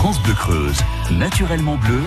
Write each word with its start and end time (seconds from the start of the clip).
France 0.00 0.18
Bleu 0.22 0.32
Creuse, 0.32 0.78
naturellement 1.10 1.76
bleu, 1.76 2.00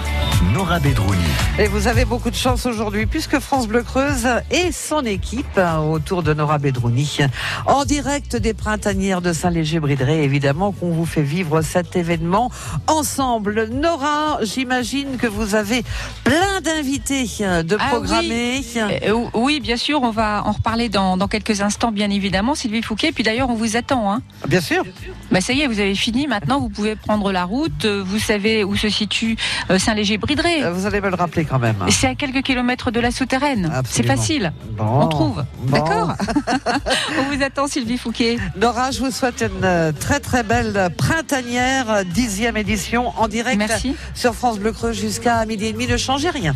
Nora 0.52 0.80
Bedrouni. 0.80 1.22
Et 1.60 1.68
vous 1.68 1.88
avez 1.88 2.06
beaucoup 2.06 2.32
de 2.32 2.36
chance 2.36 2.66
aujourd'hui 2.66 3.06
puisque 3.06 3.38
France 3.38 3.68
Bleu 3.68 3.84
Creuse 3.84 4.28
et 4.50 4.72
son 4.72 5.06
équipe 5.06 5.60
hein, 5.60 5.78
autour 5.78 6.24
de 6.24 6.34
Nora 6.34 6.58
Bedrouni 6.58 7.20
en 7.68 7.86
direct 7.86 8.36
des 8.36 8.56
printanières 8.56 9.22
de 9.22 9.32
Saint-Léger-Bridré. 9.32 10.24
Évidemment 10.24 10.72
qu'on 10.72 10.90
vous 10.90 11.06
fait 11.06 11.22
vivre 11.22 11.62
cet 11.62 11.96
événement 11.96 12.50
ensemble. 12.88 13.70
Nora, 13.72 14.40
j'imagine 14.42 15.18
que 15.18 15.28
vous 15.28 15.54
avez 15.54 15.84
plein 16.24 16.62
d'invités 16.62 17.30
euh, 17.42 17.62
de 17.62 17.78
Ah 17.80 17.90
programmer. 17.90 18.64
Euh, 18.76 19.14
oui, 19.36 19.60
bien 19.60 19.78
sûr, 19.78 20.02
on 20.02 20.10
va 20.10 20.42
en 20.48 20.54
reparler 20.54 20.90
dans, 20.90 21.16
dans 21.16 21.28
quelques 21.28 21.62
instants, 21.62 21.92
bien 21.92 22.10
évidemment, 22.10 22.56
Sylvie 22.56 22.82
Fouquet. 22.82 23.12
Puis 23.12 23.24
d'ailleurs, 23.24 23.52
on 23.52 23.56
vous 23.56 23.78
attend. 23.78 24.12
Hein. 24.12 24.24
Bien 24.48 24.62
sûr. 24.62 24.84
Bah, 25.32 25.42
ça 25.42 25.54
y 25.54 25.62
est, 25.62 25.68
vous 25.68 25.80
avez 25.80 25.94
fini. 25.94 26.26
Maintenant, 26.26 26.60
vous 26.60 26.70
pouvez 26.70 26.96
prendre 26.96 27.32
la 27.32 27.46
route. 27.46 27.83
Vous 27.86 28.20
savez 28.20 28.64
où 28.64 28.76
se 28.76 28.90
situe 28.90 29.36
euh, 29.70 29.80
Saint-Léger-Bridré. 29.80 30.64
Euh, 30.64 30.72
Vous 30.72 30.86
allez 30.86 31.02
me 31.02 31.10
le 31.10 31.16
rappeler 31.16 31.46
quand 31.46 31.60
même. 31.60 31.76
C'est 31.90 32.08
à 32.08 32.16
quelques 32.16 32.44
kilomètres 32.44 32.92
de 32.92 33.00
la 33.00 33.12
souterraine. 33.12 33.72
C'est 33.90 34.06
facile. 34.06 34.54
Bon. 34.72 35.02
On 35.02 35.08
trouve. 35.08 35.46
Bon. 35.60 35.78
D'accord 35.78 36.14
On 37.20 37.34
vous 37.36 37.44
attend, 37.44 37.68
Sylvie 37.68 37.98
Fouquet. 37.98 38.38
Nora, 38.56 38.92
je 38.92 39.00
vous 39.00 39.12
souhaite 39.12 39.42
une 39.42 39.64
euh, 39.64 39.92
très 39.92 40.20
très 40.20 40.44
belle 40.44 40.90
printanière, 40.98 42.06
dixième 42.06 42.58
édition 42.58 43.14
en 43.20 43.28
direct 43.28 43.58
Merci. 43.58 43.96
sur 44.14 44.34
France 44.36 44.60
Bleu 44.60 44.72
Creux 44.72 44.94
jusqu'à 44.94 45.46
midi 45.46 45.66
et 45.66 45.74
demi. 45.74 45.88
Ne 45.88 45.98
changez 45.98 46.30
rien. 46.30 46.56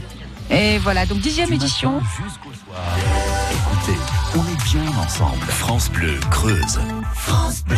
Et 0.50 0.78
voilà, 0.80 1.06
donc 1.06 1.20
dixième 1.20 1.52
édition. 1.52 2.00
Jusqu'au 2.24 2.52
soir. 2.54 2.80
Écoutez, 3.52 4.00
on 4.36 4.42
est 4.42 4.82
bien 4.82 4.98
ensemble. 4.98 5.46
France 5.48 5.90
Bleu 5.92 6.16
Creuse. 6.32 6.80
France 7.16 7.64
Bleu. 7.66 7.78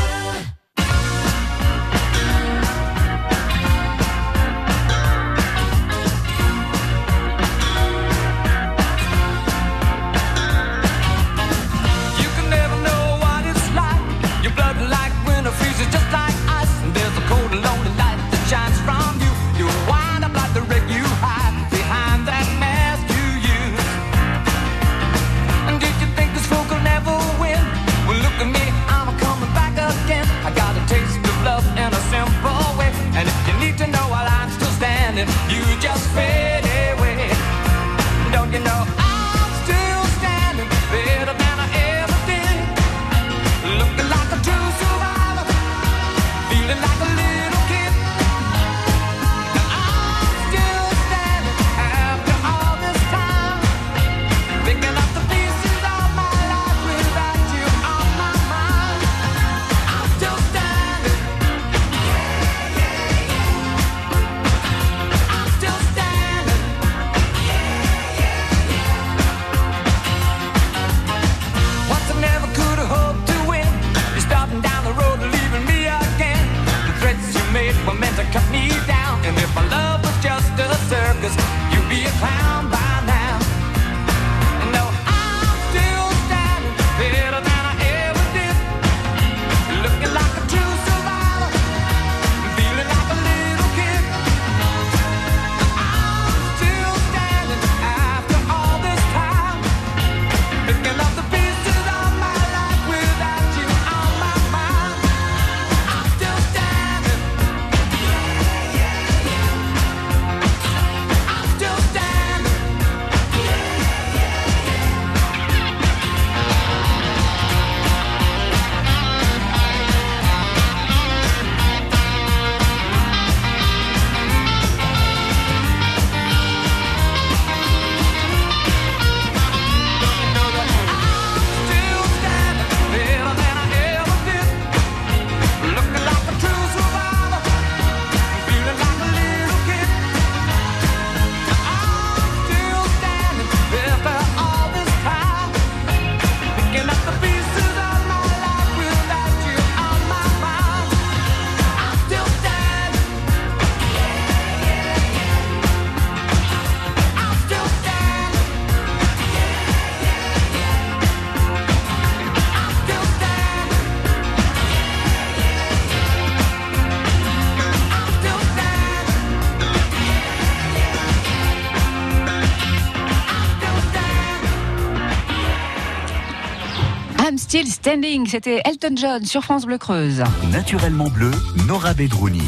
Still 177.60 177.72
standing. 177.72 178.26
C'était 178.28 178.62
Elton 178.66 178.96
John 178.96 179.26
sur 179.26 179.44
France 179.44 179.66
Bleu 179.66 179.78
Creuse. 179.78 180.24
Naturellement 180.52 181.10
bleu, 181.10 181.32
Nora 181.68 181.94
Bedrouni. 181.94 182.42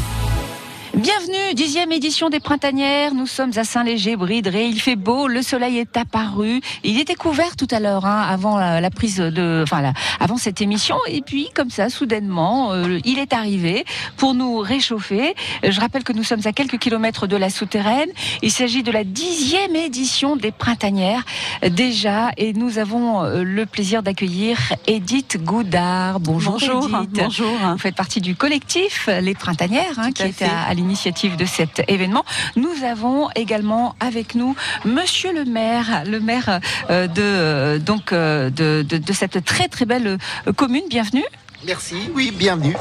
Dixième 1.54 1.92
édition 1.92 2.30
des 2.30 2.40
Printanières. 2.40 3.12
Nous 3.14 3.26
sommes 3.26 3.52
à 3.56 3.64
Saint-Léger-Bridré. 3.64 4.66
Il 4.66 4.80
fait 4.80 4.96
beau, 4.96 5.28
le 5.28 5.42
soleil 5.42 5.78
est 5.78 5.96
apparu. 5.98 6.60
Il 6.82 6.98
était 6.98 7.14
couvert 7.14 7.56
tout 7.56 7.66
à 7.70 7.78
l'heure, 7.78 8.06
hein, 8.06 8.22
avant 8.28 8.56
la, 8.56 8.80
la 8.80 8.90
prise 8.90 9.16
de, 9.18 9.60
enfin, 9.62 9.82
la- 9.82 9.92
avant 10.18 10.38
cette 10.38 10.62
émission. 10.62 10.96
Et 11.08 11.20
puis, 11.20 11.48
comme 11.54 11.68
ça, 11.70 11.90
soudainement, 11.90 12.72
euh, 12.72 12.98
il 13.04 13.18
est 13.18 13.34
arrivé 13.34 13.84
pour 14.16 14.32
nous 14.34 14.58
réchauffer. 14.58 15.34
Je 15.62 15.78
rappelle 15.78 16.04
que 16.04 16.12
nous 16.14 16.24
sommes 16.24 16.40
à 16.46 16.52
quelques 16.52 16.78
kilomètres 16.78 17.26
de 17.26 17.36
la 17.36 17.50
souterraine. 17.50 18.08
Il 18.42 18.50
s'agit 18.50 18.82
de 18.82 18.90
la 18.90 19.04
dixième 19.04 19.76
édition 19.76 20.36
des 20.36 20.52
Printanières 20.52 21.24
déjà, 21.70 22.30
et 22.38 22.54
nous 22.54 22.78
avons 22.78 23.24
euh, 23.24 23.42
le 23.44 23.66
plaisir 23.66 24.02
d'accueillir 24.02 24.58
Edith 24.86 25.36
Goudard. 25.44 26.18
Bonjour, 26.18 26.52
Bonjour, 26.52 26.88
Edith. 27.02 27.10
bonjour. 27.12 27.56
Vous 27.72 27.78
faites 27.78 27.94
partie 27.94 28.20
du 28.22 28.34
collectif 28.36 29.08
Les 29.20 29.34
Printanières, 29.34 29.98
hein, 29.98 30.12
qui 30.12 30.22
est 30.22 30.42
à 30.42 30.72
l'initiative 30.72 31.36
de 31.36 31.41
cet 31.46 31.82
événement. 31.88 32.24
Nous 32.56 32.84
avons 32.84 33.28
également 33.34 33.94
avec 34.00 34.34
nous 34.34 34.54
Monsieur 34.84 35.32
le 35.32 35.44
maire, 35.44 36.04
le 36.06 36.20
maire 36.20 36.60
euh, 36.90 37.06
de 37.06 37.22
euh, 37.22 37.78
donc 37.78 38.12
euh, 38.12 38.50
de, 38.50 38.84
de, 38.88 38.98
de 38.98 39.12
cette 39.12 39.44
très 39.44 39.68
très 39.68 39.84
belle 39.84 40.18
commune. 40.56 40.84
Bienvenue. 40.88 41.24
Merci, 41.64 41.94
oui, 42.14 42.32
bienvenue. 42.36 42.74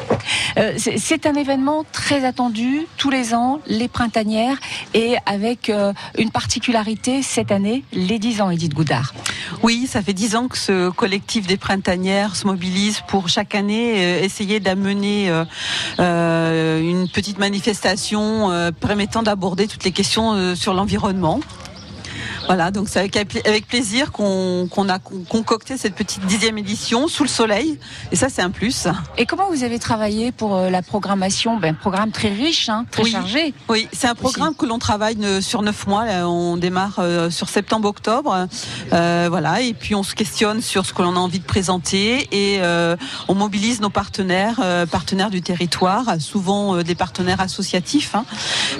Euh, 0.57 0.73
c'est- 0.77 1.27
un 1.27 1.35
événement 1.35 1.83
très 1.91 2.25
attendu 2.25 2.87
tous 2.97 3.11
les 3.11 3.35
ans, 3.35 3.59
les 3.67 3.87
printanières, 3.87 4.57
et 4.95 5.15
avec 5.27 5.69
euh, 5.69 5.93
une 6.17 6.31
particularité 6.31 7.21
cette 7.21 7.51
année, 7.51 7.83
les 7.93 8.17
10 8.17 8.41
ans, 8.41 8.49
Edith 8.49 8.73
Goudard. 8.73 9.13
Oui, 9.61 9.85
ça 9.87 10.01
fait 10.01 10.13
dix 10.13 10.35
ans 10.35 10.47
que 10.47 10.57
ce 10.57 10.89
collectif 10.89 11.45
des 11.45 11.57
printanières 11.57 12.35
se 12.35 12.47
mobilise 12.47 13.01
pour 13.07 13.29
chaque 13.29 13.53
année 13.53 14.03
euh, 14.03 14.23
essayer 14.23 14.59
d'amener 14.59 15.29
euh, 15.29 15.45
euh, 15.99 16.79
une 16.81 17.07
petite 17.07 17.37
manifestation 17.37 18.49
euh, 18.51 18.71
permettant 18.71 19.21
d'aborder 19.21 19.67
toutes 19.67 19.83
les 19.83 19.91
questions 19.91 20.33
euh, 20.33 20.55
sur 20.55 20.73
l'environnement. 20.73 21.39
Voilà, 22.47 22.71
donc 22.71 22.89
c'est 22.89 22.99
avec, 22.99 23.15
avec 23.45 23.67
plaisir 23.67 24.11
qu'on 24.11 24.67
a 24.89 24.99
con- 24.99 25.23
concocté 25.29 25.77
cette 25.77 25.95
petite 25.95 26.25
dixième 26.25 26.57
édition 26.57 27.07
sous 27.07 27.23
le 27.23 27.29
soleil, 27.29 27.79
et 28.11 28.15
ça 28.15 28.27
c'est 28.29 28.41
un 28.41 28.49
plus. 28.49 28.87
Et 29.17 29.25
comment 29.25 29.49
vous 29.49 29.63
avez 29.63 29.79
travaillé 29.79 30.31
pour 30.31 30.55
euh, 30.55 30.69
la 30.69 30.81
programmation? 30.81 31.57
Ben, 31.57 31.75
Programme 31.75 32.11
très 32.11 32.29
riche, 32.29 32.69
hein, 32.69 32.85
très 32.91 33.03
Oui. 33.03 33.11
chargé. 33.11 33.53
Oui, 33.69 33.87
c'est 33.93 34.07
un 34.07 34.15
programme 34.15 34.55
que 34.55 34.65
l'on 34.65 34.79
travaille 34.79 35.17
euh, 35.23 35.41
sur 35.41 35.61
neuf 35.61 35.87
mois. 35.87 36.05
On 36.25 36.57
démarre 36.57 36.95
euh, 36.99 37.29
sur 37.29 37.49
septembre-octobre, 37.49 38.47
Euh, 38.93 39.27
voilà, 39.29 39.61
et 39.61 39.73
puis 39.73 39.95
on 39.95 40.03
se 40.03 40.15
questionne 40.15 40.61
sur 40.61 40.85
ce 40.85 40.93
que 40.93 41.01
l'on 41.01 41.15
a 41.15 41.19
envie 41.19 41.39
de 41.39 41.45
présenter 41.45 42.27
et 42.31 42.59
euh, 42.61 42.95
on 43.27 43.35
mobilise 43.35 43.79
nos 43.81 43.89
partenaires, 43.89 44.59
euh, 44.61 44.85
partenaires 44.85 45.29
du 45.29 45.41
territoire, 45.41 46.05
souvent 46.19 46.81
des 46.83 46.95
partenaires 46.95 47.39
associatifs. 47.41 48.15
hein. 48.15 48.25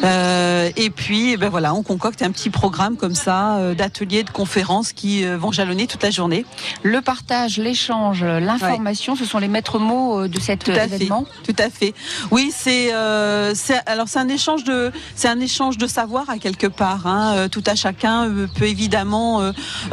Euh, 0.04 0.70
et 0.76 0.90
puis, 0.90 1.32
eh 1.34 1.38
ben 1.38 1.50
voilà, 1.50 1.74
on 1.74 1.84
concocte 1.84 2.22
un 2.22 2.32
petit 2.32 2.50
programme 2.50 2.98
comme 2.98 3.16
ça 3.16 3.51
euh, 3.60 3.74
d'ateliers, 3.74 4.24
de 4.24 4.30
conférences 4.30 4.94
qui 4.94 5.26
euh, 5.26 5.38
vont 5.38 5.52
jalonner 5.52 5.88
toute 5.88 6.04
la 6.04 6.12
journée. 6.12 6.46
Le 6.84 7.02
partage, 7.02 7.58
l'échange, 7.58 8.24
l'information, 8.24 9.16
ce 9.16 9.26
sont 9.26 9.40
les 9.40 9.48
maîtres 9.48 9.80
mots 9.80 10.22
euh, 10.22 10.28
de 10.28 10.40
cet 10.40 10.64
Tout 10.64 10.72
à 10.72 10.86
événement. 10.86 11.26
fait. 11.26 11.54
Tout 11.54 11.62
à 11.64 11.70
fait. 11.70 11.94
Oui, 12.32 12.52
c'est 12.56 12.94
euh, 12.94 13.54
alors 13.86 14.08
c'est 14.08 14.20
un 14.20 14.30
échange 14.30 14.64
de 14.64 14.92
c'est 15.16 15.28
un 15.28 15.40
échange 15.40 15.78
de 15.78 15.88
savoir 15.88 16.30
à 16.30 16.38
quelque 16.38 16.68
part. 16.68 17.08
Hein. 17.08 17.48
Tout 17.50 17.64
à 17.66 17.76
chacun 17.76 18.30
peut 18.56 18.68
évidemment 18.68 19.42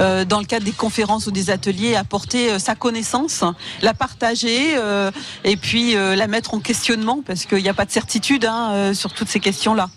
euh, 0.01 0.25
dans 0.25 0.39
le 0.41 0.45
cadre 0.45 0.65
des 0.65 0.73
conférences 0.73 1.27
ou 1.27 1.31
des 1.31 1.51
ateliers 1.51 1.97
apporter 1.97 2.59
sa 2.59 2.75
connaissance, 2.75 3.45
la 3.83 3.95
partager 3.95 4.77
euh, 4.77 5.11
et 5.45 5.57
puis 5.57 5.95
la 5.95 6.27
mettre 6.27 6.55
en 6.55 6.61
questionnement 6.61 7.21
parce 7.27 7.45
qu'il 7.47 7.63
n'y 7.63 7.69
a 7.69 7.75
pas 7.75 7.85
de 7.85 7.91
certitude 7.91 8.45
hein, 8.45 8.93
sur 8.95 9.13
toutes 9.13 9.29
ces 9.29 9.41
questions 9.41 9.75
là. 9.75 9.89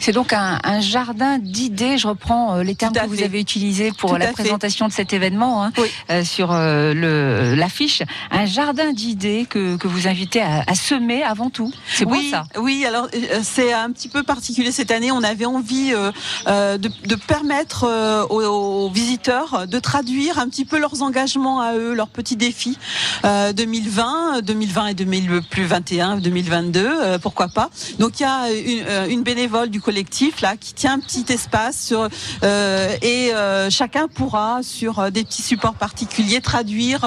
C'est 0.00 0.12
donc 0.12 0.32
un, 0.32 0.58
un 0.64 0.80
jardin 0.80 1.38
d'idées. 1.38 1.98
Je 1.98 2.08
reprends 2.08 2.56
euh, 2.56 2.62
les 2.62 2.74
termes 2.74 2.94
que 2.94 3.06
vous 3.06 3.22
avez 3.22 3.40
utilisés 3.40 3.92
pour 3.96 4.10
Tout 4.10 4.16
la 4.16 4.26
fait. 4.28 4.32
présentation 4.32 4.88
de 4.88 4.92
cet 4.92 5.12
événement 5.12 5.64
hein, 5.64 5.72
Oui. 5.78 5.88
euh, 6.10 6.24
sur 6.24 6.50
euh, 6.52 7.54
l'affiche. 7.56 8.02
Un 8.30 8.46
jardin 8.46 8.92
d'idées 8.92 9.46
que, 9.48 9.76
que 9.76 9.88
vous 9.88 10.06
invitez 10.08 10.40
à, 10.40 10.62
à 10.66 10.74
semer 10.74 11.22
avant 11.22 11.50
tout. 11.50 11.72
C'est 11.92 12.04
oui, 12.06 12.28
ça. 12.30 12.44
Oui, 12.58 12.84
alors 12.86 13.08
euh, 13.14 13.40
c'est 13.42 13.72
un 13.72 13.90
petit 13.90 14.08
peu 14.08 14.22
particulier 14.22 14.72
cette 14.72 14.90
année. 14.90 15.12
On 15.12 15.22
avait 15.22 15.46
envie 15.46 15.92
euh, 15.94 16.10
euh, 16.46 16.78
de, 16.78 16.90
de 17.06 17.14
permettre 17.14 17.84
euh, 17.88 18.24
aux, 18.26 18.42
aux 18.86 18.90
visiteurs 18.90 19.66
de 19.66 19.78
traduire 19.78 20.38
un 20.38 20.48
petit 20.48 20.64
peu 20.64 20.78
leurs 20.78 21.02
engagements 21.02 21.60
à 21.60 21.74
eux, 21.74 21.94
leurs 21.94 22.08
petits 22.08 22.36
défis 22.36 22.78
euh, 23.24 23.52
2020, 23.52 24.42
2020 24.42 24.86
et 24.88 24.94
2021, 24.94 26.16
2022, 26.18 26.80
euh, 26.86 27.18
pourquoi 27.18 27.48
pas. 27.48 27.70
Donc 27.98 28.20
il 28.20 28.22
y 28.22 28.26
a 28.26 28.50
une, 28.52 28.84
euh, 28.88 29.06
une 29.08 29.22
bénévole 29.22 29.67
du 29.68 29.80
collectif 29.80 30.40
là 30.40 30.56
qui 30.56 30.74
tient 30.74 30.94
un 30.94 31.00
petit 31.00 31.24
espace 31.28 31.80
sur, 31.86 32.08
euh, 32.42 32.96
et 33.02 33.32
euh, 33.34 33.70
chacun 33.70 34.08
pourra 34.08 34.60
sur 34.62 34.98
euh, 34.98 35.10
des 35.10 35.24
petits 35.24 35.42
supports 35.42 35.74
particuliers 35.74 36.40
traduire 36.40 37.00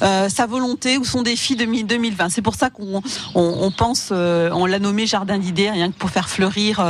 sa 0.00 0.46
volonté 0.46 0.98
ou 0.98 1.04
son 1.04 1.22
défi 1.22 1.56
2000 1.56 1.86
2020. 1.86 2.28
C'est 2.30 2.42
pour 2.42 2.54
ça 2.54 2.70
qu'on 2.70 3.02
on, 3.34 3.58
on 3.60 3.70
pense, 3.70 4.10
on 4.10 4.66
l'a 4.66 4.78
nommé 4.78 5.06
jardin 5.06 5.38
d'idées, 5.38 5.70
rien 5.70 5.90
que 5.90 5.96
pour 5.96 6.10
faire 6.10 6.28
fleurir 6.28 6.84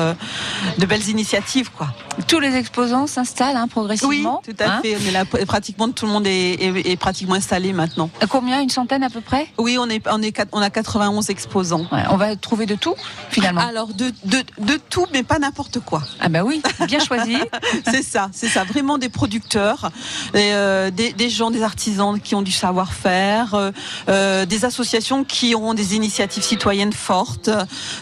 de 0.78 0.86
belles 0.86 1.08
initiatives, 1.08 1.70
quoi. 1.70 1.88
Tous 2.28 2.40
les 2.40 2.54
exposants 2.56 3.06
s'installent 3.06 3.56
hein, 3.56 3.64
Oui, 3.64 3.70
progressivement. 3.70 4.42
tout 4.44 4.54
à 4.58 4.76
hein. 4.76 4.80
fait. 4.82 4.96
Là, 5.12 5.24
pratiquement 5.46 5.90
tout 5.90 6.06
le 6.06 6.12
monde 6.12 6.26
est, 6.26 6.54
est- 6.54 6.90
est 6.90 6.96
pratiquement 6.96 7.34
installé 7.34 7.72
maintenant. 7.72 8.08
Combien 8.28 8.60
Une 8.62 8.70
centaine 8.70 9.02
à 9.02 9.10
peu 9.10 9.20
près? 9.20 9.48
Oui, 9.58 9.76
on 9.78 9.88
est, 9.90 10.02
on 10.10 10.22
est, 10.22 10.34
on 10.52 10.60
a 10.62 10.70
91 10.70 11.28
exposants. 11.30 11.86
Ouais, 11.92 12.02
On 12.10 12.16
va 12.16 12.34
trouver 12.36 12.66
de 12.66 12.74
tout 12.74 12.94
finalement. 13.30 13.60
Alors 13.60 13.88
de, 13.88 14.10
de, 14.24 14.38
de 14.58 14.78
tout, 14.88 14.95
mais 15.12 15.22
pas 15.22 15.38
n'importe 15.38 15.80
quoi. 15.80 16.02
Ah 16.20 16.28
bah 16.28 16.42
oui, 16.44 16.62
bien 16.86 16.98
choisi. 16.98 17.36
c'est 17.90 18.02
ça, 18.02 18.28
c'est 18.32 18.48
ça. 18.48 18.64
Vraiment 18.64 18.98
des 18.98 19.08
producteurs, 19.08 19.90
et, 20.34 20.52
euh, 20.52 20.90
des, 20.90 21.12
des 21.12 21.28
gens, 21.30 21.50
des 21.50 21.62
artisans 21.62 22.18
qui 22.20 22.34
ont 22.34 22.42
du 22.42 22.52
savoir-faire, 22.52 23.54
euh, 23.54 23.70
euh, 24.08 24.46
des 24.46 24.64
associations 24.64 25.24
qui 25.24 25.54
auront 25.54 25.74
des 25.74 25.94
initiatives 25.94 26.42
citoyennes 26.42 26.92
fortes. 26.92 27.50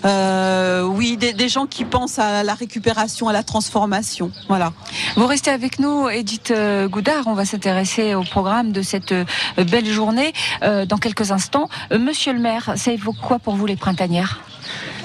euh, 0.04 0.82
oui, 0.82 1.16
des, 1.16 1.32
des 1.32 1.48
gens 1.48 1.66
qui 1.66 1.84
pensent 1.84 2.18
à 2.18 2.42
la 2.42 2.54
récupération, 2.54 3.28
à 3.28 3.32
la 3.32 3.42
transformation. 3.42 4.30
Voilà. 4.48 4.72
Vous 5.16 5.26
restez 5.26 5.50
avec 5.50 5.78
nous, 5.78 6.08
Edith 6.08 6.52
Goudard. 6.90 7.24
On 7.26 7.34
va 7.34 7.44
s'intéresser 7.44 8.14
au 8.14 8.22
programme 8.22 8.72
de 8.72 8.82
cette 8.82 9.14
belle 9.56 9.86
journée 9.86 10.32
dans 10.62 10.98
quelques 10.98 11.30
instants. 11.30 11.68
Monsieur 11.90 12.32
le 12.32 12.38
maire, 12.40 12.74
ça 12.76 12.92
évoque 12.92 13.16
quoi 13.20 13.38
pour 13.38 13.56
vous 13.56 13.66
les 13.66 13.76
printanières? 13.76 14.40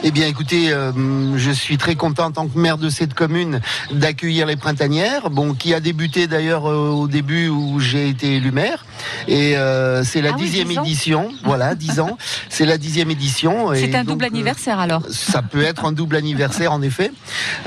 Eh 0.03 0.11
bien, 0.11 0.27
écoutez, 0.27 0.71
euh, 0.71 1.37
je 1.37 1.51
suis 1.51 1.77
très 1.77 1.95
content 1.95 2.27
en 2.27 2.31
tant 2.31 2.47
que 2.47 2.57
maire 2.57 2.77
de 2.77 2.89
cette 2.89 3.13
commune 3.13 3.59
d'accueillir 3.91 4.45
les 4.45 4.55
printanières, 4.55 5.29
bon, 5.29 5.53
qui 5.53 5.73
a 5.73 5.81
débuté 5.81 6.25
d'ailleurs 6.27 6.69
euh, 6.69 6.89
au 6.89 7.09
début 7.09 7.49
où 7.49 7.81
j'ai 7.81 8.07
été 8.07 8.37
élu 8.37 8.51
maire. 8.51 8.85
Et 9.27 9.57
euh, 9.57 10.03
c'est 10.05 10.21
la 10.21 10.29
Ah 10.29 10.35
oui, 10.37 10.43
dixième 10.43 10.69
10 10.69 10.77
ans. 10.77 10.83
édition, 10.83 11.29
voilà, 11.43 11.75
dix 11.75 11.99
ans. 11.99 12.17
C'est 12.49 12.65
la 12.65 12.77
dixième 12.77 13.11
édition. 13.11 13.73
C'est 13.73 13.93
un 13.95 13.99
donc, 13.99 14.07
double 14.07 14.25
anniversaire 14.25 14.79
alors. 14.79 15.03
Ça 15.11 15.41
peut 15.41 15.63
être 15.63 15.85
un 15.85 15.91
double 15.91 16.15
anniversaire 16.15 16.71
en 16.73 16.81
effet. 16.81 17.11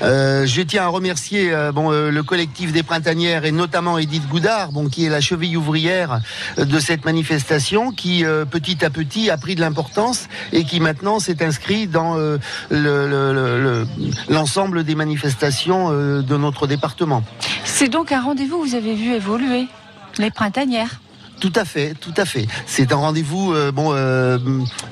Je 0.02 0.62
tiens 0.62 0.84
à 0.84 0.88
remercier 0.88 1.52
bon, 1.72 1.90
le 1.90 2.22
collectif 2.22 2.72
des 2.72 2.82
printanières 2.82 3.44
et 3.44 3.52
notamment 3.52 3.96
Edith 3.98 4.28
Goudard, 4.28 4.72
bon, 4.72 4.88
qui 4.88 5.06
est 5.06 5.08
la 5.08 5.20
cheville 5.20 5.56
ouvrière 5.56 6.20
de 6.58 6.80
cette 6.80 7.04
manifestation, 7.04 7.92
qui 7.92 8.24
petit 8.50 8.84
à 8.84 8.90
petit 8.90 9.30
a 9.30 9.38
pris 9.38 9.54
de 9.54 9.60
l'importance 9.60 10.28
et 10.52 10.64
qui 10.64 10.80
maintenant 10.80 11.18
s'est 11.20 11.42
inscrit 11.42 11.81
dans 11.86 12.16
euh, 12.18 12.38
le- 12.70 13.08
le- 13.08 13.32
le- 13.32 13.62
le- 13.62 13.86
l'ensemble 14.28 14.84
des 14.84 14.94
manifestations 14.94 15.88
euh, 15.90 16.22
de 16.22 16.36
notre 16.36 16.66
département. 16.66 17.22
C'est 17.64 17.88
donc 17.88 18.12
un 18.12 18.20
rendez-vous 18.20 18.58
que 18.62 18.68
vous 18.68 18.74
avez 18.74 18.94
vu 18.94 19.12
évoluer 19.12 19.66
les 20.18 20.30
printanières. 20.30 21.00
Tout 21.42 21.52
à 21.56 21.64
fait, 21.64 21.94
tout 22.00 22.14
à 22.16 22.24
fait. 22.24 22.46
C'est 22.66 22.92
un 22.92 22.96
rendez-vous 22.96 23.52
euh, 23.52 23.72
bon 23.72 23.92
euh, 23.92 24.38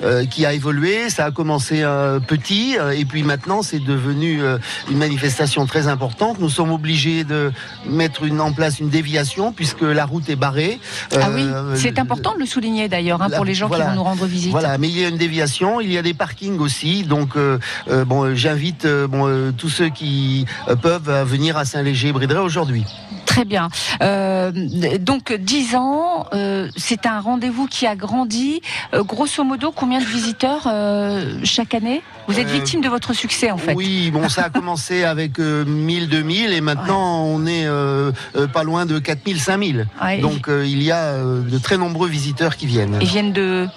euh, 0.03 0.25
qui 0.25 0.45
a 0.45 0.51
évolué. 0.51 1.09
Ça 1.09 1.23
a 1.23 1.31
commencé 1.31 1.81
euh, 1.81 2.19
petit 2.19 2.75
euh, 2.77 2.91
et 2.91 3.05
puis 3.05 3.23
maintenant 3.23 3.61
c'est 3.61 3.79
devenu 3.79 4.43
euh, 4.43 4.57
une 4.89 4.97
manifestation 4.97 5.65
très 5.65 5.87
importante. 5.87 6.39
Nous 6.41 6.49
sommes 6.49 6.73
obligés 6.73 7.23
de 7.23 7.53
mettre 7.85 8.25
une, 8.25 8.41
en 8.41 8.51
place 8.51 8.81
une 8.81 8.89
déviation 8.89 9.53
puisque 9.53 9.83
la 9.83 10.03
route 10.03 10.29
est 10.29 10.35
barrée. 10.35 10.81
ah 11.15 11.29
oui, 11.33 11.47
c'est 11.75 11.97
important 11.99 12.33
de 12.33 12.39
le 12.39 12.45
souligner 12.45 12.89
d'ailleurs 12.89 13.21
hein, 13.21 13.29
pour 13.29 13.45
les 13.45 13.53
gens 13.53 13.69
voilà. 13.69 13.85
qui 13.85 13.89
vont 13.91 13.95
nous 13.95 14.03
rendre 14.03 14.25
visite. 14.25 14.51
Voilà, 14.51 14.77
mais 14.77 14.89
il 14.89 14.99
y 14.99 15.05
a 15.05 15.07
une 15.07 15.15
déviation, 15.15 15.79
il 15.79 15.89
y 15.89 15.97
a 15.97 16.01
des 16.01 16.13
parkings 16.13 16.59
aussi, 16.59 17.03
donc 17.03 17.37
bon, 17.87 18.35
j'invite 18.35 18.85
bon 18.85 19.29
euh, 19.29 19.53
tous 19.57 19.69
ceux 19.69 19.87
qui 19.87 20.45
peuvent 20.81 21.09
à 21.09 21.23
venir 21.23 21.55
à 21.55 21.63
Saint-Léger-Brideret 21.63 22.39
aujourd'hui. 22.39 22.83
Très 23.31 23.45
bien. 23.45 23.69
Euh, 24.03 24.51
donc 24.99 25.31
10 25.31 25.75
ans, 25.77 26.25
euh, 26.33 26.67
c'est 26.75 27.05
un 27.05 27.21
rendez-vous 27.21 27.65
qui 27.65 27.87
a 27.87 27.95
grandi. 27.95 28.61
Euh, 28.93 29.03
grosso 29.03 29.41
modo, 29.45 29.71
combien 29.71 29.99
de 29.99 30.05
visiteurs 30.05 30.63
chaque 31.45 31.73
année? 31.73 32.01
Vous 32.27 32.39
êtes 32.39 32.47
Euh, 32.47 32.51
victime 32.53 32.81
de 32.81 32.89
votre 32.89 33.13
succès 33.13 33.51
en 33.51 33.57
fait. 33.57 33.73
Oui, 33.73 34.09
bon, 34.11 34.29
ça 34.29 34.43
a 34.45 34.49
commencé 34.57 35.03
avec 35.03 35.39
euh, 35.39 35.65
1000, 35.65 36.07
2000 36.09 36.53
et 36.53 36.61
maintenant 36.61 37.23
on 37.25 37.45
est 37.45 37.65
euh, 37.65 38.11
euh, 38.35 38.47
pas 38.47 38.63
loin 38.63 38.85
de 38.85 38.99
4000, 38.99 39.39
5000. 39.39 39.87
Ouais, 40.01 40.19
Donc 40.19 40.47
euh, 40.47 40.65
il 40.65 40.81
y 40.83 40.91
a 40.91 40.97
euh, 41.03 41.41
de 41.41 41.57
très 41.57 41.77
nombreux 41.77 42.07
visiteurs 42.09 42.55
qui 42.57 42.65
viennent. 42.67 42.97
Ils 43.01 43.07
viennent 43.07 43.33
de, 43.33 43.67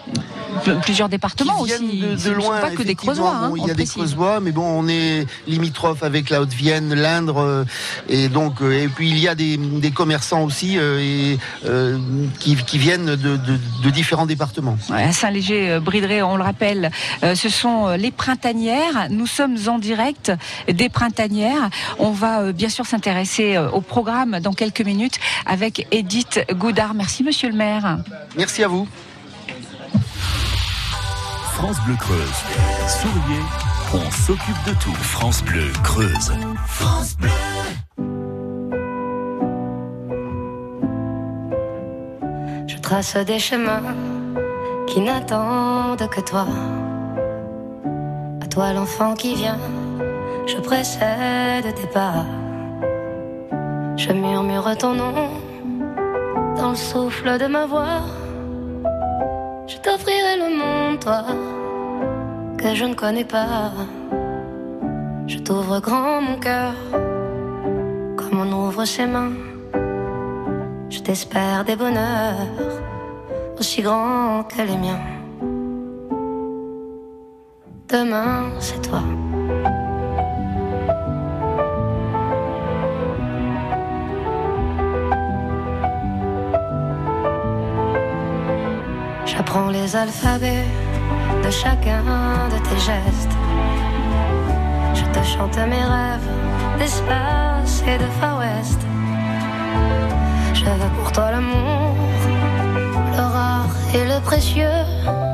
plusieurs 0.82 1.08
départements 1.08 1.60
aussi. 1.60 2.00
de, 2.00 2.16
de 2.16 2.30
loin. 2.30 2.60
pas 2.60 2.70
que 2.70 2.82
des. 2.82 2.94
Creusois. 2.94 3.30
hein, 3.34 3.52
il 3.56 3.66
y 3.66 3.70
a 3.70 3.74
des. 3.74 3.86
Creusois, 3.86 4.40
mais 4.40 4.52
bon, 4.52 4.64
on 4.66 4.88
est 4.88 5.26
limitrophe 5.46 6.02
avec 6.02 6.30
la 6.30 6.40
Haute-Vienne, 6.40 6.94
l'Indre, 6.94 7.38
euh, 7.38 7.64
et 8.08 8.28
donc 8.28 8.60
euh, 8.62 8.72
et 8.84 8.88
puis 8.88 9.10
il 9.10 9.18
y 9.18 9.28
a 9.28 9.34
des, 9.34 9.56
des 9.56 9.90
commerçants 9.90 10.42
aussi 10.42 10.78
euh, 10.78 10.98
et, 11.00 11.38
euh, 11.66 11.98
qui, 12.40 12.56
qui 12.56 12.78
viennent 12.78 13.06
de, 13.16 13.36
de- 13.36 13.58
de 13.82 13.90
différents 13.90 14.26
départements. 14.26 14.76
Ouais, 14.90 15.02
À 15.04 15.12
Saint-Léger-Brideret, 15.12 16.22
on 16.22 16.36
le 16.36 16.42
rappelle, 16.44 16.90
euh, 17.22 17.34
ce 17.34 17.48
sont 17.48 17.88
euh, 17.88 17.96
les 17.96 18.10
printanières. 18.34 19.06
Nous 19.10 19.28
sommes 19.28 19.56
en 19.68 19.78
direct 19.78 20.32
des 20.66 20.88
printanières. 20.88 21.70
On 22.00 22.10
va 22.10 22.40
euh, 22.40 22.52
bien 22.52 22.68
sûr 22.68 22.84
s'intéresser 22.84 23.54
euh, 23.54 23.70
au 23.70 23.80
programme 23.80 24.40
dans 24.40 24.52
quelques 24.52 24.80
minutes 24.80 25.20
avec 25.46 25.86
Edith 25.92 26.40
Goudard. 26.50 26.94
Merci, 26.94 27.22
monsieur 27.22 27.48
le 27.48 27.54
maire. 27.54 27.98
Merci 28.36 28.64
à 28.64 28.68
vous. 28.68 28.88
France 31.52 31.76
Bleu 31.86 31.94
Creuse. 31.94 32.40
Souriez, 32.88 33.42
on 33.94 34.10
s'occupe 34.10 34.64
de 34.66 34.72
tout. 34.82 34.94
France 34.94 35.44
Bleu 35.44 35.70
Creuse. 35.84 36.32
France 36.66 37.16
Bleu. 37.16 37.30
Je 42.66 42.76
trace 42.78 43.16
des 43.16 43.38
chemins 43.38 43.94
qui 44.88 45.00
n'attendent 45.00 46.08
que 46.10 46.20
toi. 46.20 46.46
Toi 48.54 48.72
l'enfant 48.72 49.14
qui 49.14 49.34
vient, 49.34 49.58
je 50.46 50.56
précède 50.58 51.74
tes 51.74 51.88
pas. 51.88 52.24
Je 53.96 54.12
murmure 54.12 54.76
ton 54.78 54.94
nom 54.94 55.12
dans 56.56 56.70
le 56.70 56.76
souffle 56.76 57.36
de 57.36 57.46
ma 57.48 57.66
voix. 57.66 58.02
Je 59.66 59.76
t'offrirai 59.78 60.36
le 60.36 60.56
monde, 60.56 61.00
toi, 61.00 61.24
que 62.56 62.76
je 62.76 62.84
ne 62.84 62.94
connais 62.94 63.24
pas. 63.24 63.72
Je 65.26 65.38
t'ouvre 65.38 65.80
grand 65.80 66.20
mon 66.20 66.38
cœur, 66.38 66.74
comme 68.16 68.38
on 68.38 68.52
ouvre 68.52 68.84
ses 68.84 69.06
mains. 69.06 69.32
Je 70.90 71.00
t'espère 71.00 71.64
des 71.64 71.74
bonheurs 71.74 72.46
aussi 73.58 73.82
grands 73.82 74.44
que 74.44 74.62
les 74.62 74.76
miens. 74.76 75.13
Demain, 77.88 78.50
c'est 78.60 78.80
toi. 78.80 79.02
J'apprends 89.26 89.68
les 89.68 89.94
alphabets 89.94 90.64
de 91.44 91.50
chacun 91.50 92.02
de 92.48 92.58
tes 92.68 92.76
gestes. 92.76 93.36
Je 94.94 95.04
te 95.04 95.22
chante 95.22 95.58
mes 95.58 95.84
rêves 95.84 96.78
d'espace 96.78 97.82
et 97.86 97.98
de 97.98 98.06
Far 98.18 98.38
West. 98.38 98.80
Je 100.54 100.64
veux 100.64 101.02
pour 101.02 101.12
toi 101.12 101.30
l'amour, 101.32 101.94
le 103.12 103.22
rare 103.22 103.68
et 103.94 104.04
le 104.06 104.20
précieux. 104.22 105.33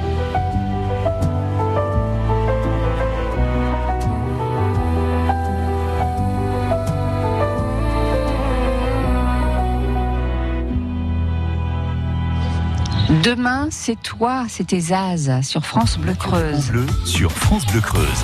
Demain, 13.11 13.67
c'est 13.71 14.01
toi, 14.01 14.45
c'était 14.47 14.79
Zaz 14.79 15.41
sur 15.41 15.65
France 15.65 15.97
Bleu 15.97 16.13
Creuse. 16.13 16.71
Sur 17.03 17.29
France 17.33 17.65
Bleu 17.65 17.81
Creuse. 17.81 18.23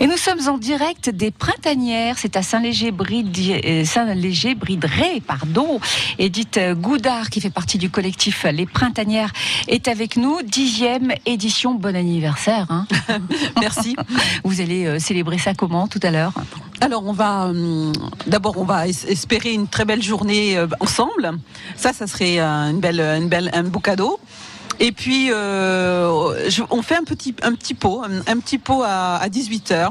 Et 0.00 0.06
nous 0.06 0.16
sommes 0.16 0.48
en 0.48 0.58
direct 0.58 1.10
des 1.10 1.30
Printanières. 1.30 2.16
C'est 2.18 2.36
à 2.36 2.42
Saint-Léger-Bridré, 2.42 3.84
Saint 3.84 4.06
pardon. 5.26 5.80
Edith 6.18 6.58
Goudard, 6.76 7.30
qui 7.30 7.40
fait 7.40 7.50
partie 7.50 7.78
du 7.78 7.90
collectif 7.90 8.44
Les 8.52 8.66
Printanières, 8.66 9.32
est 9.68 9.88
avec 9.88 10.16
nous. 10.16 10.40
Dixième 10.42 11.12
édition. 11.26 11.74
Bon 11.74 11.94
anniversaire. 11.96 12.66
hein. 12.70 12.86
Merci. 13.60 13.96
Vous 14.44 14.60
allez 14.60 14.86
euh, 14.86 14.98
célébrer 14.98 15.38
ça 15.38 15.54
comment 15.54 15.88
tout 15.88 16.00
à 16.02 16.10
l'heure? 16.10 16.32
Alors 16.80 17.04
on 17.06 17.12
va 17.12 17.46
hum, 17.46 17.92
d'abord 18.26 18.56
on 18.58 18.64
va 18.64 18.88
es- 18.88 19.08
espérer 19.08 19.52
une 19.52 19.68
très 19.68 19.84
belle 19.84 20.02
journée 20.02 20.56
euh, 20.56 20.66
ensemble. 20.80 21.32
Ça, 21.76 21.92
ça 21.92 22.06
serait 22.06 22.38
euh, 22.40 22.70
une 22.70 22.80
belle, 22.80 23.00
une 23.00 23.28
belle, 23.28 23.50
un 23.52 23.62
beau 23.64 23.78
cadeau. 23.80 24.18
Et 24.80 24.92
puis 24.92 25.30
euh, 25.32 26.48
je- 26.50 26.62
on 26.70 26.82
fait 26.82 26.96
un 26.96 27.04
petit, 27.04 27.34
un 27.42 27.54
petit 27.54 27.74
pot, 27.74 28.02
un, 28.04 28.20
un 28.32 28.38
petit 28.40 28.58
pot 28.58 28.82
à, 28.84 29.16
à 29.16 29.28
18 29.28 29.70
h 29.72 29.88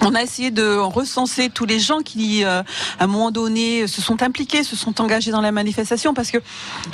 On 0.00 0.14
a 0.14 0.22
essayé 0.22 0.50
de 0.50 0.76
recenser 0.76 1.50
tous 1.50 1.66
les 1.66 1.80
gens 1.80 1.98
qui, 2.00 2.44
euh, 2.44 2.62
à 2.98 3.04
un 3.04 3.06
moment 3.06 3.30
donné, 3.30 3.86
se 3.86 4.00
sont 4.00 4.22
impliqués, 4.22 4.62
se 4.62 4.76
sont 4.76 5.00
engagés 5.00 5.30
dans 5.32 5.40
la 5.40 5.50
manifestation, 5.52 6.14
parce 6.14 6.30
que 6.30 6.38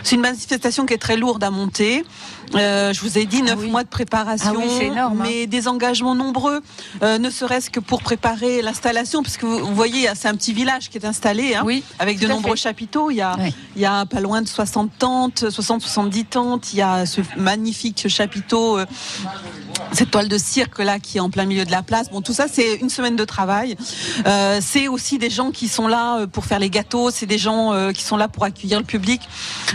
c'est 0.02 0.14
une 0.14 0.22
manifestation 0.22 0.86
qui 0.86 0.94
est 0.94 0.98
très 0.98 1.16
lourde 1.16 1.44
à 1.44 1.50
monter. 1.50 2.04
Euh, 2.54 2.92
je 2.92 3.00
vous 3.00 3.18
ai 3.18 3.26
dit 3.26 3.42
neuf 3.42 3.58
oui. 3.58 3.70
mois 3.70 3.82
de 3.84 3.88
préparation, 3.88 4.54
Ah 4.56 4.58
oui, 4.78 4.86
énorme, 4.86 5.20
hein. 5.20 5.24
mais 5.28 5.46
des 5.46 5.68
engagements 5.68 6.14
nombreux, 6.14 6.60
euh, 7.02 7.18
ne 7.18 7.30
serait-ce 7.30 7.68
que 7.70 7.80
pour 7.80 8.02
préparer 8.02 8.62
l'installation, 8.62 9.22
parce 9.22 9.36
que 9.36 9.46
vous, 9.46 9.58
vous 9.58 9.74
voyez, 9.74 10.08
c'est 10.14 10.28
un 10.28 10.34
petit 10.34 10.52
village 10.52 10.88
qui 10.90 10.98
est 10.98 11.04
installé, 11.06 11.54
hein, 11.54 11.62
Oui, 11.64 11.82
avec 11.98 12.18
de 12.18 12.26
nombreux 12.26 12.56
fait. 12.56 12.62
chapiteaux. 12.62 13.10
Il 13.10 13.16
y 13.16 13.22
a, 13.22 13.36
il 13.76 13.82
y 13.82 13.86
a 13.86 14.06
pas 14.06 14.20
loin 14.20 14.40
de 14.42 14.48
60 14.48 14.90
tentes, 14.98 15.44
60-70 15.44 16.24
tentes. 16.26 16.72
Il 16.72 16.78
y 16.78 16.82
a 16.82 17.04
ce 17.06 17.20
magnifique 17.36 18.08
chapiteau, 18.08 18.78
euh, 18.78 18.86
cette 19.94 20.10
toile 20.10 20.28
de 20.28 20.38
cirque 20.38 20.78
là 20.78 20.98
qui 20.98 21.18
est 21.18 21.20
en 21.20 21.30
plein 21.30 21.44
milieu 21.44 21.64
de 21.64 21.70
la 21.70 21.82
place. 21.82 22.10
Bon, 22.10 22.20
tout 22.20 22.32
ça, 22.32 22.46
c'est 22.50 22.74
une 22.76 22.90
semaine 22.90 23.16
de 23.16 23.24
travail. 23.24 23.76
Euh, 24.26 24.60
c'est 24.60 24.88
aussi 24.88 25.18
des 25.18 25.30
gens 25.30 25.50
qui 25.50 25.68
sont 25.68 25.88
là 25.88 26.18
euh, 26.18 26.26
pour 26.26 26.44
faire 26.44 26.58
les 26.58 26.70
gâteaux. 26.70 27.10
C'est 27.10 27.26
des 27.26 27.38
gens 27.38 27.72
euh, 27.72 27.92
qui 27.92 28.02
sont 28.02 28.16
là 28.16 28.28
pour 28.28 28.44
accueillir 28.44 28.78
le 28.78 28.84
public. 28.84 29.22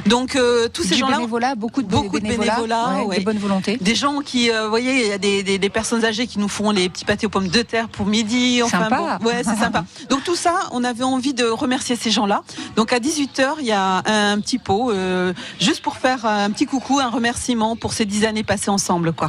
Donc 0.06 0.36
euh, 0.36 0.68
tous 0.68 0.84
ces 0.84 0.96
gens-là. 0.96 1.56
beaucoup 1.56 1.82
de 1.82 1.88
beaucoup 1.88 2.20
de 2.20 2.28
bénévolat, 2.28 2.98
ouais, 2.98 3.06
ouais. 3.06 3.20
de 3.20 3.26
bonne 3.26 3.38
volonté. 3.38 3.78
Des 3.82 3.96
gens 3.96 4.22
qui, 4.22 4.52
euh, 4.52 4.64
vous 4.64 4.70
voyez, 4.70 5.06
il 5.06 5.08
y 5.08 5.12
a 5.12 5.18
des, 5.18 5.44
des, 5.44 5.58
des 5.58 5.70
personnes 5.70 6.06
âgées 6.06 6.28
qui 6.28 6.40
nous 6.40 6.48
font 6.48 6.72
les 6.72 6.90
petits 6.90 7.06
pâtés 7.06 7.26
aux 7.26 7.30
pommes 7.30 7.48
de 7.48 7.62
terre 7.62 7.90
pour 7.90 8.06
midi. 8.06 8.62
Enfin, 8.64 8.84
Sympa. 8.84 9.20
bon, 9.22 9.28
ouais, 9.28 9.42
c'est 9.44 9.58
sympa. 9.58 9.86
Donc 10.10 10.24
tout 10.24 10.36
ça, 10.36 10.54
on 10.72 10.84
avait 10.84 11.04
envie 11.04 11.34
de 11.34 11.46
remercier 11.46 11.96
ces 11.96 12.12
gens-là. 12.12 12.44
Donc 12.76 12.94
à 12.94 13.00
18h, 13.00 13.56
il 13.60 13.66
y 13.66 13.72
a 13.72 14.04
un, 14.06 14.40
petit 14.40 14.60
pot, 14.60 14.92
euh, 14.92 15.34
juste 15.60 15.82
pour 15.82 15.98
faire 15.98 16.26
un 16.26 16.50
petit 16.52 16.66
coucou, 16.66 17.00
un 17.00 17.10
remerciement 17.10 17.76
pour 17.76 17.94
ces 17.94 18.06
dix 18.06 18.26
années 18.26 18.44
passées 18.44 18.70
ensemble, 18.70 19.14
quoi. 19.14 19.28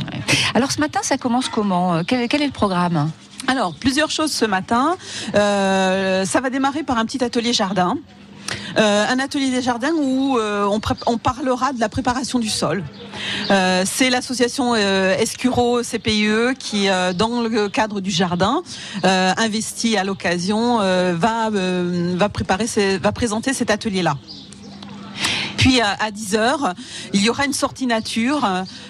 Alors 0.54 0.72
ce 0.72 0.79
matin, 0.80 1.00
ça 1.02 1.16
commence 1.18 1.48
comment 1.48 1.94
Euh, 1.94 2.02
quel, 2.06 2.42
est 2.42 2.46
le 2.46 2.52
programme 2.52 3.10
Alors, 3.46 3.74
plusieurs 3.74 4.10
choses 4.10 4.32
ce 4.32 4.44
matin. 4.44 4.96
Euh, 5.34 6.24
ça 6.24 6.40
va 6.40 6.50
démarrer 6.50 6.82
par 6.82 6.98
un 6.98 7.04
petit 7.04 7.22
atelier 7.22 7.52
jardin. 7.52 7.96
Euh, 8.78 9.04
un 9.08 9.18
atelier 9.20 9.50
des 9.50 9.62
jardins 9.62 9.92
où 9.96 10.36
on, 10.36 11.18
parlera 11.18 11.72
de 11.72 11.78
la 11.78 11.88
préparation 11.88 12.38
du 12.40 12.48
sol. 12.48 12.82
C'est 13.48 14.10
l'association 14.10 14.74
Escuro 14.74 15.82
CPIE 15.82 16.56
qui, 16.58 16.88
dans 17.14 17.42
le 17.42 17.68
cadre 17.68 18.00
du 18.00 18.10
jardin, 18.10 18.62
euh, 19.04 19.32
investi 19.36 19.96
à 19.96 20.02
l'occasion, 20.02 20.78
va, 20.78 21.50
va 21.50 23.12
présenter 23.12 23.52
cet 23.52 23.70
atelier-là. 23.70 24.16
Puis 25.60 25.82
à, 25.82 25.90
à 25.90 26.10
10h, 26.10 26.72
il 27.12 27.22
y 27.22 27.28
aura 27.28 27.44
une 27.44 27.52
sortie 27.52 27.86
nature 27.86 28.48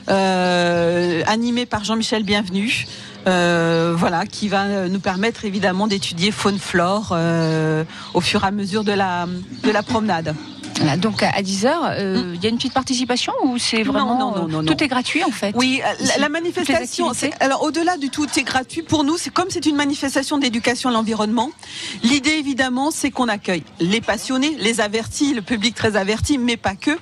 euh, 0.09 1.23
animée 1.27 1.67
par 1.67 1.83
Jean-Michel 1.83 2.23
Bienvenu. 2.23 2.87
euh, 3.27 3.93
voilà, 3.97 4.25
qui 4.25 4.47
va 4.49 4.89
nous 4.89 5.01
permettre 5.01 5.45
évidemment 5.45 5.89
d'étudier 5.89 6.31
faune-flore 6.31 7.09
euh, 7.13 7.83
au 8.15 8.21
fur 8.21 8.45
et 8.45 8.47
à 8.47 8.51
mesure 8.53 8.85
de 8.85 8.93
la 8.93 9.83
promenade. 9.83 10.37
Voilà, 10.81 10.97
Donc 10.97 11.23
à 11.23 11.43
10h, 11.43 12.35
il 12.35 12.43
y 12.43 12.47
a 12.47 12.49
une 12.49 12.57
petite 12.57 12.73
participation 12.73 13.33
ou 13.45 13.59
c'est 13.59 13.83
vraiment 13.83 14.19
non, 14.19 14.31
non, 14.31 14.49
non, 14.49 14.59
euh, 14.59 14.63
non. 14.63 14.73
tout 14.75 14.83
est 14.83 14.89
gratuit 14.89 15.23
en 15.25 15.31
fait? 15.31 15.55
Oui, 15.55 15.81
euh, 15.85 16.05
la, 16.07 16.19
la 16.19 16.29
manifestation. 16.29 17.13
Alors 17.41 17.63
au-delà 17.63 17.97
du 17.99 18.09
tout, 18.11 18.27
c'est 18.31 18.43
gratuit 18.43 18.83
pour 18.83 19.05
nous. 19.05 19.19
C'est 19.19 19.31
comme 19.31 19.51
c'est 19.51 19.67
une 19.67 19.77
manifestation 19.77 20.39
d'éducation 20.39 20.89
à 20.89 20.93
l'environnement. 20.93 21.51
L'idée 22.03 22.31
évidemment, 22.31 22.91
c'est 22.91 23.11
qu'on 23.11 23.29
accueille 23.29 23.63
les 23.79 24.01
passionnés, 24.01 24.57
les 24.59 24.81
avertis, 24.81 25.35
le 25.35 25.43
public 25.43 25.75
très 25.75 25.97
averti, 25.97 26.39
mais 26.39 26.57
pas 26.57 26.75
que. 26.75 26.99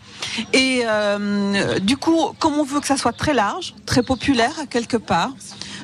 Et 0.53 0.83
euh, 0.85 1.79
du 1.79 1.97
coup, 1.97 2.31
comme 2.39 2.55
on 2.55 2.65
veut 2.65 2.81
que 2.81 2.87
ça 2.87 2.97
soit 2.97 3.13
très 3.13 3.35
large, 3.35 3.75
très 3.87 4.03
populaire 4.03 4.55
quelque 4.71 4.97
part. 4.97 5.31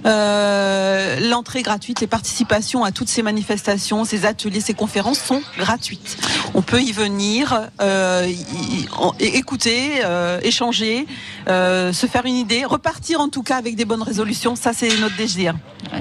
Euh, 0.07 1.19
L'entrée 1.31 1.63
gratuite, 1.63 2.01
les 2.01 2.07
participations 2.07 2.85
à 2.85 2.93
toutes 2.93 3.09
ces 3.09 3.23
manifestations, 3.23 4.05
ces 4.05 4.27
ateliers, 4.27 4.61
ces 4.61 4.75
conférences 4.75 5.19
sont 5.19 5.41
gratuites. 5.57 6.17
On 6.53 6.63
peut 6.63 6.83
y 6.83 6.93
venir, 6.93 7.69
euh, 7.81 8.27
y- 8.29 9.25
écouter, 9.25 10.05
euh, 10.05 10.39
échanger, 10.43 11.07
euh, 11.49 11.93
se 11.93 12.07
faire 12.07 12.27
une 12.27 12.37
idée, 12.37 12.65
repartir 12.65 13.21
en 13.21 13.29
tout 13.29 13.43
cas 13.43 13.57
avec 13.57 13.77
des 13.77 13.85
bonnes 13.85 14.03
résolutions. 14.03 14.55
Ça, 14.57 14.73
c'est 14.75 14.89
notre 15.01 15.17
désir. 15.17 15.55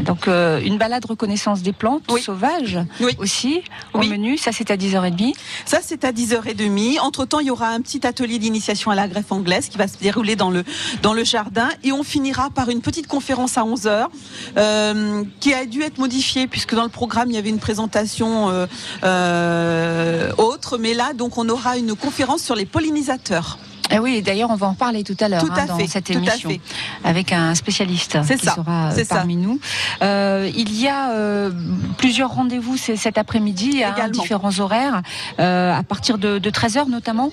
Donc 0.05 0.27
euh, 0.27 0.59
une 0.63 0.77
balade 0.77 1.05
reconnaissance 1.05 1.61
des 1.61 1.73
plantes 1.73 2.03
Oui. 2.09 2.21
sauvages 2.21 2.79
Oui. 2.99 3.13
aussi 3.19 3.61
au 3.93 3.99
Oui. 3.99 4.09
menu. 4.09 4.37
Ça 4.37 4.51
c'est 4.51 4.71
à 4.71 4.77
10h30. 4.77 5.33
Ça, 5.65 5.79
c'est 5.81 6.03
à 6.05 6.11
10h30. 6.11 6.99
Entre-temps, 6.99 7.39
il 7.39 7.47
y 7.47 7.51
aura 7.51 7.67
un 7.69 7.81
petit 7.81 8.05
atelier 8.05 8.39
d'initiation 8.39 8.91
à 8.91 8.95
la 8.95 9.07
greffe 9.07 9.31
anglaise 9.31 9.69
qui 9.69 9.77
va 9.77 9.87
se 9.87 9.97
dérouler 9.97 10.35
dans 10.35 10.49
le, 10.49 10.63
dans 11.01 11.13
le 11.13 11.23
jardin. 11.23 11.69
Et 11.83 11.91
on 11.91 12.03
finira 12.03 12.49
par 12.49 12.69
une 12.69 12.81
petite 12.81 13.07
conférence 13.07 13.57
à 13.57 13.63
11h 13.63 14.07
euh, 14.57 15.23
qui 15.39 15.53
a 15.53 15.65
dû 15.65 15.81
être 15.81 15.97
modifiée 15.99 16.47
puisque 16.47 16.75
dans 16.75 16.83
le 16.83 16.89
programme, 16.89 17.29
il 17.29 17.35
y 17.35 17.37
avait 17.37 17.49
une 17.49 17.59
présentation 17.59 18.49
euh, 20.37 20.41
euh, 20.41 20.45
autre. 20.45 20.77
Mais 20.77 20.93
là, 20.93 21.13
donc, 21.13 21.37
on 21.37 21.47
aura 21.49 21.77
une 21.77 21.95
conférence 21.95 22.43
sur 22.43 22.55
les 22.55 22.65
pollinisateurs. 22.65 23.57
Ah 23.91 24.01
oui, 24.01 24.21
d'ailleurs 24.21 24.49
on 24.49 24.55
va 24.55 24.67
en 24.67 24.73
parler 24.73 25.03
tout 25.03 25.15
à 25.19 25.27
l'heure 25.29 25.43
hein, 25.43 25.65
dans 25.67 25.77
fait, 25.77 25.87
cette 25.87 26.09
émission 26.09 26.49
avec 27.03 27.31
un 27.31 27.53
spécialiste 27.53 28.17
qui 28.21 28.37
ça, 28.45 28.55
sera 28.55 28.91
euh, 28.91 29.03
ça. 29.03 29.15
parmi 29.15 29.35
nous. 29.35 29.59
Euh, 30.01 30.49
il 30.55 30.79
y 30.79 30.87
a 30.87 31.11
euh, 31.11 31.51
plusieurs 31.97 32.31
rendez-vous 32.33 32.77
cet 32.77 33.17
après-midi 33.17 33.83
à 33.83 33.91
Également. 33.91 34.09
différents 34.11 34.59
horaires 34.59 35.01
euh, 35.39 35.73
à 35.77 35.83
partir 35.83 36.17
de, 36.17 36.39
de 36.39 36.49
13h 36.49 36.89
notamment. 36.89 37.31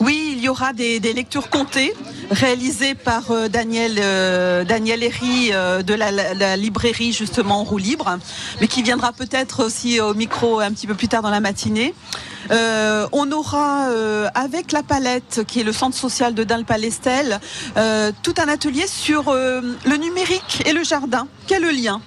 Oui, 0.00 0.34
il 0.36 0.42
y 0.42 0.48
aura 0.48 0.72
des, 0.72 1.00
lectures 1.00 1.50
comptées 1.50 1.92
réalisées 2.30 2.94
par 2.94 3.30
euh, 3.30 3.48
Daniel 3.48 3.98
euh, 3.98 4.64
Daniel 4.64 5.02
Herry 5.02 5.50
euh, 5.52 5.82
de 5.82 5.94
la, 5.94 6.56
librairie 6.56 7.12
justement 7.12 7.60
en 7.60 7.64
roue 7.64 7.78
libre, 7.78 8.18
mais 8.60 8.68
qui 8.68 8.82
viendra 8.82 9.12
peut-être 9.12 9.64
aussi 9.64 10.00
au 10.00 10.14
micro 10.14 10.60
un 10.60 10.72
petit 10.72 10.86
peu 10.86 10.94
plus 10.94 11.08
tard 11.08 11.22
dans 11.22 11.30
la 11.30 11.40
matinée. 11.40 11.94
On 12.50 13.32
aura 13.32 13.88
avec 14.34 14.72
la 14.72 14.82
palette, 14.82 15.42
qui 15.46 15.60
est 15.60 15.64
le 15.64 15.72
centre 15.72 15.96
social 15.96 16.34
de 16.34 16.44
Dal-Palestel, 16.44 17.40
euh, 17.76 18.12
tout 18.22 18.34
un 18.38 18.48
atelier 18.48 18.86
sur 18.86 19.32
le 19.32 19.96
numérique 19.96 20.62
et 20.66 20.72
le 20.72 20.84
jardin. 20.84 21.28
Quel 21.46 21.64
est 21.64 21.66
le 21.66 21.72
lien 21.72 22.00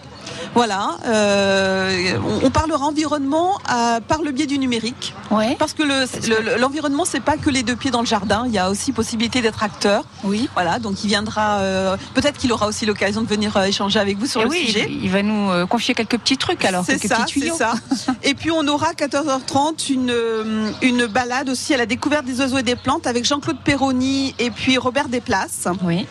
voilà, 0.54 0.98
euh, 1.06 2.18
on, 2.42 2.48
on 2.48 2.50
parlera 2.52 2.86
environnement 2.86 3.60
euh, 3.72 4.00
par 4.00 4.22
le 4.22 4.32
biais 4.32 4.46
du 4.46 4.58
numérique. 4.58 5.14
Ouais. 5.32 5.56
Parce 5.60 5.74
que 5.74 5.84
le- 5.84 6.06
le- 6.28 6.58
l'environnement, 6.60 7.06
c'est 7.06 7.20
pas 7.20 7.38
que 7.38 7.50
les 7.50 7.64
deux 7.64 7.76
pieds 7.76 7.92
dans 7.92 8.00
le 8.02 8.06
jardin. 8.06 8.44
Il 8.48 8.54
y 8.54 8.58
a 8.60 8.70
aussi 8.70 8.92
possibilité 8.92 9.42
d'être 9.42 9.64
acteur. 9.64 10.04
Oui. 10.24 10.50
Voilà, 10.54 10.80
donc 10.80 11.04
il 11.04 11.08
viendra. 11.08 11.60
euh, 11.60 11.98
Peut-être 12.14 12.38
qu'il 12.38 12.52
aura 12.54 12.68
aussi 12.68 12.86
l'occasion 12.86 13.22
de 13.22 13.28
venir 13.28 13.56
échanger 13.64 14.00
avec 14.00 14.18
vous 14.18 14.26
sur 14.28 14.42
Et 14.42 14.44
le 14.46 14.50
oui, 14.50 14.66
sujet. 14.66 14.90
il 14.90 15.10
va 15.10 15.22
nous 15.24 15.50
euh, 15.52 15.66
confier 15.66 15.94
quelques 15.94 16.18
petits 16.18 16.38
trucs 16.38 16.64
alors, 16.66 16.84
C'est 16.86 17.06
ça, 17.08 17.26
c'est. 17.28 18.12
Et 18.24 18.34
puis 18.34 18.52
on 18.52 18.68
aura 18.68 18.88
à 18.90 18.94
14h30 18.94 19.92
une, 19.92 20.74
une 20.82 21.06
balade 21.08 21.50
aussi 21.50 21.74
à 21.74 21.78
la 21.78 21.86
découverte 21.86 22.26
des 22.26 22.40
oiseaux 22.40 22.58
et 22.58 22.64
des 22.64 22.76
plantes 22.76 23.08
avec 23.08 23.26
Jean-Claude 23.26 23.58
Perroni 23.64 24.34
et 24.40 24.52
puis 24.52 24.78
Robert 24.78 25.10
Desplaces. 25.10 25.68
Oui. 25.84 26.06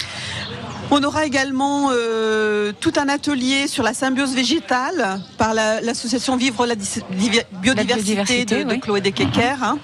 On 0.91 1.03
aura 1.03 1.25
également 1.26 1.88
euh, 1.93 2.73
tout 2.79 2.93
un 2.97 3.09
atelier 3.09 3.67
sur 3.67 3.83
la 3.83 3.95
symbiose 3.95 4.35
végétale 4.35 5.21
par 5.38 5.53
la- 5.55 5.81
l'association 5.81 6.37
Vivre 6.37 6.67
la 6.67 6.75
biodiversité, 6.75 8.45
de, 8.45 8.62
de. 8.62 8.75
Chloé 8.76 9.00
Desquequer. 9.00 9.55
hein. 9.62 9.79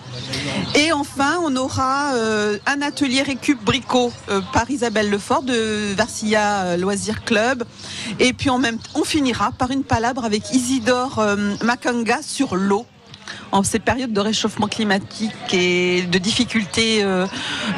Et 0.77 0.93
enfin, 0.93 1.39
on 1.43 1.57
aura 1.57 2.13
euh, 2.15 2.59
un 2.67 2.81
atelier 2.83 3.23
récup 3.23 3.59
bricot 3.65 4.13
euh, 4.29 4.41
par 4.53 4.71
Isabelle 4.71 5.11
Lefort 5.11 5.43
de 5.43 5.95
Versilla 5.95 6.63
euh, 6.65 6.77
Loisirs 6.77 7.25
Club. 7.25 7.65
Et 8.21 8.33
puis 8.33 8.51
en 8.51 8.59
même 8.59 8.79
on 8.95 9.03
finira 9.05 9.51
par 9.53 9.71
une 9.71 9.83
palabre 9.85 10.25
avec 10.25 10.53
Isidore 10.55 11.25
Makanga 11.63 12.19
sur 12.23 12.55
l'eau. 12.57 12.87
En 13.53 13.63
ces 13.63 13.79
périodes 13.81 14.13
de 14.13 14.21
réchauffement 14.21 14.69
climatique 14.69 15.33
et 15.53 16.03
de 16.03 16.19
difficultés 16.19 17.03
euh, 17.03 17.27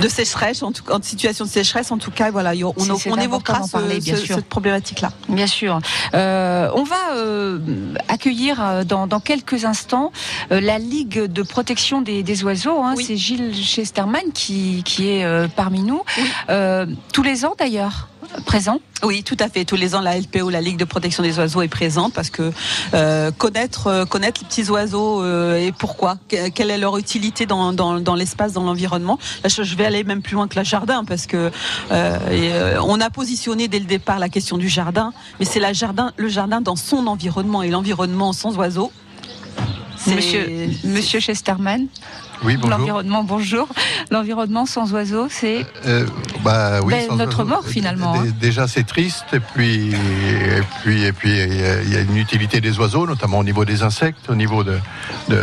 de 0.01 0.09
sécheresse, 0.09 0.63
en, 0.63 0.73
tout, 0.73 0.83
en 0.91 1.01
situation 1.01 1.45
de 1.47 1.51
sécheresse, 1.51 1.91
en 1.91 1.99
tout 1.99 2.11
cas, 2.11 2.31
voilà, 2.31 2.53
on, 2.77 3.17
évoquera 3.19 3.63
ce- 3.67 3.73
parler, 3.73 4.01
ce- 4.01 4.17
cette 4.37 4.49
problématique-là. 4.49 5.13
Bien 5.29 5.47
sûr. 5.47 5.81
Euh, 6.15 6.69
on 6.75 6.83
va 6.85 6.97
euh, 7.17 7.59
accueillir 8.09 8.85
dans, 8.85 9.07
dans 9.07 9.21
quelques 9.21 9.65
instants 9.65 10.13
la 10.51 10.79
Ligue 10.79 11.25
de 11.25 11.43
protection 11.43 12.03
des, 12.03 12.23
des 12.23 12.45
oiseaux. 12.45 12.83
hein. 12.83 12.95
Oui. 12.97 13.05
C'est 13.07 13.17
Gilles 13.17 13.55
Chesterman 13.55 14.33
qui, 14.35 14.83
qui 14.85 15.09
est 15.09 15.49
parmi 15.57 15.81
nous. 15.83 16.03
Oui. 16.19 16.97
Tous 17.13 17.23
les 17.23 17.45
ans 17.45 17.55
d'ailleurs, 17.59 18.09
présent. 18.47 18.79
Oui, 19.03 19.23
tout 19.23 19.37
à 19.41 19.49
fait. 19.49 19.65
Tous 19.65 19.77
les 19.77 19.95
ans, 19.95 20.01
la 20.01 20.19
LPO, 20.19 20.49
la 20.51 20.61
Ligue 20.61 20.77
de 20.79 20.85
protection 20.85 21.23
des 21.23 21.39
oiseaux, 21.39 21.63
est 21.63 21.69
présente 21.69 22.13
parce 22.13 22.31
que 22.31 22.53
euh, 22.95 23.31
connaître, 23.33 23.87
euh, 23.89 24.05
connaître 24.05 24.41
les 24.43 24.49
petits 24.49 24.71
oiseaux 24.71 25.23
euh, 25.23 25.59
et 25.59 25.73
pourquoi, 25.73 26.17
que- 26.29 26.49
quelle 26.51 26.71
est 26.71 26.79
leur 26.79 26.97
utilité 26.97 27.47
dans, 27.47 27.73
dans, 27.73 28.15
l'espace, 28.15 28.53
dans 28.53 28.63
l'environnement? 28.65 29.19
Je 29.45 29.75
vais 29.77 29.85
aller 29.87 30.05
même 30.05 30.23
plus 30.23 30.35
loin 30.35 30.49
que 30.49 30.59
le 30.59 30.65
jardin 30.65 31.05
parce 31.05 31.27
que 31.27 31.51
et, 31.91 32.53
on 32.83 33.01
a 33.01 33.11
positionné 33.11 33.69
dès 33.69 33.79
le 33.79 33.87
départ 33.87 34.19
la 34.19 34.29
question 34.29 34.57
du 34.57 34.69
jardin, 34.69 35.13
mais 35.41 35.45
c'est 35.47 35.61
la 35.61 35.73
jardin, 35.73 36.13
le 36.17 36.29
jardin 36.29 36.61
dans 36.61 36.77
son 36.77 37.07
environnement 37.07 37.63
et 37.63 37.71
l'environnement 37.71 38.33
sans 38.33 38.57
oiseaux. 38.57 38.93
Monsieur, 40.07 40.69
Monsieur 40.85 41.21
Chesterman, 41.21 41.87
Oui, 42.45 42.57
bonjour. 42.57 42.71
l'environnement, 42.79 43.23
bonjour. 43.25 43.69
L'environnement 44.11 44.67
sans 44.67 44.93
oiseaux, 44.93 45.27
c'est 45.31 45.65
Euh, 45.87 46.07
bah, 46.45 46.81
oui, 46.83 46.95
Ben, 47.09 47.17
notre 47.17 47.45
mort, 47.45 47.65
finalement, 47.67 48.15
hein. 48.17 48.25
Déjà, 48.41 48.67
c'est 48.67 48.85
triste. 48.85 49.25
Et 49.33 49.39
puis, 49.41 49.91
et 49.93 50.63
puis, 50.83 51.03
et 51.05 51.13
puis, 51.13 51.31
il 51.31 51.93
y 51.93 51.97
a- 51.97 52.01
une 52.01 52.17
utilité 52.17 52.61
des 52.61 52.79
oiseaux, 52.81 53.07
notamment 53.07 53.39
au 53.39 53.45
niveau 53.45 53.65
des 53.65 53.83
insectes, 53.85 54.29
au 54.29 54.35
niveau 54.35 54.65
de, 54.65 54.77
de, 55.29 55.37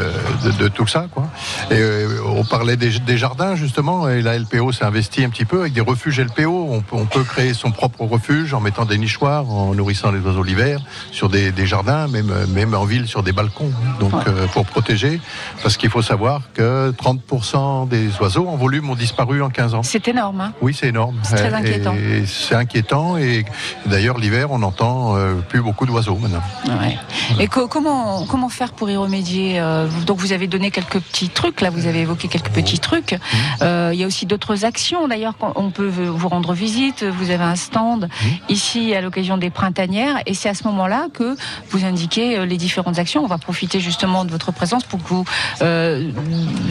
de- 0.43 0.51
de 0.51 0.67
tout 0.67 0.88
ça, 0.88 1.07
quoi. 1.13 1.27
Et 1.71 1.75
euh, 1.75 2.19
on 2.25 2.43
parlait 2.43 2.75
des, 2.75 2.99
des 2.99 3.17
jardins, 3.17 3.55
justement, 3.55 4.09
et 4.09 4.21
la 4.21 4.38
LPO 4.38 4.71
s'est 4.73 4.83
investie 4.85 5.23
un 5.23 5.29
petit 5.29 5.45
peu 5.45 5.62
avec 5.62 5.73
des 5.73 5.81
refuges 5.81 6.19
LPO. 6.19 6.67
On, 6.69 6.81
peut- 6.81 6.95
on 6.97 7.05
peut 7.05 7.23
créer 7.23 7.53
son 7.53 7.71
propre 7.71 8.03
refuge 8.03 8.53
en 8.53 8.59
mettant 8.59 8.85
des 8.85 8.97
nichoirs, 8.97 9.49
en 9.49 9.73
nourrissant 9.73 10.12
les 10.12 10.19
oiseaux 10.19 10.43
l'hiver, 10.43 10.81
sur 11.12 11.29
des, 11.29 11.51
des 11.51 11.65
jardins, 11.65 12.07
même, 12.07 12.33
même 12.49 12.73
en 12.73 12.83
ville, 12.85 13.07
sur 13.07 13.23
des 13.23 13.31
balcons. 13.31 13.71
Donc, 14.01 14.13
euh, 14.27 14.47
pour 14.47 14.65
protéger, 14.65 15.21
parce 15.63 15.77
qu'il 15.77 15.89
faut 15.89 16.01
savoir 16.01 16.41
que 16.53 16.88
30% 16.91 17.88
des 17.88 18.10
oiseaux 18.19 18.47
en 18.47 18.56
volume 18.56 18.89
ont 18.89 18.95
disparu 18.95 19.41
en 19.41 19.49
15 19.49 19.75
ans. 19.75 19.84
c'est 19.84 20.08
énorme. 20.08 20.41
hein. 20.41 20.54
Oui, 20.62 20.73
c'est 20.73 20.88
énorme. 20.88 21.15
C'est 21.23 21.36
très 21.36 21.54
inquiétant. 21.54 21.95
C'est 22.25 22.56
inquiétant 22.56 23.17
et 23.17 23.45
d'ailleurs 23.86 24.17
l'hiver 24.17 24.52
on 24.52 24.60
n'entend 24.60 25.15
euh, 25.15 25.36
plus 25.36 25.62
beaucoup 25.62 25.86
d'oiseaux 25.86 26.15
maintenant. 26.17 26.41
Ouais. 26.67 26.97
Et 27.39 27.47
co- 27.47 27.67
comment 27.67 28.25
comment 28.25 28.49
faire 28.49 28.71
pour 28.73 28.89
y 28.89 28.95
remédier 28.95 29.60
euh, 29.60 29.88
Donc 30.06 30.17
vous 30.19 30.34
avez 30.34 30.47
donné 30.47 30.71
quelques 30.71 30.99
petits 30.99 31.30
trucs 31.30 31.62
là, 31.62 31.69
vous 31.69 31.86
avez 31.88 32.02
évoqué 32.02 32.28
quelques 32.28 32.49
petits 32.49 32.80
trucs. 32.80 33.17
Euh, 33.62 33.91
Il 33.93 33.99
y 33.99 34.04
a 34.04 34.08
aussi 34.08 34.25
d'autres 34.25 34.65
actions 34.65 35.08
d'ailleurs. 35.08 35.34
On 35.56 35.71
peut 35.71 35.88
vous 35.88 36.28
rendre 36.30 36.54
visite. 36.54 37.04
Vous 37.04 37.32
avez 37.32 37.43
un 37.43 37.56
stand 37.56 38.10
ici 38.49 38.93
à 38.95 39.02
l'occasion 39.02 39.38
des 39.38 39.49
printanières 39.49 40.17
et 40.25 40.34
c'est 40.34 40.49
à 40.49 40.54
ce 40.54 40.63
moment-là 40.65 41.08
que 41.13 41.36
vous 41.71 41.86
indiquez 41.86 42.45
les 42.45 42.58
différentes 42.58 42.99
actions. 42.99 43.23
On 43.23 43.28
va 43.28 43.38
profiter 43.38 43.80
justement 43.80 44.25
de 44.25 44.32
votre 44.32 44.52
présence 44.52 44.84
pour 44.84 45.02
que 45.02 45.08
vous, 45.10 45.25
euh, 45.62 46.12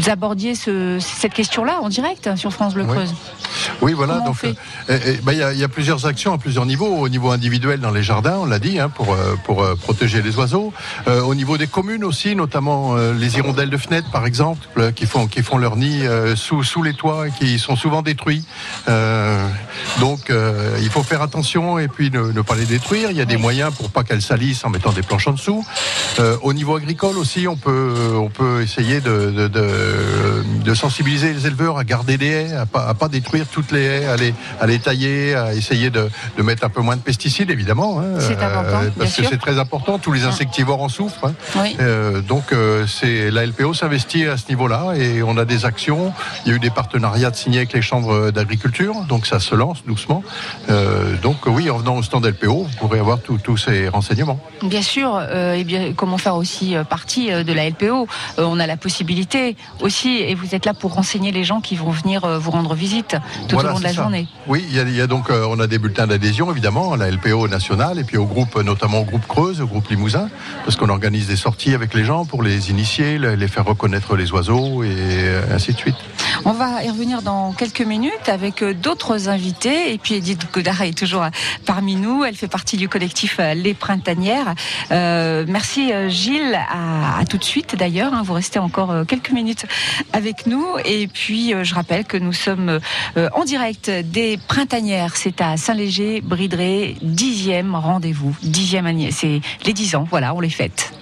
vous 0.08 0.12
abordiez 0.12 0.54
ce- 0.54 0.98
cette 1.00 1.34
question-là 1.34 1.80
en 1.82 1.88
direct 1.90 2.26
hein, 2.26 2.36
sur 2.36 2.52
France 2.52 2.72
Bleu. 2.74 2.84
Creuse. 2.86 3.14
Oui, 3.82 3.92
voilà. 3.92 4.14
Comment 4.14 4.26
donc, 4.26 4.36
euh, 4.88 5.16
bah, 5.22 5.32
il 5.34 5.38
y, 5.38 5.42
a- 5.42 5.52
il 5.52 5.58
y 5.58 5.64
a 5.64 5.68
plusieurs 5.68 6.06
actions 6.06 6.32
à 6.32 6.38
plusieurs 6.38 6.64
niveaux. 6.64 6.96
Au 6.98 7.08
niveau 7.10 7.30
individuel 7.30 7.80
dans 7.80 7.90
les 7.90 8.02
jardins, 8.02 8.38
on 8.40 8.46
l'a 8.46 8.58
dit, 8.58 8.78
hein, 8.78 8.88
pour 8.88 9.12
euh, 9.12 9.34
pour 9.44 9.62
euh, 9.62 9.74
protéger 9.74 10.22
les 10.22 10.36
oiseaux. 10.36 10.72
Euh, 11.08 11.20
au 11.22 11.34
niveau 11.34 11.58
des 11.58 11.66
communes 11.66 12.04
aussi, 12.04 12.34
notamment 12.34 12.94
les 12.96 13.36
hirondelles 13.36 13.68
de 13.70 13.76
fenêtres, 13.76 14.10
par 14.10 14.24
exemple, 14.26 14.92
qui 14.94 15.04
font 15.06 15.26
qui 15.26 15.42
font 15.42 15.58
leur 15.58 15.76
nid 15.76 16.02
sous 16.36 16.62
sous 16.64 16.82
les 16.82 16.94
toits 16.94 17.28
et 17.28 17.30
qui 17.32 17.58
sont 17.58 17.76
souvent 17.76 18.00
détruits. 18.02 18.44
Donc, 20.00 20.32
il 20.80 20.88
faut 20.90 21.02
faire 21.02 21.22
attention 21.22 21.78
et 21.78 21.88
puis 21.88 22.10
ne, 22.10 22.32
ne 22.32 22.40
pas 22.40 22.54
les 22.54 22.64
détruire. 22.64 23.10
Il 23.10 23.16
y 23.16 23.20
a 23.20 23.24
des 23.26 23.36
moyens 23.36 23.74
pour 23.74 23.90
pas 23.90 24.04
qu'elles 24.04 24.22
salissent 24.22 24.64
en 24.64 24.70
mettant 24.70 24.92
des 24.92 25.02
planches 25.02 25.28
en 25.28 25.32
dessous. 25.32 25.64
Au 26.42 26.52
niveau 26.52 26.76
agricole 26.76 27.18
aussi, 27.18 27.46
on 27.46 27.56
peut 27.56 27.94
on 28.14 28.28
peut 28.30 28.62
essayer 28.62 29.00
de 29.00 29.16
de, 29.30 29.48
de, 29.48 29.68
de 30.64 30.74
sensibiliser 30.74 31.32
les 31.32 31.46
éleveurs 31.46 31.78
à 31.78 31.84
garder 31.84 32.16
des 32.18 32.26
haies, 32.28 32.52
à 32.54 32.66
pas, 32.66 32.86
à 32.86 32.94
pas 32.94 33.08
détruire 33.08 33.46
toutes 33.50 33.72
les 33.72 33.82
haies, 33.84 34.06
à 34.06 34.16
les, 34.16 34.34
à 34.60 34.66
les 34.66 34.78
tailler, 34.78 35.34
à 35.34 35.54
essayer 35.54 35.90
de, 35.90 36.08
de 36.36 36.42
mettre 36.42 36.64
un 36.64 36.68
peu 36.68 36.80
moins 36.80 36.96
de 36.96 37.00
pesticides, 37.02 37.50
évidemment. 37.50 38.00
hein, 38.00 38.18
C'est 38.20 38.42
important, 38.42 38.80
bien 38.80 38.92
parce 38.98 39.14
que 39.16 39.24
c'est 39.24 39.38
très 39.38 39.58
important. 39.58 39.98
Tous 39.98 40.12
les 40.12 40.24
insectivores 40.24 40.82
en 40.82 40.88
souffrent. 40.88 41.26
hein. 41.26 41.34
Oui. 41.56 41.76
Euh, 41.80 42.20
donc, 42.20 42.52
euh, 42.52 42.86
c'est 42.86 43.30
la 43.30 43.46
LPO 43.46 43.74
s'investit 43.74 44.26
à 44.26 44.36
ce 44.36 44.48
niveau-là 44.48 44.94
et 44.96 45.22
on 45.22 45.36
a 45.38 45.44
des 45.44 45.64
actions. 45.64 46.12
Il 46.44 46.50
y 46.50 46.52
a 46.52 46.56
eu 46.56 46.60
des 46.60 46.70
partenariats 46.70 47.30
de 47.30 47.36
signés 47.36 47.58
avec 47.58 47.72
les 47.72 47.82
chambres 47.82 48.30
d'agriculture, 48.30 48.94
donc 49.08 49.26
ça 49.26 49.40
se 49.40 49.54
lance 49.54 49.84
doucement. 49.86 50.22
Euh, 50.70 51.14
donc, 51.22 51.36
oui, 51.46 51.70
en 51.70 51.78
venant 51.78 51.96
au 51.96 52.02
stand 52.02 52.24
LPO, 52.26 52.64
vous 52.64 52.76
pourrez 52.78 52.98
avoir 52.98 53.18
tous 53.20 53.56
ces 53.56 53.88
renseignements. 53.88 54.40
Bien 54.62 54.82
sûr, 54.82 55.10
euh, 55.18 55.54
et 55.54 55.64
bien 55.64 55.92
comment 55.94 56.18
faire 56.18 56.36
aussi 56.36 56.76
euh, 56.76 56.84
partie 56.84 57.32
euh, 57.32 57.44
de 57.44 57.52
la 57.52 57.68
LPO. 57.68 58.06
Euh, 58.38 58.44
on 58.44 58.58
a 58.60 58.66
la 58.66 58.76
possibilité 58.76 59.56
aussi, 59.82 60.18
et 60.18 60.34
vous 60.34 60.54
êtes 60.54 60.64
là 60.66 60.74
pour 60.74 60.94
renseigner 60.94 61.32
les 61.32 61.44
gens 61.44 61.60
qui 61.60 61.76
vont 61.76 61.90
venir 61.90 62.24
euh, 62.24 62.38
vous 62.38 62.50
rendre 62.50 62.74
visite. 62.74 63.16
tout 63.48 63.54
Voilà, 63.54 63.70
au 63.70 63.72
long 63.74 63.78
de 63.78 63.84
la 63.84 63.90
ça. 63.92 64.02
journée. 64.02 64.26
Oui, 64.46 64.64
il 64.68 64.76
y 64.76 64.80
a, 64.80 64.82
il 64.82 64.94
y 64.94 65.00
a 65.00 65.06
donc, 65.06 65.30
euh, 65.30 65.46
on 65.48 65.58
a 65.60 65.66
des 65.66 65.78
bulletins 65.78 66.06
d'adhésion 66.06 66.50
évidemment, 66.50 66.92
à 66.92 66.96
la 66.96 67.10
LPO 67.10 67.48
nationale, 67.48 67.98
et 67.98 68.04
puis 68.04 68.16
au 68.16 68.26
groupe, 68.26 68.56
notamment 68.62 69.00
au 69.00 69.04
groupe 69.04 69.26
Creuse, 69.26 69.60
au 69.60 69.66
groupe 69.66 69.88
Limousin, 69.88 70.28
parce 70.64 70.76
qu'on 70.76 70.88
organise 70.88 71.26
des 71.26 71.36
sorties 71.36 71.74
avec 71.74 71.94
les 71.94 72.04
gens 72.04 72.24
pour 72.24 72.42
les 72.42 72.70
initier, 72.70 73.18
le- 73.18 73.34
les 73.34 73.48
faire 73.48 73.64
reconnaître 73.64 74.16
les 74.16 74.30
oiseaux 74.32 74.82
et 74.82 74.88
euh, 74.90 75.42
ainsi 75.54 75.72
de 75.72 75.78
suite. 75.78 75.96
On 76.44 76.52
va 76.52 76.82
y 76.84 76.90
revenir 76.90 77.22
dans 77.22 77.52
quelques 77.52 77.80
minutes 77.82 78.28
avec 78.28 78.62
euh, 78.62 78.74
d'autres 78.74 79.28
invités. 79.28 79.92
Et 79.92 79.98
puis 79.98 80.14
Edith 80.14 80.46
Godard 80.52 80.82
est 80.82 80.96
toujours 80.96 81.22
euh, 81.22 81.30
parmi 81.66 81.96
nous. 81.96 82.24
Elle 82.24 82.36
fait 82.36 82.48
partie 82.48 82.76
du 82.76 82.88
collectif 82.88 83.36
euh, 83.40 83.54
Les 83.54 83.74
Printanières. 83.74 84.54
Euh, 84.90 85.44
merci 85.48 85.90
Gilles. 86.08 86.58
À, 86.70 87.24
tout 87.28 87.38
de 87.38 87.44
suite 87.44 87.76
d'ailleurs. 87.76 88.14
hein. 88.14 88.22
Vous 88.24 88.32
restez 88.34 88.58
encore 88.58 88.94
quelques 89.06 89.30
minutes 89.30 89.66
avec 90.12 90.46
nous. 90.46 90.64
Et 90.84 91.08
puis 91.08 91.52
je 91.62 91.74
rappelle 91.74 92.04
que 92.04 92.16
nous 92.16 92.32
sommes 92.32 92.78
en 93.16 93.44
direct 93.44 93.90
des 93.90 94.38
Printanières. 94.48 95.16
C'est 95.16 95.40
à 95.40 95.56
Saint-Léger, 95.56 96.20
Bridré, 96.20 96.96
dixième 97.02 97.74
rendez-vous. 97.74 98.34
Dixième 98.42 98.86
année. 98.86 99.10
C'est 99.10 99.40
les 99.64 99.72
dix 99.72 99.94
ans. 99.94 100.06
Voilà, 100.10 100.34
on 100.34 100.40
les 100.40 100.50
fête. 100.50 100.92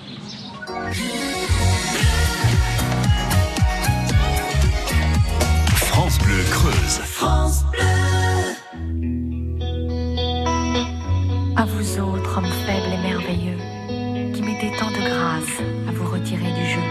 Creuse. 7.16 7.64
À 11.56 11.64
vous 11.64 12.00
autres, 12.00 12.38
hommes 12.38 12.54
faibles 12.66 12.92
et 12.92 13.02
merveilleux, 13.08 13.58
qui 14.34 14.42
mettez 14.42 14.70
tant 14.78 14.90
de 14.90 15.00
grâce 15.00 15.56
à 15.88 15.92
vous 15.92 16.10
retirer 16.12 16.52
du 16.52 16.66
jeu. 16.74 16.86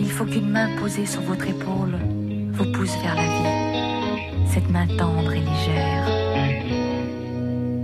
Il 0.00 0.10
faut 0.10 0.24
qu'une 0.24 0.50
main 0.50 0.68
posée 0.80 1.06
sur 1.06 1.20
votre 1.22 1.46
épaule 1.46 1.96
vous 2.52 2.72
pousse 2.72 2.96
vers 3.02 3.14
la 3.14 3.22
vie, 3.22 4.48
cette 4.52 4.68
main 4.68 4.88
tendre 4.96 5.32
et 5.32 5.40
légère. 5.40 6.08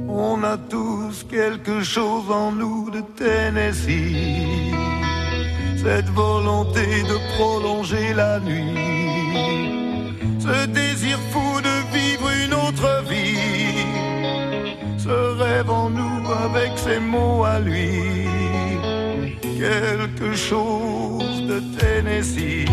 On 0.08 0.42
a 0.42 0.56
tous 0.56 1.24
quelque 1.30 1.80
chose 1.82 2.28
en 2.28 2.50
nous 2.50 2.90
de 2.90 3.02
Tennessee. 3.16 4.74
Cette 5.76 6.10
volonté 6.10 7.02
de 7.02 7.36
prolonger 7.36 8.14
la 8.14 8.40
nuit. 8.40 9.73
Ce 10.44 10.66
désir 10.66 11.18
fou 11.30 11.58
de 11.62 11.76
vivre 11.96 12.28
une 12.44 12.52
autre 12.52 13.02
vie. 13.08 13.86
Ce 14.98 15.38
rêve 15.42 15.70
en 15.70 15.88
nous 15.88 16.20
avec 16.44 16.72
ses 16.76 16.98
mots 16.98 17.44
à 17.44 17.58
lui. 17.60 17.88
Quelque 19.58 20.34
chose 20.34 21.46
de 21.48 21.60
Tennessee. 21.78 22.68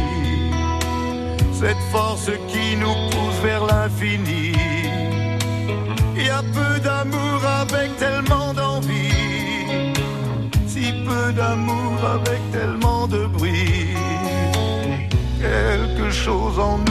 Cette 1.54 1.84
force 1.94 2.30
qui 2.50 2.76
nous 2.76 2.98
pousse 3.10 3.40
vers 3.42 3.64
l'infini. 3.66 4.52
Il 6.18 6.26
y 6.26 6.30
a 6.30 6.44
peu 6.58 6.78
d'amour 6.82 7.40
avec 7.62 7.96
tellement 7.96 8.54
d'envie, 8.54 9.16
si 10.68 10.92
peu 11.08 11.32
d'amour 11.32 11.96
avec 12.16 12.42
tellement 12.52 13.08
de 13.08 13.28
bruit. 13.28 13.96
Quelque 15.40 16.12
chose 16.12 16.60
en 16.60 16.78
nous 16.80 16.91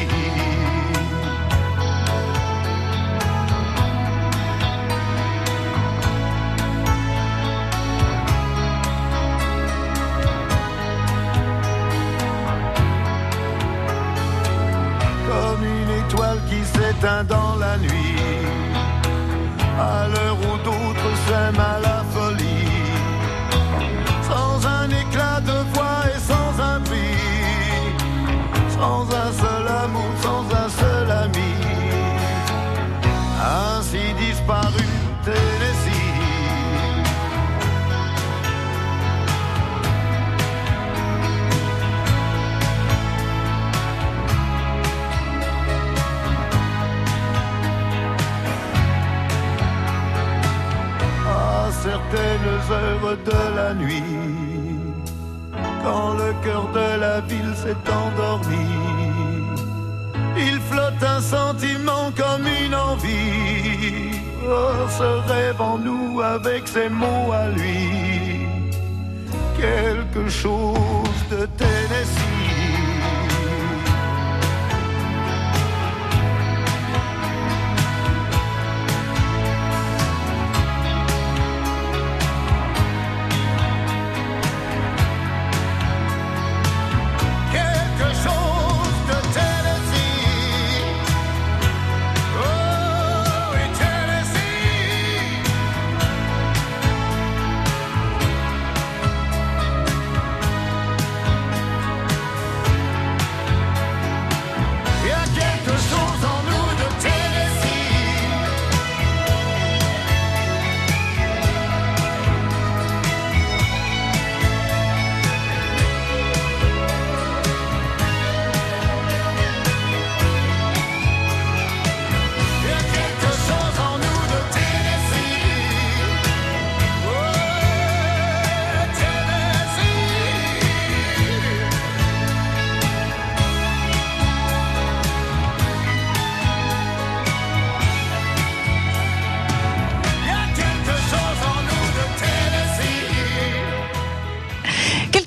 D'autres 21.31 21.51
s'aiment 21.55 21.80
certaines 52.11 52.71
heures 52.71 53.17
de 53.25 53.55
la 53.55 53.73
nuit, 53.73 54.03
quand 55.83 56.13
le 56.13 56.33
cœur 56.43 56.67
de 56.73 56.99
la 56.99 57.21
ville 57.21 57.53
s'est 57.55 57.75
endormi, 57.89 58.67
il 60.37 60.59
flotte 60.69 61.03
un 61.03 61.21
sentiment 61.21 62.11
comme 62.15 62.45
une 62.65 62.75
envie. 62.75 64.19
Oh, 64.45 64.87
ce 64.89 65.31
rêve 65.31 65.61
en 65.61 65.77
nous 65.77 66.21
avec 66.21 66.67
ses 66.67 66.89
mots 66.89 67.31
à 67.31 67.47
lui, 67.49 68.47
quelque 69.57 70.29
chose 70.29 71.21
de 71.29 71.45
Tennessee. 71.57 71.90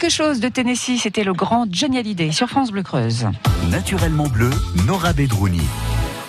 Quelque 0.05 0.13
chose 0.13 0.39
de 0.39 0.49
Tennessee, 0.49 1.01
c'était 1.01 1.25
le 1.25 1.33
grand 1.33 1.65
Johnny 1.71 1.97
Hallyday 1.97 2.31
sur 2.31 2.47
France 2.47 2.71
Bleu 2.71 2.83
Creuse. 2.83 3.27
Naturellement 3.71 4.29
bleu, 4.29 4.51
Nora 4.87 5.15
Bedrouni. 5.15 5.63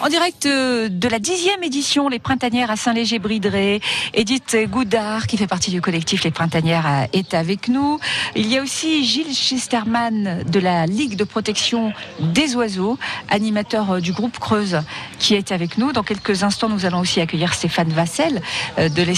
En 0.06 0.08
direct 0.08 0.46
euh, 0.46 0.88
de 0.88 1.08
la 1.08 1.18
dixième 1.18 1.64
édition, 1.64 2.10
les 2.10 2.20
printanières 2.20 2.70
à 2.70 2.76
Saint-Léger-Bridré. 2.76 3.82
Edith 4.14 4.56
Goudard, 4.70 5.26
qui 5.26 5.36
fait 5.36 5.48
partie 5.48 5.72
du 5.72 5.82
collectif 5.82 6.24
Les 6.24 6.30
Printanières, 6.30 6.86
euh, 6.86 7.08
est 7.12 7.34
avec 7.34 7.70
nous. 7.70 8.00
Il 8.36 8.46
y 8.46 8.60
a 8.60 8.62
aussi 8.62 9.04
Gilles 9.04 9.34
Chesterman 9.34 10.44
de 10.48 10.60
la 10.60 10.86
Ligue 10.86 11.16
de 11.16 11.24
protection 11.24 11.92
des 12.20 12.56
oiseaux, 12.56 13.00
animateur 13.30 13.94
euh, 13.94 14.00
du 14.00 14.14
groupe 14.14 14.38
Creuse, 14.38 14.80
qui 15.18 15.34
est 15.34 15.52
avec 15.52 15.80
nous. 15.80 15.92
Dans 15.92 16.04
quelques 16.04 16.44
instants, 16.44 16.70
nous 16.70 16.86
allons 16.86 17.00
aussi 17.00 17.20
accueillir 17.20 17.56
Stéphane 17.56 17.90
Vassel, 17.90 18.44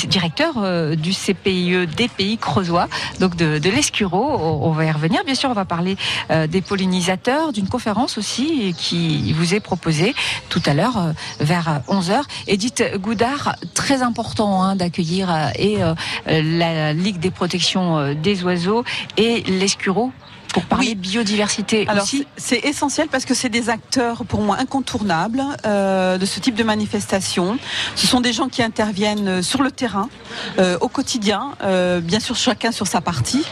directeur 0.07 0.95
du 0.95 1.11
CPIE 1.11 1.85
des 1.97 2.07
pays 2.07 2.37
creusois, 2.37 2.87
donc 3.19 3.35
de, 3.35 3.59
de 3.59 3.69
l'Escuro. 3.69 4.37
On 4.61 4.71
va 4.71 4.85
y 4.85 4.91
revenir. 4.91 5.25
Bien 5.25 5.35
sûr, 5.35 5.49
on 5.49 5.53
va 5.53 5.65
parler 5.65 5.97
des 6.29 6.61
pollinisateurs, 6.61 7.51
d'une 7.51 7.67
conférence 7.67 8.17
aussi 8.17 8.73
qui 8.77 9.33
vous 9.33 9.53
est 9.53 9.59
proposée 9.59 10.15
tout 10.49 10.61
à 10.65 10.73
l'heure 10.73 10.76
euh, 10.79 11.13
vers 11.39 11.81
11h. 11.87 12.21
Edith 12.47 12.83
Goudard, 12.99 13.55
très 13.73 14.01
important 14.01 14.63
hein, 14.63 14.75
d'accueillir 14.75 15.29
euh, 15.33 15.95
euh, 16.27 16.41
la 16.43 16.93
Ligue 16.93 17.19
des 17.19 17.31
protections 17.31 17.97
euh, 17.97 18.13
des 18.13 18.43
oiseaux 18.43 18.83
et 19.17 19.41
l'Escuro 19.43 20.11
pour 20.57 20.65
parler 20.65 20.87
Oui. 20.89 20.95
biodiversité 20.95 21.85
Alors 21.87 22.03
aussi. 22.03 22.25
c'est 22.37 22.65
essentiel 22.65 23.07
parce 23.09 23.25
que 23.25 23.33
c'est 23.33 23.49
des 23.49 23.69
acteurs 23.69 24.25
pour 24.25 24.41
moi 24.41 24.57
incontournables 24.59 25.43
euh, 25.65 26.17
de 26.17 26.25
ce 26.25 26.39
type 26.39 26.55
de 26.55 26.63
manifestation. 26.63 27.57
Ce 27.95 28.07
sont 28.07 28.21
des 28.21 28.33
gens 28.33 28.47
qui 28.49 28.63
interviennent 28.63 29.27
euh, 29.27 29.41
sur 29.41 29.61
le 29.61 29.69
terrain 29.71 30.09
euh, 30.59 30.77
au 30.81 30.87
quotidien, 30.87 31.51
euh, 31.63 31.99
bien 31.99 32.19
sûr 32.19 32.35
chacun 32.35 32.71
sur 32.71 32.87
sa 32.87 33.01
partie. 33.01 33.43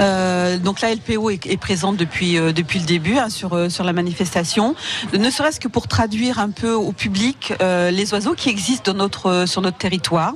Euh, 0.00 0.58
donc 0.58 0.80
la 0.80 0.94
LPO 0.94 1.30
est, 1.30 1.46
est 1.46 1.56
présente 1.56 1.96
depuis 1.96 2.38
euh, 2.38 2.52
depuis 2.52 2.78
le 2.78 2.86
début 2.86 3.18
hein, 3.18 3.28
sur 3.28 3.54
euh, 3.54 3.68
sur 3.68 3.84
la 3.84 3.92
manifestation, 3.92 4.74
ne 5.12 5.30
serait-ce 5.30 5.58
que 5.60 5.68
pour 5.68 5.88
traduire 5.88 6.38
un 6.38 6.50
peu 6.50 6.72
au 6.72 6.92
public 6.92 7.52
euh, 7.60 7.90
les 7.90 8.12
oiseaux 8.14 8.34
qui 8.34 8.48
existent 8.48 8.92
dans 8.92 8.98
notre 8.98 9.26
euh, 9.26 9.46
sur 9.46 9.62
notre 9.62 9.78
territoire 9.78 10.34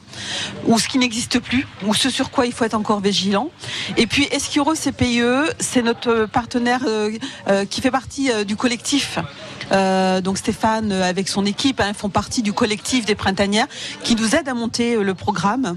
ou 0.67 0.79
ce 0.79 0.89
qui 0.89 0.99
n'existe 0.99 1.39
plus 1.39 1.67
ou 1.87 1.95
ce 1.95 2.11
sur 2.11 2.31
quoi 2.31 2.47
il 2.47 2.53
faut 2.53 2.65
être 2.65 2.75
encore 2.75 3.01
vigilant. 3.01 3.49
Et 3.97 4.07
puis 4.07 4.25
Esquiro 4.33 4.75
CPIE, 4.75 5.23
c'est 5.61 5.83
notre 5.83 6.16
partenaire 6.25 6.81
euh, 6.87 7.11
euh, 7.49 7.65
qui 7.65 7.81
fait 7.81 7.91
partie 7.91 8.31
euh, 8.31 8.45
du 8.45 8.57
collectif. 8.57 9.19
Donc 10.23 10.39
Stéphane, 10.39 10.93
avec 10.93 11.29
son 11.29 11.45
équipe, 11.45 11.81
hein, 11.81 11.93
font 11.93 12.09
partie 12.09 12.41
du 12.41 12.53
collectif 12.53 13.05
des 13.05 13.17
printanières 13.17 13.67
qui 14.05 14.15
nous 14.15 14.37
aide 14.37 14.49
à 14.49 14.55
monter 14.55 14.97
le 14.97 15.15
programme. 15.15 15.77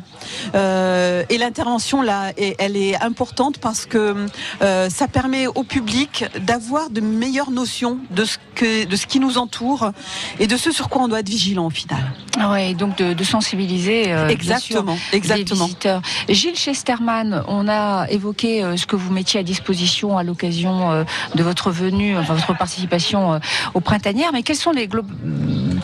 Et 0.53 1.37
l'intervention 1.39 2.03
là, 2.03 2.31
elle 2.37 2.77
est 2.77 3.01
importante 3.01 3.57
parce 3.57 3.87
que 3.87 4.27
ça 4.59 5.07
permet 5.11 5.47
au 5.47 5.63
public 5.63 6.25
d'avoir 6.39 6.91
de 6.91 7.01
meilleures 7.01 7.49
notions 7.49 7.97
de 8.11 8.25
ce 8.25 8.37
que 8.53 8.85
de 8.85 8.95
ce 8.95 9.07
qui 9.07 9.19
nous 9.19 9.39
entoure 9.39 9.91
et 10.39 10.45
de 10.45 10.55
ce 10.55 10.71
sur 10.71 10.89
quoi 10.89 11.01
on 11.01 11.07
doit 11.07 11.21
être 11.21 11.29
vigilant 11.29 11.65
au 11.65 11.71
final. 11.71 12.13
Ah 12.41 12.51
ouais, 12.51 12.73
donc 12.73 12.97
de, 12.97 13.13
de 13.13 13.23
sensibiliser 13.25 14.13
euh, 14.13 14.29
Exactement, 14.29 14.95
sûr, 14.95 15.13
exactement. 15.13 15.59
les 15.59 15.65
visiteurs. 15.65 16.01
Gilles 16.29 16.55
Chesterman, 16.55 17.43
on 17.49 17.67
a 17.67 18.07
évoqué 18.09 18.63
euh, 18.63 18.77
ce 18.77 18.85
que 18.85 18.95
vous 18.95 19.11
mettiez 19.11 19.41
à 19.41 19.43
disposition 19.43 20.17
à 20.17 20.23
l'occasion 20.23 20.89
euh, 20.89 21.03
de 21.35 21.43
votre 21.43 21.69
venue, 21.69 22.17
enfin 22.17 22.35
votre 22.35 22.57
participation 22.57 23.33
euh, 23.33 23.39
aux 23.73 23.81
printanières, 23.81 24.31
mais 24.31 24.41
quelles 24.41 24.55
sont 24.55 24.71
les 24.71 24.87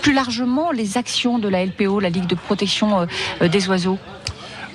plus 0.02 0.14
largement 0.14 0.72
les 0.72 0.98
actions 0.98 1.40
de 1.40 1.50
la 1.50 1.66
LPO, 1.66 2.00
la 2.00 2.10
Ligue 2.10 2.28
de 2.28 2.36
protection 2.36 3.02
euh, 3.02 3.06
euh, 3.42 3.48
des 3.50 3.68
oiseaux? 3.68 4.00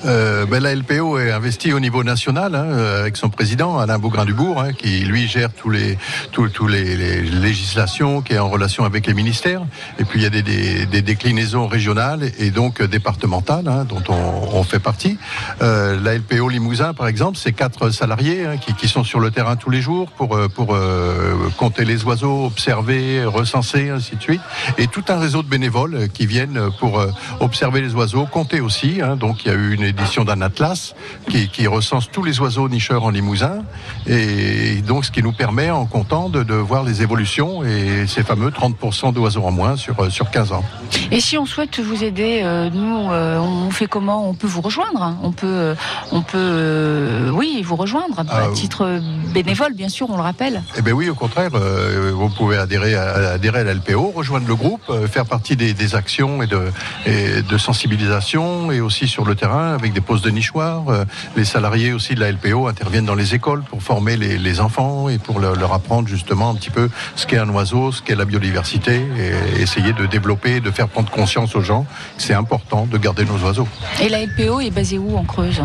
Euh, 0.06 0.46
ben, 0.46 0.62
la 0.62 0.74
LPO 0.74 1.18
est 1.18 1.30
investie 1.30 1.72
au 1.74 1.80
niveau 1.80 2.02
national 2.02 2.54
hein, 2.54 2.64
euh, 2.64 3.00
avec 3.02 3.18
son 3.18 3.28
président 3.28 3.78
Alain 3.78 3.98
Beaugrain-Dubourg 3.98 4.60
hein, 4.60 4.72
qui 4.72 5.00
lui 5.00 5.28
gère 5.28 5.52
tous 5.52 5.68
les 5.68 5.98
tous, 6.32 6.66
les, 6.66 7.20
législations 7.22 8.22
qui 8.22 8.32
est 8.32 8.38
en 8.38 8.48
relation 8.48 8.84
avec 8.84 9.06
les 9.06 9.12
ministères 9.12 9.60
et 9.98 10.04
puis 10.04 10.20
il 10.20 10.22
y 10.22 10.26
a 10.26 10.30
des, 10.30 10.42
des, 10.42 10.86
des 10.86 11.02
déclinaisons 11.02 11.66
régionales 11.66 12.30
et 12.38 12.50
donc 12.50 12.82
départementales 12.82 13.68
hein, 13.68 13.84
dont 13.84 14.02
on, 14.08 14.56
on 14.58 14.62
fait 14.64 14.78
partie. 14.78 15.18
Euh, 15.60 16.00
la 16.02 16.16
LPO 16.16 16.48
Limousin 16.48 16.94
par 16.94 17.06
exemple 17.06 17.36
c'est 17.36 17.52
quatre 17.52 17.90
salariés 17.90 18.46
hein, 18.46 18.56
qui, 18.56 18.72
qui 18.74 18.88
sont 18.88 19.04
sur 19.04 19.20
le 19.20 19.30
terrain 19.30 19.56
tous 19.56 19.70
les 19.70 19.82
jours 19.82 20.10
pour 20.12 20.34
euh, 20.34 20.48
pour 20.48 20.74
euh, 20.74 21.34
compter 21.58 21.84
les 21.84 22.04
oiseaux, 22.04 22.46
observer, 22.46 23.24
recenser 23.26 23.90
ainsi 23.90 24.16
de 24.16 24.22
suite 24.22 24.40
et 24.78 24.86
tout 24.86 25.04
un 25.08 25.18
réseau 25.18 25.42
de 25.42 25.48
bénévoles 25.48 25.94
euh, 25.94 26.06
qui 26.06 26.24
viennent 26.24 26.70
pour 26.78 27.04
observer 27.40 27.82
les 27.82 27.94
oiseaux, 27.94 28.24
compter 28.24 28.60
aussi. 28.60 29.00
hein. 29.02 29.16
donc 29.16 29.44
il 29.44 29.48
y 29.48 29.50
a 29.50 29.54
eu 29.54 29.74
une 29.74 29.89
édition 29.90 30.24
d'un 30.24 30.40
atlas 30.40 30.94
qui, 31.28 31.48
qui 31.48 31.66
recense 31.66 32.10
tous 32.10 32.22
les 32.24 32.40
oiseaux 32.40 32.68
nicheurs 32.68 33.04
en 33.04 33.10
Limousin 33.10 33.62
et 34.06 34.76
donc 34.86 35.04
ce 35.04 35.10
qui 35.10 35.22
nous 35.22 35.32
permet 35.32 35.70
en 35.70 35.86
comptant 35.86 36.28
de, 36.28 36.42
de 36.42 36.54
voir 36.54 36.82
les 36.82 37.02
évolutions 37.02 37.62
et 37.64 38.06
ces 38.06 38.22
fameux 38.22 38.50
30% 38.50 39.12
d'oiseaux 39.12 39.44
en 39.44 39.50
moins 39.50 39.76
sur, 39.76 40.10
sur 40.10 40.30
15 40.30 40.52
ans. 40.52 40.64
Et 41.10 41.20
si 41.20 41.36
on 41.38 41.46
souhaite 41.46 41.78
vous 41.80 42.04
aider, 42.04 42.40
euh, 42.42 42.70
nous, 42.72 43.10
euh, 43.10 43.38
on 43.38 43.70
fait 43.70 43.86
comment? 43.86 44.28
On 44.28 44.34
peut 44.34 44.46
vous 44.46 44.60
rejoindre 44.60 45.02
hein 45.02 45.16
On 45.22 45.32
peut, 45.32 45.46
euh, 45.46 45.74
on 46.12 46.22
peut, 46.22 46.38
euh, 46.38 47.30
oui, 47.30 47.62
vous 47.64 47.76
rejoindre 47.76 48.18
à 48.20 48.24
Ah, 48.30 48.48
titre 48.54 49.00
bénévole, 49.32 49.74
bien 49.74 49.88
sûr, 49.88 50.08
on 50.10 50.16
le 50.16 50.22
rappelle. 50.22 50.62
Eh 50.76 50.82
bien 50.82 50.92
oui, 50.92 51.08
au 51.08 51.14
contraire, 51.14 51.50
vous 51.50 52.28
pouvez 52.30 52.56
adhérer 52.56 52.94
à, 52.94 53.32
adhérer 53.32 53.60
à 53.60 53.64
la 53.64 53.74
LPO, 53.74 54.12
rejoindre 54.14 54.46
le 54.46 54.54
groupe, 54.54 54.82
faire 55.08 55.26
partie 55.26 55.56
des, 55.56 55.74
des 55.74 55.94
actions 55.94 56.42
et 56.42 56.46
de, 56.46 56.70
et 57.06 57.42
de 57.42 57.58
sensibilisation 57.58 58.70
et 58.72 58.80
aussi 58.80 59.08
sur 59.08 59.24
le 59.24 59.34
terrain 59.34 59.76
avec 59.80 59.92
des 59.92 60.00
postes 60.00 60.24
de 60.24 60.30
nichoirs. 60.30 60.88
Euh, 60.88 61.04
les 61.36 61.44
salariés 61.44 61.92
aussi 61.92 62.14
de 62.14 62.20
la 62.20 62.30
LPO 62.30 62.68
interviennent 62.68 63.06
dans 63.06 63.14
les 63.14 63.34
écoles 63.34 63.62
pour 63.62 63.82
former 63.82 64.16
les, 64.16 64.60
enfants 64.60 65.08
et 65.08 65.18
pour 65.18 65.40
leur, 65.40 65.56
leur 65.56 65.72
apprendre 65.72 66.08
justement 66.08 66.50
un 66.50 66.54
petit 66.54 66.70
peu 66.70 66.88
ce 67.16 67.26
qu'est 67.26 67.38
un 67.38 67.48
oiseau, 67.48 67.92
ce 67.92 68.02
qu'est 68.02 68.14
la 68.14 68.24
biodiversité 68.24 69.00
et 69.18 69.60
essayer 69.60 69.92
de 69.92 70.06
développer, 70.06 70.60
de 70.60 70.70
faire 70.70 70.88
prendre 70.88 71.10
conscience 71.10 71.54
aux 71.56 71.62
gens 71.62 71.84
que 72.16 72.22
c'est 72.22 72.34
important 72.34 72.86
de 72.86 72.98
garder 72.98 73.24
nos 73.24 73.38
oiseaux. 73.38 73.68
Et 74.02 74.08
la 74.08 74.24
LPO 74.24 74.60
est 74.60 74.70
basée 74.70 74.98
où 74.98 75.16
en 75.16 75.24
Creuse? 75.24 75.62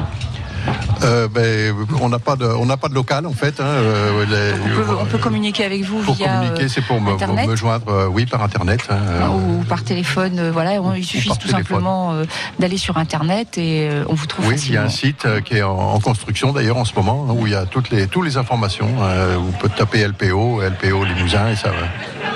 Euh, 1.04 1.28
ben, 1.28 1.76
on 2.02 2.10
n'a 2.10 2.20
pas 2.20 2.36
de, 2.36 2.46
on 2.46 2.66
n'a 2.66 2.78
pas 2.78 2.88
de 2.88 2.94
local 2.96 3.26
en 3.28 3.34
fait. 3.34 3.60
hein, 3.60 3.64
euh, 3.66 4.26
les- 4.26 4.60
on 4.62 4.76
peut, 4.76 4.96
on 5.02 5.06
peut 5.06 5.18
communiquer 5.18 5.66
avec 5.66 5.84
vous 5.84 6.00
pour 6.00 6.16
via 6.16 6.28
communiquer, 6.40 6.64
euh, 6.64 6.68
c'est 6.70 6.82
pour 6.86 7.00
me, 7.02 7.48
me 7.48 7.56
joindre, 7.56 7.90
euh, 7.90 8.08
oui, 8.08 8.26
par 8.26 8.42
internet. 8.44 8.82
hein, 8.90 8.96
euh, 9.08 9.28
ou 9.28 9.64
par 9.66 9.84
téléphone. 9.84 10.40
euh, 10.40 10.52
voilà, 10.52 10.76
il 10.96 11.06
suffit 11.06 11.30
tout 11.30 11.36
téléphone. 11.36 11.58
simplement 11.64 12.14
euh, 12.14 12.24
d'aller 12.60 12.78
sur 12.78 12.98
Internet 12.98 13.58
et 13.58 13.88
euh, 13.90 14.04
on 14.10 14.14
vous 14.14 14.26
trouve 14.26 14.48
Oui, 14.48 14.56
il 14.68 14.74
y 14.74 14.78
a 14.78 14.84
un 14.84 14.90
site 14.90 15.26
euh, 15.26 15.42
qui 15.42 15.56
est 15.58 15.64
en, 15.64 15.76
en 15.78 16.00
construction 16.00 16.54
d'ailleurs 16.54 16.78
en 16.78 16.86
ce 16.86 16.96
moment, 16.96 17.28
hein, 17.30 17.34
où 17.38 17.46
il 17.46 17.54
y 17.54 17.56
a 17.56 17.66
toutes 17.66 17.90
les, 17.90 18.08
toutes 18.08 18.26
les 18.26 18.38
informations. 18.38 18.90
euh, 19.02 19.36
vous 19.38 19.52
pouvez 19.52 19.74
taper 19.74 20.08
LPO, 20.08 20.62
LPO 20.62 21.04
Limousin 21.04 21.50
et 21.50 21.56
ça 21.56 21.70
va. 21.70 21.88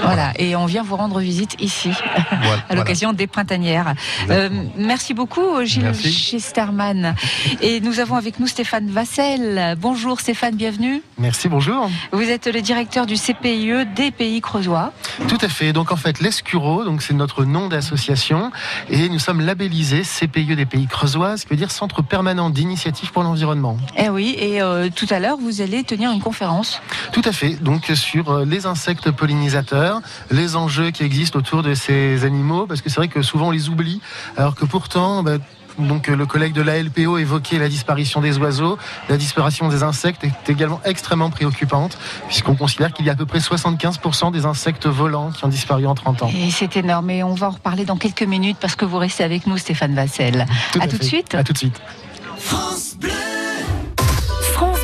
Voilà, 0.04 0.32
et 0.38 0.56
on 0.56 0.66
vient 0.66 0.84
vous 0.84 0.96
rendre 0.96 1.20
visite 1.20 1.56
ici, 1.60 1.92
Voilà, 2.44 2.64
à 2.70 2.76
l'occasion 2.76 3.12
des 3.14 3.28
printanières. 3.28 3.96
Euh, 4.30 4.50
merci 4.78 5.14
beaucoup, 5.14 5.64
Gilles. 5.66 5.94
Chesterman. 5.94 7.16
Et 7.62 7.82
nous 7.82 8.00
avons 8.00 8.16
avec 8.20 8.42
nous 8.42 8.48
Stéphane 8.48 8.90
Vassel. 8.90 9.78
Bonjour 9.80 10.20
Stéphane, 10.20 10.54
bienvenue. 10.54 11.02
Merci, 11.18 11.48
bonjour. 11.48 11.90
Vous 12.12 12.30
êtes 12.30 12.48
le 12.54 12.62
directeur 12.62 13.06
du 13.06 13.16
CPIE 13.16 13.86
des 13.96 14.12
Pays 14.12 14.42
Creusois. 14.42 14.92
Tout 15.30 15.38
à 15.40 15.48
fait. 15.48 15.72
Donc 15.72 15.94
en 15.94 15.96
fait, 15.96 16.20
l'Escuro, 16.20 16.84
donc 16.84 17.02
c'est 17.02 17.14
notre 17.14 17.46
nom 17.46 17.70
d'association, 17.70 18.52
et 18.90 19.08
nous 19.08 19.20
sommes 19.20 19.40
labellisés 19.40 20.02
CPIE 20.02 20.58
des 20.58 20.66
Pays 20.66 20.86
Creusois, 20.88 21.38
ce 21.38 21.46
qui 21.46 21.52
veut 21.52 21.56
dire 21.56 21.72
Centre 21.72 22.02
permanent 22.02 22.50
d'initiative 22.50 23.14
pour 23.14 23.24
l'environnement. 23.24 23.78
Eh 23.98 24.10
oui, 24.10 24.36
et 24.38 24.62
euh, 24.62 24.90
tout 24.94 25.08
à 25.12 25.20
l'heure, 25.20 25.38
vous 25.38 25.62
allez 25.62 25.86
tenir 25.86 26.12
une 26.12 26.22
conférence. 26.22 26.82
Tout 27.14 27.24
à 27.24 27.32
fait. 27.32 27.52
Donc 27.64 27.86
sur 27.96 28.32
euh, 28.32 28.46
les 28.46 28.66
insectes 28.66 29.12
pollinisateurs, 29.12 30.02
les 30.30 30.58
enjeux 30.58 30.92
qui 30.92 31.04
existent 31.04 31.40
autour 31.40 31.64
de 31.64 31.74
ces 31.74 32.26
animaux, 32.26 32.68
parce 32.68 32.82
que 32.82 32.90
c'est 32.90 32.98
vrai 32.98 33.08
que 33.08 33.22
souvent 33.22 33.48
on 33.48 33.52
les 33.52 33.70
oublie, 33.70 34.02
alors 34.36 34.56
que 34.56 34.66
pourtant. 34.66 35.24
bah, 35.24 35.38
donc 35.88 36.10
euh, 36.10 36.16
le 36.16 36.26
collègue 36.26 36.54
de 36.54 36.62
la 36.62 36.82
LPO 36.82 37.18
évoquait 37.18 37.60
la 37.60 37.70
disparition 37.70 38.22
des 38.22 38.38
oiseaux, 38.38 38.78
la 39.10 39.18
disparition 39.18 39.70
des 39.70 39.84
insectes 39.84 40.24
est 40.24 40.50
également 40.50 40.82
extrêmement 40.86 41.30
préoccupante, 41.30 41.98
puisqu'on 42.28 42.56
considère 42.56 42.94
qu'il 42.94 43.06
y 43.06 43.10
a 43.10 43.14
à 43.14 43.16
peu 43.16 43.26
près 43.26 43.40
75% 43.40 44.32
des 44.32 44.46
insectes 44.46 44.88
volants 44.88 45.32
qui 45.32 45.46
ont 45.46 45.50
disparu 45.50 45.86
en 45.88 45.96
30 45.96 46.24
ans. 46.24 46.32
Et 46.36 46.52
c'est 46.52 46.78
énorme. 46.78 47.10
Et 47.10 47.24
on 47.24 47.34
va 47.34 47.48
en 47.48 47.52
reparler 47.52 47.86
dans 47.86 47.98
quelques 47.98 48.24
minutes 48.24 48.58
parce 48.60 48.76
que 48.76 48.86
vous 48.86 48.98
restez 48.98 49.24
avec 49.24 49.48
nous, 49.48 49.58
Stéphane 49.58 49.96
Vassel. 49.96 50.46
Tout 50.72 50.80
à 50.80 50.84
à 50.84 50.88
tout 50.88 50.98
de 50.98 51.04
suite. 51.04 51.36
À 51.36 51.44
tout 51.44 51.54
de 51.54 51.58
suite. 51.58 51.82
France 52.38 52.96
Bleu 53.00 53.12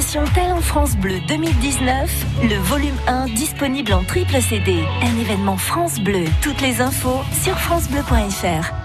Compilation 0.00 0.24
Talent 0.34 0.62
France 0.62 0.96
Bleu 0.96 1.20
2019, 1.28 2.26
le 2.44 2.56
volume 2.56 2.96
1 3.06 3.26
disponible 3.26 3.92
en 3.92 4.02
triple 4.02 4.40
CD. 4.40 4.82
Un 5.02 5.20
événement 5.20 5.58
France 5.58 6.00
Bleu. 6.00 6.24
Toutes 6.40 6.62
les 6.62 6.80
infos 6.80 7.20
sur 7.42 7.58
francebleu.fr. 7.58 8.79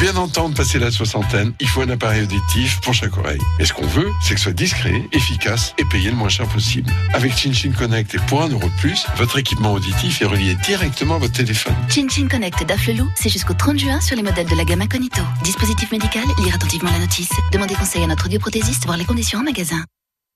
bien 0.00 0.16
entendre 0.16 0.54
passer 0.54 0.78
la 0.78 0.90
soixantaine, 0.90 1.52
il 1.60 1.68
faut 1.68 1.82
un 1.82 1.90
appareil 1.90 2.22
auditif 2.22 2.80
pour 2.80 2.94
chaque 2.94 3.18
oreille. 3.18 3.40
Et 3.58 3.66
ce 3.66 3.74
qu'on 3.74 3.86
veut, 3.86 4.08
c'est 4.22 4.32
que 4.32 4.40
ce 4.40 4.44
soit 4.44 4.54
discret, 4.54 5.06
efficace 5.12 5.74
et 5.76 5.84
payé 5.84 6.08
le 6.08 6.16
moins 6.16 6.30
cher 6.30 6.46
possible. 6.48 6.90
Avec 7.12 7.36
ChinChin 7.36 7.72
Connect 7.72 8.14
et 8.14 8.18
pour 8.26 8.42
un 8.42 8.48
euro 8.48 8.66
de 8.66 8.80
plus, 8.80 9.04
votre 9.16 9.38
équipement 9.38 9.74
auditif 9.74 10.22
est 10.22 10.24
relié 10.24 10.54
directement 10.64 11.16
à 11.16 11.18
votre 11.18 11.34
téléphone. 11.34 11.74
ChinChin 11.90 12.28
Connect 12.28 12.64
d'Afflelou, 12.66 13.10
c'est 13.14 13.28
jusqu'au 13.28 13.52
30 13.52 13.78
juin 13.78 14.00
sur 14.00 14.16
les 14.16 14.22
modèles 14.22 14.48
de 14.48 14.56
la 14.56 14.64
gamme 14.64 14.80
Incognito. 14.80 15.20
Dispositif 15.44 15.92
médical, 15.92 16.24
lire 16.42 16.54
attentivement 16.54 16.90
la 16.90 17.00
notice. 17.00 17.30
Demandez 17.52 17.74
conseil 17.74 18.02
à 18.02 18.06
notre 18.06 18.24
audioprothésiste, 18.24 18.86
voir 18.86 18.96
les 18.96 19.04
conditions 19.04 19.40
en 19.40 19.42
magasin. 19.42 19.84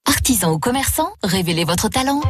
Artisans 0.06 0.52
ou 0.52 0.58
commerçants, 0.58 1.12
révélez 1.22 1.64
votre 1.64 1.88
talent. 1.88 2.20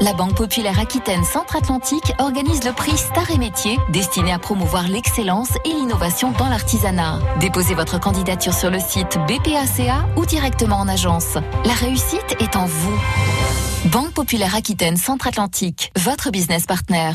La 0.00 0.12
Banque 0.12 0.36
Populaire 0.36 0.78
Aquitaine 0.78 1.24
Centre-Atlantique 1.24 2.12
organise 2.18 2.62
le 2.64 2.72
prix 2.72 2.96
Star 2.96 3.28
et 3.32 3.38
Métiers 3.38 3.78
destiné 3.88 4.32
à 4.32 4.38
promouvoir 4.38 4.86
l'excellence 4.86 5.50
et 5.64 5.70
l'innovation 5.70 6.30
dans 6.32 6.48
l'artisanat. 6.48 7.18
Déposez 7.40 7.74
votre 7.74 7.98
candidature 7.98 8.54
sur 8.54 8.70
le 8.70 8.78
site 8.78 9.18
BPACA 9.26 10.06
ou 10.16 10.24
directement 10.24 10.76
en 10.76 10.88
agence. 10.88 11.34
La 11.64 11.74
réussite 11.74 12.36
est 12.38 12.54
en 12.54 12.66
vous. 12.66 13.00
Banque 13.86 14.12
Populaire 14.12 14.54
Aquitaine 14.54 14.96
Centre-Atlantique, 14.96 15.90
votre 15.96 16.30
business 16.30 16.66
partner. 16.66 17.12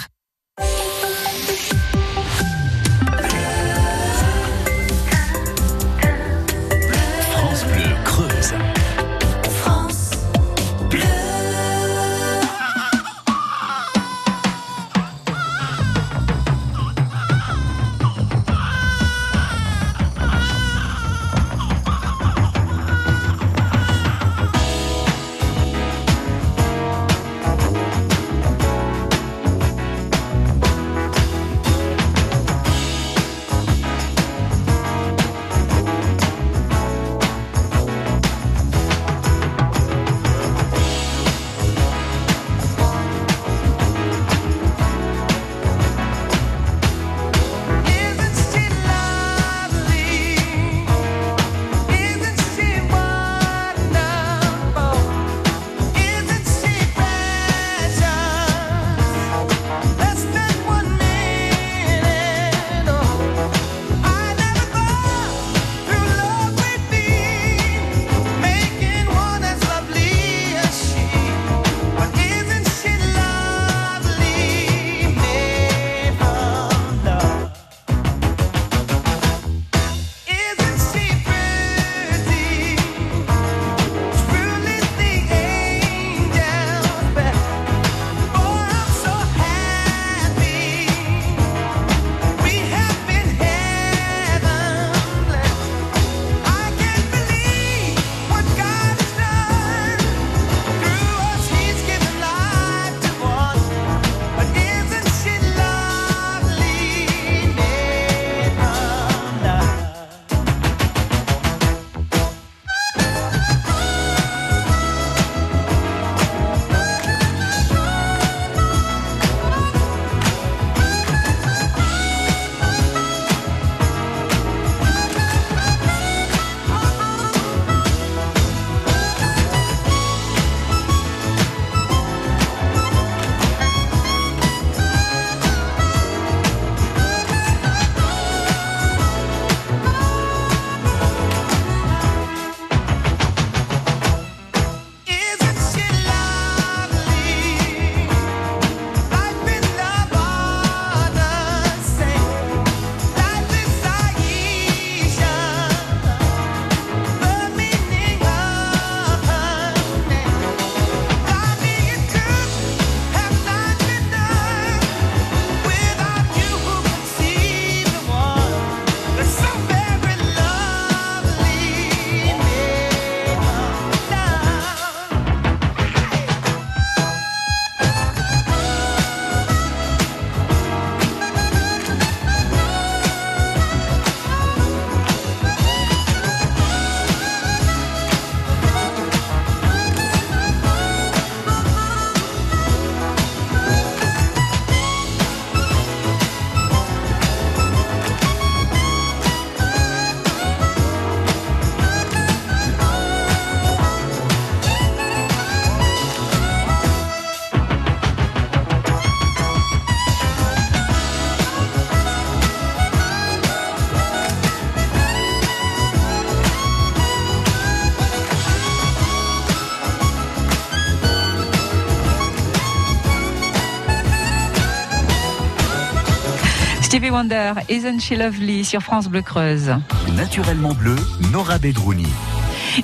Wonder, 227.12 227.56
Isn't 227.68 228.00
She 228.00 228.16
Lovely 228.16 228.64
sur 228.64 228.82
France 228.82 229.10
Bleu 229.10 229.22
Creuse. 229.22 229.72
Naturellement 230.16 230.74
bleu, 230.74 230.96
Nora 231.32 231.58
Bedrouni. 231.58 232.08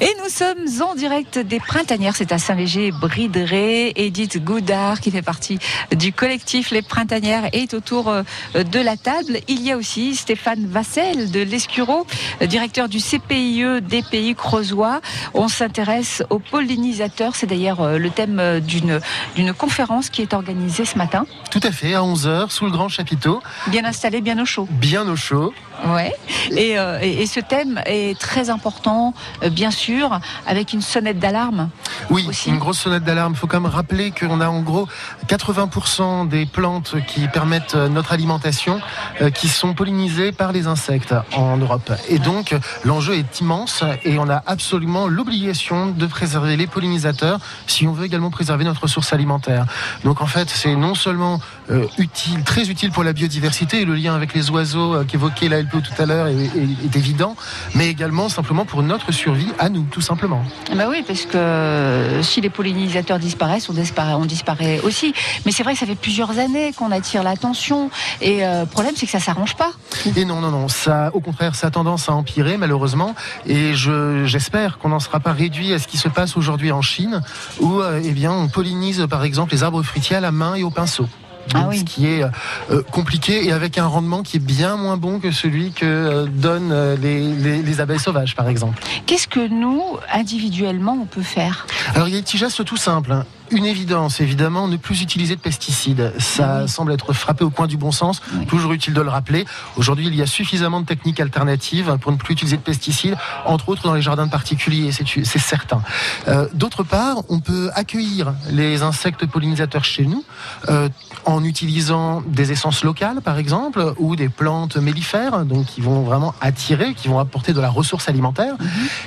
Et 0.02 0.14
nous 0.22 0.30
sommes 0.30 0.82
en 0.82 0.96
direct 0.96 1.40
des 1.40 1.60
Printanières, 1.60 2.16
c'est 2.16 2.34
à 2.34 2.38
Saint-Léger-Brideret. 2.38 3.94
Edith 3.96 4.44
Goudard, 4.44 5.00
qui 5.00 5.12
fait 5.12 5.22
partie 5.22 5.60
du 5.96 6.12
collectif 6.12 6.72
Les 6.72 6.82
Printanières, 6.82 7.48
est 7.54 7.74
autour 7.74 8.10
euh, 8.10 8.24
de 8.54 8.80
la 8.80 8.98
table. 8.98 9.40
Il 9.48 9.62
y 9.62 9.72
a 9.72 9.78
aussi 9.78 10.16
Stéphane 10.16 10.68
Vassel 10.68 11.32
de 11.32 11.40
l'Escureau, 11.40 12.06
directeur 12.42 12.90
du 12.90 13.00
CPIE 13.00 13.82
des 13.82 14.04
pays 14.04 14.36
creusois. 14.36 15.00
On 15.34 15.48
s'intéresse 15.48 16.22
aux 16.30 16.40
pollinisateurs. 16.40 17.36
C'est 17.36 17.48
d'ailleurs 17.48 17.82
euh, 17.82 17.98
le 17.98 18.10
thème 18.10 18.40
euh, 18.40 18.60
d'une 18.60 19.00
d'une 19.36 19.54
conférence 19.54 20.10
qui 20.10 20.22
est 20.22 20.34
organisée 20.34 20.84
ce 20.84 20.98
matin. 20.98 21.26
Tout 21.50 21.62
à 21.64 21.72
fait, 21.72 21.94
à 21.94 22.02
11h, 22.02 22.50
sous 22.50 22.66
le 22.66 22.72
grand 22.72 22.90
chapiteau. 22.90 23.42
Bien 23.68 23.86
installé, 23.86 24.20
bien 24.20 24.38
au 24.42 24.46
chaud. 24.46 24.68
Bien 24.70 25.08
au 25.08 25.16
chaud. 25.16 25.54
Ouais. 25.86 26.14
Et, 26.52 26.78
euh, 26.80 27.00
et- 27.02 27.22
et 27.22 27.28
ce 27.28 27.40
thème 27.40 27.82
est 27.86 28.18
très 28.20 28.50
important, 28.50 29.14
euh, 29.44 29.50
bien 29.50 29.72
sûr, 29.72 30.20
avec 30.48 30.74
une 30.74 30.82
sonnette 30.82 31.20
d'alarme. 31.20 31.70
Oui, 32.10 32.28
une 32.48 32.58
grosse 32.58 32.80
sonnette 32.80 33.04
d'alarme. 33.04 33.34
Il 33.34 33.38
faut 33.40 33.48
quand 33.48 33.60
même 33.62 33.72
rappeler 33.72 34.12
qu'on 34.12 34.42
a 34.42 34.48
en 34.50 34.62
gros 34.62 34.88
80% 35.28 36.26
des 36.26 36.46
plantes 36.46 36.96
qui 37.08 37.28
permettent 37.28 37.76
euh, 37.76 37.90
notre 37.90 38.12
alimentation 38.12 38.80
euh, 39.22 39.30
qui 39.30 39.48
sont 39.50 39.74
pollinisées 39.74 40.32
par 40.32 40.52
les 40.52 40.68
insectes 40.68 41.14
en 41.36 41.58
Europe. 41.58 41.92
Et 42.10 42.20
donc 42.20 42.56
l'enjeu 42.84 43.16
est 43.16 43.40
immense 43.40 43.84
et 44.04 44.18
on 44.20 44.30
a 44.30 44.42
absolument 44.46 45.08
l'obligation 45.08 45.88
de 45.92 46.06
préserver 46.08 46.58
les 46.58 46.68
pollinisateurs 46.68 47.40
si 47.68 47.88
on 47.88 47.94
veut 47.94 48.06
également 48.06 48.32
préserver 48.32 48.64
notre 48.64 48.82
ressource 48.84 49.14
alimentaire. 49.14 49.66
Donc 50.04 50.22
en 50.22 50.28
fait, 50.28 50.50
c'est 50.50 50.76
non 50.76 50.96
seulement 50.96 51.40
euh, 51.72 51.86
utile, 51.98 52.44
très 52.44 52.70
utile 52.70 52.92
pour 52.92 53.04
la 53.04 53.14
biodiversité 53.14 53.82
et 53.82 53.86
le 53.86 53.96
lien 53.96 54.16
avec 54.16 54.34
les 54.34 54.50
oiseaux 54.50 54.96
euh, 54.96 55.04
qu'évoquait 55.04 55.50
la 55.50 55.62
LPO 55.62 55.82
tout 55.82 56.02
à 56.02 56.06
l'heure 56.06 56.28
est, 56.28 56.34
est- 56.36 56.86
est 56.86 56.96
évident, 56.96 57.36
mais 57.76 57.88
également 57.90 58.30
simplement 58.30 58.66
pour 58.66 58.84
notre 58.84 59.12
survie 59.12 59.52
à 59.60 59.70
nous, 59.70 59.84
tout 59.92 60.02
simplement. 60.02 60.42
Bah 60.76 60.86
oui, 60.90 61.04
parce 61.06 61.26
que 61.26 62.20
si 62.22 62.42
les 62.42 62.50
pollinisateurs 62.50 63.20
disparaissent, 63.20 63.70
on 63.70 63.74
disparaît, 63.74 64.14
on 64.14 64.26
disparaît 64.26 64.80
aussi. 64.84 65.14
Mais 65.46 65.52
c'est 65.52 65.64
vrai 65.64 65.74
que 65.74 65.80
ça 65.80 65.86
fait 65.86 65.96
plusieurs 65.96 66.38
années 66.40 66.74
qu'on 66.74 66.92
attire 66.92 67.24
l'attention. 67.24 67.90
Et 68.22 68.46
euh, 68.46 68.62
le 68.62 68.66
problème, 68.68 68.94
c'est 68.96 69.06
que 69.06 69.12
ça 69.12 69.20
s'arrange 69.20 69.56
pas. 69.56 69.72
Et 70.16 70.26
non, 70.26 70.42
non, 70.42 70.52
non, 70.52 70.68
ça, 70.68 71.12
au 71.14 71.20
contraire, 71.20 71.56
ça 71.56 71.68
a 71.68 71.72
tendance 71.72 72.10
à 72.10 72.14
empirer, 72.14 72.58
malheureusement. 72.58 73.16
Et 73.46 73.74
je, 73.74 74.26
j'espère 74.26 74.78
qu'on 74.78 74.90
n'en 74.90 75.00
sera 75.00 75.20
pas 75.20 75.34
réduit 75.34 75.74
à 75.74 75.80
ce 75.80 75.88
qui 75.88 75.98
se 75.98 76.08
passe 76.10 76.38
aujourd'hui 76.38 76.72
en 76.72 76.82
Chine, 76.82 77.22
où, 77.60 77.82
eh 78.04 78.12
bien, 78.12 78.32
on 78.32 78.48
pollinise, 78.48 79.06
par 79.10 79.24
exemple, 79.24 79.54
les 79.54 79.64
arbres 79.64 79.84
fruitiers 79.84 80.16
à 80.16 80.22
la 80.22 80.32
main 80.32 80.56
et 80.56 80.64
au 80.64 80.70
pinceau. 80.70 81.08
Donc, 81.54 81.74
Ce 81.76 81.84
qui 81.84 82.08
est 82.08 82.24
euh, 82.72 82.82
compliqué 82.92 83.46
et 83.46 83.52
avec 83.52 83.78
un 83.78 83.86
rendement 83.88 84.24
qui 84.24 84.38
est 84.38 84.42
bien 84.42 84.76
moins 84.76 84.98
bon 84.98 85.20
que 85.20 85.32
celui 85.32 85.72
que 85.72 85.86
euh, 85.86 86.26
donnent 86.26 86.72
euh, 86.72 86.96
les, 87.02 87.22
les- 87.34 87.62
les 87.62 87.82
abeilles 87.82 88.00
sauvages, 88.00 88.36
par 88.36 88.48
exemple. 88.50 88.82
Qu'est-ce 89.06 89.28
que 89.28 89.48
nous, 89.48 89.82
individuellement, 90.14 90.98
on 91.02 91.06
peut 91.06 91.22
faire? 91.22 91.66
Alors 91.96 92.08
il 92.08 92.12
y 92.14 92.18
a 92.18 92.20
des 92.20 92.24
petits 92.24 92.38
gestes 92.38 92.64
tout 92.66 92.78
simples. 92.78 93.16
Une 93.52 93.66
évidence, 93.66 94.20
évidemment, 94.20 94.68
ne 94.68 94.78
plus 94.78 95.02
utiliser 95.02 95.36
de 95.36 95.42
pesticides. 95.42 96.14
Ça 96.20 96.68
semble 96.68 96.92
être 96.92 97.14
frappé 97.14 97.46
au 97.46 97.50
coin 97.50 97.68
du 97.68 97.78
bon 97.78 97.92
sens. 97.92 98.22
Toujours 98.48 98.74
utile 98.74 98.94
de 98.94 99.02
le 99.02 99.10
rappeler. 99.10 99.46
Aujourd'hui, 99.78 100.08
il 100.08 100.16
y 100.16 100.22
a 100.22 100.26
suffisamment 100.26 100.82
de 100.82 100.86
techniques 100.86 101.20
alternatives 101.20 101.98
pour 102.02 102.12
ne 102.12 102.18
plus 102.18 102.34
utiliser 102.34 102.58
de 102.58 102.62
pesticides, 102.62 103.16
entre 103.46 103.70
autres 103.70 103.84
dans 103.84 103.94
les 103.94 104.02
jardins 104.02 104.28
particuliers, 104.28 104.92
c'est 104.92 105.40
certain. 105.40 105.82
Euh, 106.28 106.48
D'autre 106.54 106.84
part, 106.84 107.18
on 107.30 107.40
peut 107.40 107.70
accueillir 107.74 108.34
les 108.50 108.82
insectes 108.82 109.26
pollinisateurs 109.26 109.86
chez 109.86 110.06
nous 110.06 110.24
euh, 110.70 110.90
en 111.26 111.44
utilisant 111.44 112.22
des 112.28 112.52
essences 112.52 112.84
locales, 112.84 113.22
par 113.22 113.38
exemple, 113.38 113.94
ou 113.98 114.16
des 114.16 114.30
plantes 114.30 114.78
mellifères, 114.78 115.46
donc 115.46 115.66
qui 115.66 115.82
vont 115.82 116.02
vraiment 116.02 116.34
attirer, 116.42 116.94
qui 116.94 117.08
vont 117.08 117.20
apporter 117.20 117.54
de 117.54 117.62
la 117.62 117.70
ressource 117.70 118.10
alimentaire. 118.10 118.56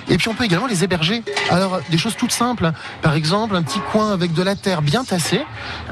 Et 0.08 0.16
puis 0.16 0.28
on 0.28 0.34
peut 0.34 0.44
également 0.44 0.66
les 0.66 0.84
héberger. 0.84 1.22
Alors 1.50 1.80
des 1.90 1.98
choses 1.98 2.16
toutes 2.16 2.32
simples, 2.32 2.72
par 3.02 3.14
exemple 3.14 3.56
un 3.56 3.62
petit 3.62 3.80
coin 3.92 4.12
avec 4.12 4.29
de 4.34 4.42
la 4.42 4.54
terre 4.56 4.82
bien 4.82 5.04
tassée, 5.04 5.42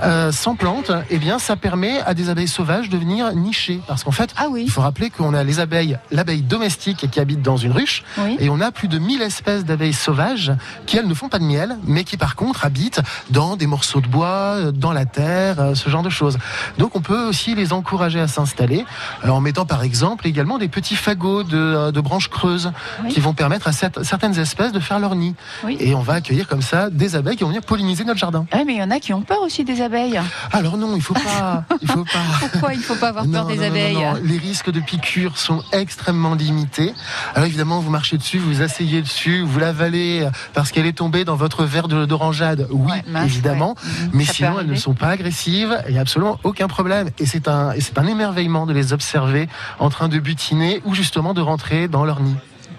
euh, 0.02 0.32
sans 0.32 0.54
plantes, 0.54 0.90
eh 1.10 1.18
bien 1.18 1.38
ça 1.38 1.56
permet 1.56 2.00
à 2.00 2.14
des 2.14 2.28
abeilles 2.30 2.48
sauvages 2.48 2.88
de 2.88 2.96
venir 2.98 3.32
nicher. 3.34 3.80
Parce 3.86 4.04
qu'en 4.04 4.10
fait, 4.12 4.34
il 4.64 4.70
faut 4.70 4.80
rappeler 4.80 5.10
qu'on 5.10 5.34
a 5.34 5.44
les 5.44 5.60
abeilles, 5.60 5.98
l'abeille 6.10 6.42
domestique 6.42 7.10
qui 7.10 7.20
habite 7.20 7.42
dans 7.42 7.56
une 7.56 7.72
ruche, 7.72 8.02
et 8.38 8.48
on 8.50 8.60
a 8.60 8.70
plus 8.70 8.88
de 8.88 8.98
1000 8.98 9.22
espèces 9.22 9.64
d'abeilles 9.64 9.92
sauvages 9.92 10.52
qui 10.86 10.96
elles 10.96 11.06
ne 11.06 11.14
font 11.14 11.28
pas 11.28 11.38
de 11.38 11.44
miel, 11.44 11.76
mais 11.84 12.04
qui 12.04 12.16
par 12.16 12.36
contre 12.36 12.64
habitent 12.64 13.00
dans 13.30 13.56
des 13.56 13.66
morceaux 13.66 14.00
de 14.00 14.08
bois, 14.08 14.26
euh, 14.56 14.72
dans 14.72 14.92
la 14.92 15.04
terre, 15.06 15.60
euh, 15.60 15.74
ce 15.74 15.88
genre 15.90 16.02
de 16.02 16.10
choses. 16.10 16.38
Donc 16.78 16.94
on 16.96 17.00
peut 17.00 17.28
aussi 17.28 17.54
les 17.54 17.72
encourager 17.72 18.20
à 18.20 18.28
s'installer 18.28 18.84
en 19.26 19.40
mettant 19.40 19.66
par 19.66 19.82
exemple 19.82 20.26
également 20.26 20.58
des 20.58 20.68
petits 20.68 20.96
fagots 20.96 21.42
de, 21.42 21.90
de 21.90 22.00
branches 22.00 22.28
creuses 22.28 22.70
qui 23.10 23.20
vont 23.20 23.34
permettre 23.34 23.68
à 23.68 23.72
cette- 23.72 24.02
certaines 24.04 24.38
espèces 24.38 24.72
de 24.72 24.80
faire 24.80 24.98
leur 24.98 25.14
nid. 25.14 25.34
Et 25.80 25.94
on 25.94 26.00
va 26.00 26.14
accueillir 26.14 26.46
comme 26.48 26.62
ça 26.62 26.90
des 26.90 27.16
abeilles 27.16 27.36
qui 27.36 27.42
vont 27.42 27.48
venir 27.48 27.62
polliniser 27.62 28.04
notre 28.04 28.18
jardin. 28.18 28.27
Ouais, 28.52 28.64
mais 28.64 28.74
il 28.74 28.78
y 28.78 28.82
en 28.82 28.90
a 28.90 29.00
qui 29.00 29.12
ont 29.12 29.22
peur 29.22 29.40
aussi 29.42 29.64
des 29.64 29.80
abeilles. 29.82 30.20
Alors 30.52 30.76
non, 30.76 30.94
il 30.96 31.02
faut 31.02 31.14
pas. 31.14 31.64
Il 31.82 31.88
faut 31.90 32.04
pas. 32.04 32.20
Pourquoi 32.50 32.74
il 32.74 32.78
ne 32.78 32.82
faut 32.82 32.94
pas 32.96 33.08
avoir 33.08 33.26
peur 33.26 33.46
des 33.46 33.56
non, 33.56 33.62
abeilles 33.64 33.94
non. 33.94 34.14
Les 34.22 34.38
risques 34.38 34.70
de 34.70 34.80
piqûres 34.80 35.38
sont 35.38 35.62
extrêmement 35.72 36.34
limités. 36.34 36.92
Alors 37.34 37.46
évidemment, 37.46 37.80
vous 37.80 37.90
marchez 37.90 38.18
dessus, 38.18 38.38
vous 38.38 38.62
asseyez 38.62 39.02
dessus, 39.02 39.42
vous 39.42 39.58
l'avalez 39.58 40.22
euh, 40.22 40.30
parce 40.54 40.70
qu'elle 40.72 40.86
est 40.86 40.92
tombée 40.96 41.24
dans 41.24 41.36
votre 41.36 41.64
verre 41.64 41.88
de- 41.88 42.04
d'orangeade. 42.06 42.66
Oui, 42.70 42.92
mince, 43.06 43.26
évidemment. 43.26 43.74
ouais. 43.82 44.04
Mhm. 44.04 44.10
Mais 44.12 44.24
Ça 44.24 44.32
sinon, 44.32 44.60
elles 44.60 44.66
ne 44.66 44.74
sont 44.74 44.94
pas 44.94 45.08
agressives. 45.08 45.78
Il 45.86 45.92
n'y 45.92 45.98
a 45.98 46.02
absolument 46.02 46.38
aucun 46.44 46.68
problème. 46.68 47.10
Et 47.18 47.26
c'est 47.26 47.48
un, 47.48 47.72
et 47.72 47.80
c'est 47.80 47.98
un 47.98 48.06
émerveillement 48.06 48.66
de 48.66 48.72
les 48.72 48.92
observer 48.92 49.48
en 49.78 49.90
train 49.90 50.08
de 50.08 50.18
butiner 50.18 50.80
ou 50.84 50.94
justement 50.94 51.34
de 51.34 51.40
rentrer 51.40 51.88
dans 51.88 52.04
leur 52.04 52.20
nid. 52.20 52.36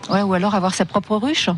Ouais, 0.09 0.21
ou 0.23 0.33
alors 0.33 0.55
avoir 0.55 0.73
sa 0.73 0.85
propre 0.85 1.15
ruche. 1.17 1.49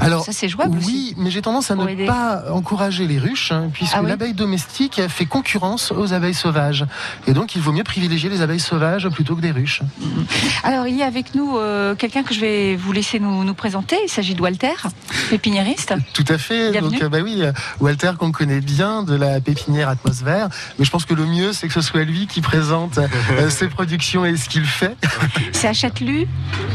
Alors, 0.00 0.24
ça 0.24 0.32
c'est 0.32 0.48
jouable 0.48 0.76
oui, 0.78 0.78
aussi. 0.78 1.14
mais 1.18 1.30
j'ai 1.30 1.42
tendance 1.42 1.70
à 1.70 1.74
Pour 1.74 1.84
ne 1.84 1.90
aider. 1.90 2.06
pas 2.06 2.44
encourager 2.50 3.06
les 3.06 3.18
ruches, 3.18 3.52
hein, 3.52 3.68
puisque 3.72 3.92
Ah 3.94 4.00
oui 4.02 4.08
l'abeille 4.08 4.32
domestique 4.34 5.00
fait 5.08 5.26
concurrence 5.26 5.92
aux 5.92 6.12
abeilles 6.12 6.34
sauvages. 6.34 6.84
Et 7.26 7.32
donc, 7.32 7.54
il 7.54 7.62
vaut 7.62 7.72
mieux 7.72 7.84
privilégier 7.84 8.28
les 8.30 8.40
abeilles 8.42 8.60
sauvages 8.60 9.08
plutôt 9.10 9.36
que 9.36 9.40
des 9.40 9.50
ruches. 9.50 9.82
Alors 10.64 10.86
il 10.86 10.96
y 10.96 11.02
a 11.02 11.06
avec 11.06 11.34
nous 11.34 11.56
euh, 11.58 11.94
quelqu'un 11.94 12.22
que 12.22 12.34
je 12.34 12.40
vais 12.40 12.76
vous 12.76 12.92
laisser 12.92 13.20
nous, 13.20 13.44
nous 13.44 13.54
présenter. 13.54 13.96
Il 14.04 14.08
s'agit 14.08 14.34
de 14.34 14.42
Walter, 14.42 14.72
pépiniériste. 15.30 15.94
Tout 16.12 16.24
à 16.28 16.38
fait. 16.38 16.70
Bienvenue. 16.72 16.94
Donc, 16.94 17.02
euh, 17.02 17.08
bah 17.08 17.18
oui, 17.22 17.42
Walter, 17.80 18.12
qu'on 18.18 18.32
connaît 18.32 18.60
bien 18.60 19.02
de 19.02 19.14
la 19.14 19.40
pépinière 19.40 19.88
atmosphère. 19.88 20.48
Mais 20.78 20.84
je 20.84 20.90
pense 20.90 21.04
que 21.04 21.14
le 21.14 21.26
mieux, 21.26 21.52
c'est 21.52 21.68
que 21.68 21.74
ce 21.74 21.80
soit 21.80 22.04
lui 22.04 22.26
qui 22.26 22.40
présente 22.40 22.98
euh, 22.98 23.50
ses 23.50 23.68
productions 23.68 24.24
et 24.24 24.36
ce 24.36 24.48
qu'il 24.48 24.64
fait. 24.64 24.96
C'est 25.52 25.68
à 25.68 25.72
Châtelus. 25.72 26.26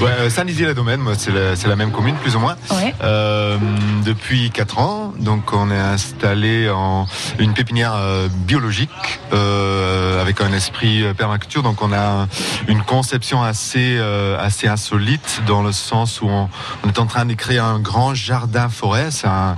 Ouais, 0.02 0.30
Saint-Dizier-la-Domaine, 0.30 1.00
moi, 1.02 1.16
c'est 1.18 1.68
la, 1.68 1.76
même 1.76 1.92
commune, 1.92 2.16
plus 2.16 2.36
ou 2.36 2.40
moins. 2.40 2.56
Ouais. 2.72 2.94
Euh, 3.04 3.58
depuis 4.06 4.52
4 4.52 4.80
ans, 4.80 5.14
donc 5.20 5.54
on 5.54 5.70
est 5.72 5.78
installé 5.78 6.70
en 6.70 7.06
une 7.40 7.54
pépinière 7.54 7.94
euh, 7.96 8.28
biologique 8.30 8.90
euh, 9.34 10.22
avec 10.22 10.42
un 10.42 10.54
esprit 10.54 11.04
permaculture. 11.16 11.64
Donc 11.64 11.82
on 11.82 11.94
a 11.94 12.28
une 12.68 12.84
conception 12.84 13.44
assez 13.44 14.00
assez 14.40 14.68
insolite 14.68 15.42
dans 15.48 15.62
le 15.62 15.72
sens 15.72 16.22
où 16.22 16.28
on, 16.28 16.50
on 16.84 16.88
est 16.88 17.00
en 17.00 17.06
train 17.06 17.26
de 17.26 17.34
créer 17.34 17.60
un 17.60 17.80
grand 17.80 18.14
jardin 18.14 18.70
forêt. 18.70 19.12
C'est 19.12 19.28
un 19.28 19.58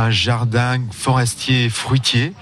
un 0.00 0.10
jardin 0.10 0.78
forestier 0.92 1.68
fruitier 1.68 2.32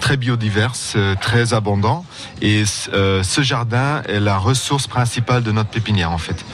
très 0.00 0.16
biodiverse, 0.16 0.94
euh, 0.96 1.14
très 1.20 1.54
abondant. 1.54 2.04
Et 2.42 2.64
ce 2.66 3.40
jardin 3.42 4.02
est 4.08 4.20
la 4.20 4.38
ressource 4.38 4.86
principale 4.86 5.42
de 5.42 5.52
notre 5.52 5.70
pépinière 5.70 6.12
en 6.12 6.18
fait. 6.18 6.44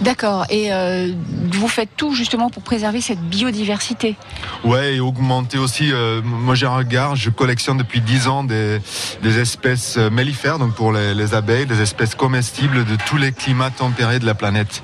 D'accord. 0.00 0.44
Et 0.50 0.72
euh, 0.72 1.12
vous 1.52 1.68
faites 1.68 1.88
tout 1.96 2.14
justement 2.14 2.50
pour 2.50 2.62
préserver 2.62 3.00
cette 3.00 3.20
biodiversité. 3.20 4.16
Ouais, 4.64 4.96
et 4.96 5.00
augmenter 5.00 5.58
aussi. 5.58 5.90
euh, 5.92 6.20
moi, 6.22 6.54
j'ai 6.54 6.66
un 6.66 6.76
regard. 6.76 7.16
Je 7.16 7.30
collectionne 7.30 7.78
depuis 7.78 8.00
10 8.00 8.28
ans 8.28 8.44
des, 8.44 8.80
espèces 9.24 9.96
euh, 9.96 10.10
mellifères, 10.10 10.58
donc 10.58 10.74
pour 10.74 10.92
les 10.92 11.34
abeilles, 11.34 11.66
des 11.66 11.80
espèces 11.80 12.14
comestibles 12.14 12.84
de 12.84 12.96
tous 13.06 13.16
les 13.16 13.32
climats 13.32 13.70
tempérés 13.70 14.18
de 14.18 14.26
la 14.26 14.34
planète. 14.34 14.82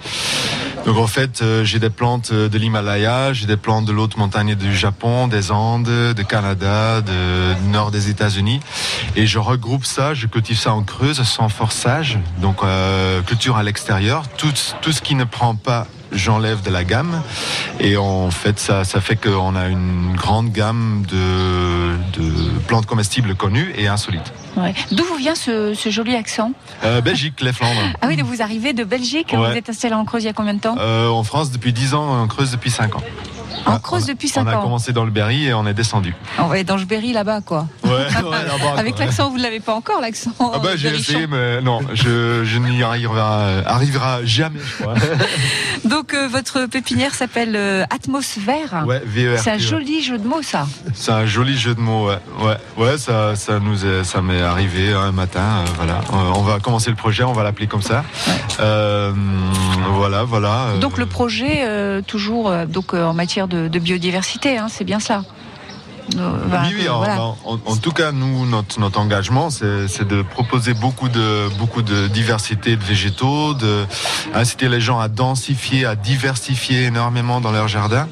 Donc 0.84 0.96
en 0.96 1.06
fait, 1.06 1.42
euh, 1.42 1.64
j'ai 1.64 1.78
des 1.78 1.90
plantes 1.90 2.30
euh, 2.32 2.48
de 2.48 2.58
l'Himalaya, 2.58 3.32
j'ai 3.32 3.46
des 3.46 3.56
plantes 3.56 3.84
de 3.84 3.92
l'haute 3.92 4.16
montagne 4.16 4.56
du 4.56 4.74
Japon, 4.74 5.28
des 5.28 5.52
Andes, 5.52 5.86
de 5.86 6.22
Canada, 6.22 7.00
du 7.00 7.68
nord 7.70 7.92
des 7.92 8.10
États-Unis, 8.10 8.58
et 9.14 9.26
je 9.26 9.38
regroupe 9.38 9.84
ça, 9.84 10.12
je 10.12 10.26
cultive 10.26 10.58
ça 10.58 10.72
en 10.74 10.82
creuse, 10.82 11.22
sans 11.22 11.48
forçage, 11.48 12.18
donc 12.38 12.64
euh, 12.64 13.22
culture 13.22 13.56
à 13.56 13.62
l'extérieur. 13.62 14.24
Tout, 14.36 14.52
tout 14.80 14.92
ce 14.92 15.02
qui 15.02 15.14
ne 15.14 15.24
prend 15.24 15.54
pas 15.54 15.86
j'enlève 16.10 16.60
de 16.60 16.70
la 16.70 16.84
gamme 16.84 17.22
et 17.80 17.96
en 17.96 18.30
fait 18.30 18.58
ça, 18.58 18.84
ça 18.84 19.00
fait 19.00 19.16
qu'on 19.16 19.56
a 19.56 19.68
une 19.68 20.14
grande 20.14 20.52
gamme 20.52 21.04
de 21.08 21.96
plantes 22.66 22.84
comestibles 22.84 23.34
connues 23.34 23.72
et 23.78 23.88
insolites. 23.88 24.30
Ouais. 24.56 24.74
D'où 24.90 25.04
vous 25.04 25.16
vient 25.16 25.34
ce, 25.34 25.72
ce 25.74 25.88
joli 25.90 26.14
accent 26.14 26.52
Euh, 26.84 27.00
Belgique, 27.00 27.40
les 27.40 27.52
Flandres. 27.52 27.80
Ah 28.00 28.06
oui, 28.08 28.16
donc 28.16 28.26
vous 28.26 28.42
arrivez 28.42 28.72
de 28.72 28.84
Belgique. 28.84 29.32
Ouais. 29.32 29.50
Vous 29.50 29.56
êtes 29.56 29.70
installé 29.70 29.94
en 29.94 30.04
Creuse 30.04 30.22
il 30.24 30.26
y 30.26 30.30
a 30.30 30.32
combien 30.34 30.54
de 30.54 30.60
temps 30.60 30.76
Euh, 30.78 31.08
en 31.08 31.22
France 31.24 31.50
depuis 31.50 31.72
10 31.72 31.94
ans, 31.94 32.20
en 32.22 32.26
Creuse 32.26 32.50
depuis 32.50 32.70
5 32.70 32.96
ans. 32.96 33.02
En 33.66 33.78
Creuse 33.78 34.06
depuis 34.06 34.28
5 34.28 34.44
On 34.46 34.50
a 34.50 34.56
commencé 34.56 34.92
dans 34.92 35.04
le 35.04 35.10
Berry 35.10 35.46
et 35.46 35.54
on 35.54 35.66
est 35.66 35.74
descendu. 35.74 36.14
On 36.38 36.46
va 36.46 36.58
être 36.58 36.66
dans 36.68 36.76
le 36.76 36.84
Berry 36.84 37.12
là-bas, 37.12 37.40
quoi. 37.40 37.66
Ouais, 37.84 37.90
ouais, 37.90 38.06
là-bas, 38.10 38.74
Avec 38.78 38.98
l'accent, 38.98 39.30
vous 39.30 39.38
ne 39.38 39.42
l'avez 39.42 39.60
pas 39.60 39.74
encore, 39.74 40.00
l'accent. 40.00 40.30
Ah 40.40 40.58
bah 40.62 40.70
j'ai 40.76 40.90
berrichon. 40.90 41.12
essayé 41.12 41.26
mais 41.26 41.60
non, 41.62 41.80
je, 41.94 42.44
je 42.44 42.58
n'y 42.58 42.82
arrivera, 42.82 43.46
arrivera 43.66 44.24
jamais 44.24 44.60
je 44.64 44.82
crois. 44.82 44.94
Donc 45.84 46.14
euh, 46.14 46.28
votre 46.28 46.66
pépinière 46.66 47.14
s'appelle 47.14 47.54
euh, 47.56 47.84
Atmosphère. 47.90 48.84
Ouais, 48.86 49.02
VERT, 49.04 49.40
C'est 49.42 49.50
un 49.50 49.58
joli 49.58 50.02
jeu 50.02 50.18
de 50.18 50.26
mots, 50.26 50.42
ça. 50.42 50.66
C'est 50.94 51.12
un 51.12 51.26
joli 51.26 51.56
jeu 51.58 51.74
de 51.74 51.80
mots, 51.80 52.08
ouais. 52.08 52.18
Ouais, 52.40 52.56
ouais 52.76 52.98
ça, 52.98 53.36
ça 53.36 53.58
nous 53.58 53.84
est, 53.84 54.04
ça 54.04 54.22
m'est 54.22 54.40
arrivé 54.42 54.92
un 54.92 55.12
matin, 55.12 55.40
euh, 55.40 55.64
voilà. 55.76 55.94
Euh, 56.12 56.32
on 56.36 56.42
va 56.42 56.58
commencer 56.60 56.90
le 56.90 56.96
projet, 56.96 57.24
on 57.24 57.32
va 57.32 57.42
l'appeler 57.42 57.66
comme 57.66 57.82
ça. 57.82 58.04
Euh, 58.60 59.12
voilà, 59.94 60.24
voilà. 60.24 60.66
euh, 60.68 60.78
Donc 60.78 60.98
le 60.98 61.06
projet, 61.06 61.62
euh, 61.64 62.00
toujours 62.02 62.48
euh, 62.50 62.66
donc, 62.66 62.94
euh, 62.94 63.04
en 63.04 63.14
matière 63.14 63.41
de, 63.48 63.78
biodiversité, 63.78 64.58
hein, 64.58 64.68
c'est 64.68 64.84
bien 64.84 65.00
ça. 65.00 65.24
Bah, 66.16 66.62
oui, 66.64 66.74
oui, 66.78 66.84
que- 66.84 66.90
en, 66.90 66.98
voilà. 66.98 67.20
en- 67.20 67.36
en 67.64 67.76
tout 67.76 67.92
cas, 67.92 68.12
nous, 68.12 68.44
notre, 68.46 68.80
notre 68.80 68.98
engagement, 68.98 69.50
c'est 69.50 70.06
de 70.06 70.22
proposer 70.22 70.74
beaucoup 70.74 71.08
de, 71.08 71.48
beaucoup 71.58 71.82
de 71.82 72.08
diversité 72.08 72.76
de 72.76 72.82
végétaux, 72.84 73.54
de 73.54 73.84
inciter 74.34 74.68
les 74.68 74.80
gens 74.80 74.98
à 74.98 75.08
densifier, 75.08 75.84
à 75.86 75.94
diversifier 75.94 76.84
énormément 76.84 77.40
dans 77.40 77.52
leur 77.52 77.68
jardin, 77.68 78.08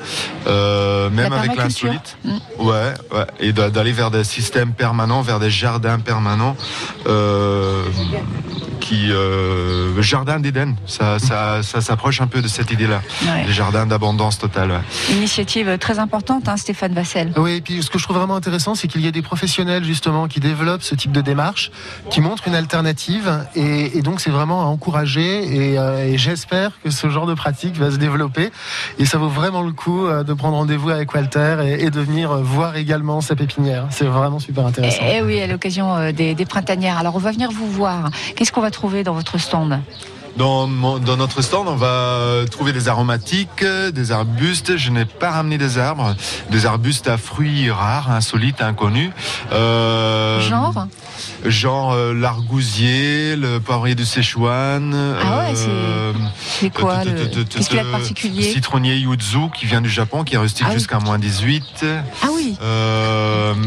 euh, 0.46 1.10
même 1.10 1.30
La 1.32 1.38
avec 1.40 1.56
l'insolite. 1.56 2.16
Mm. 2.24 2.30
Ouais, 2.60 2.94
ouais, 3.12 3.26
et 3.40 3.52
d'a- 3.52 3.70
d'aller 3.70 3.92
vers 3.92 4.10
des 4.10 4.24
systèmes 4.24 4.72
permanents, 4.72 5.22
vers 5.22 5.40
des 5.40 5.50
jardins 5.50 5.98
permanents. 5.98 6.56
Euh, 7.06 7.84
qui 8.80 9.12
euh, 9.12 10.00
jardin 10.02 10.40
d'Éden, 10.40 10.74
ça, 10.86 11.18
ça, 11.18 11.62
ça 11.62 11.80
s'approche 11.82 12.20
un 12.22 12.26
peu 12.26 12.40
de 12.40 12.48
cette 12.48 12.70
idée-là, 12.70 13.02
Ouais. 13.22 13.44
les 13.46 13.52
jardins 13.52 13.84
d'abondance 13.86 14.38
totale. 14.38 14.70
ouais. 14.70 15.14
Initiative 15.14 15.76
très 15.78 15.98
importante, 15.98 16.48
hein, 16.48 16.56
Stéphane 16.56 16.94
Vassel. 16.94 17.32
Oui, 17.36 17.56
et 17.56 17.60
puis 17.60 17.79
ce 17.80 17.90
que 17.90 17.98
je 17.98 18.04
trouve 18.04 18.16
vraiment 18.16 18.36
intéressant, 18.36 18.74
c'est 18.74 18.88
qu'il 18.88 19.00
y 19.00 19.08
a 19.08 19.10
des 19.10 19.22
professionnels 19.22 19.84
justement 19.84 20.28
qui 20.28 20.40
développent 20.40 20.82
ce 20.82 20.94
type 20.94 21.12
de 21.12 21.20
démarche, 21.20 21.70
qui 22.10 22.20
montrent 22.20 22.48
une 22.48 22.54
alternative, 22.54 23.46
et, 23.54 23.98
et 23.98 24.02
donc 24.02 24.20
c'est 24.20 24.30
vraiment 24.30 24.62
à 24.62 24.64
encourager. 24.66 25.72
Et, 25.72 25.78
euh, 25.78 26.04
et 26.04 26.18
j'espère 26.18 26.72
que 26.82 26.90
ce 26.90 27.10
genre 27.10 27.26
de 27.26 27.34
pratique 27.34 27.76
va 27.76 27.90
se 27.90 27.96
développer. 27.96 28.50
Et 28.98 29.06
ça 29.06 29.18
vaut 29.18 29.28
vraiment 29.28 29.62
le 29.62 29.72
coup 29.72 30.06
euh, 30.06 30.24
de 30.24 30.32
prendre 30.32 30.56
rendez-vous 30.56 30.90
avec 30.90 31.12
Walter 31.14 31.58
et, 31.64 31.84
et 31.84 31.90
de 31.90 32.00
venir 32.00 32.32
euh, 32.32 32.42
voir 32.42 32.76
également 32.76 33.20
sa 33.20 33.36
pépinière. 33.36 33.86
C'est 33.90 34.06
vraiment 34.06 34.38
super 34.38 34.66
intéressant. 34.66 35.02
Eh 35.02 35.22
oui, 35.22 35.40
à 35.40 35.46
l'occasion 35.46 36.12
des 36.12 36.46
printanières. 36.46 36.98
Alors, 36.98 37.16
on 37.16 37.18
va 37.18 37.32
venir 37.32 37.50
vous 37.50 37.70
voir. 37.70 38.10
Qu'est-ce 38.36 38.52
qu'on 38.52 38.60
va 38.60 38.70
trouver 38.70 39.04
dans 39.04 39.14
votre 39.14 39.38
stand? 39.38 39.80
Dans, 40.36 40.66
mon- 40.66 40.98
dans 40.98 41.16
notre 41.16 41.42
stand, 41.42 41.68
on 41.68 41.76
va 41.76 41.86
euh, 41.86 42.46
trouver 42.46 42.72
des 42.72 42.88
aromatiques, 42.88 43.62
euh, 43.62 43.90
des 43.90 44.12
arbustes. 44.12 44.76
Je 44.76 44.90
n'ai 44.90 45.04
pas 45.04 45.30
ramené 45.30 45.58
des 45.58 45.76
arbres, 45.78 46.14
des 46.50 46.66
arbustes 46.66 47.08
à 47.08 47.16
fruits 47.18 47.70
rares, 47.70 48.10
insolites, 48.10 48.62
inconnus. 48.62 49.10
Euh, 49.52 50.40
Genre 50.40 50.86
Genre 51.44 51.92
euh, 51.92 52.14
l'argousier, 52.14 53.36
le 53.36 53.58
poivrier 53.60 53.94
du 53.94 54.04
Sichuan. 54.06 54.94
Ah 54.94 55.40
ouais, 55.40 55.54
euh, 55.68 56.12
C'est 56.38 56.70
quoi 56.70 57.00
Qu'est-ce 57.02 57.68
qu'il 57.68 57.76
y 57.76 57.80
a 57.80 57.84
de 57.84 57.90
particulier 57.90 58.42
Citronnier 58.42 58.96
yuzu 58.96 59.50
qui 59.54 59.66
vient 59.66 59.80
du 59.80 59.90
Japon, 59.90 60.24
qui 60.24 60.34
est 60.34 60.38
rustique 60.38 60.64
Ah 60.66 60.70
oui. 60.72 60.78
jusqu'à 60.78 60.98
moins 60.98 61.18
18. 61.18 61.84
Ah 62.22 62.28
oui 62.34 62.56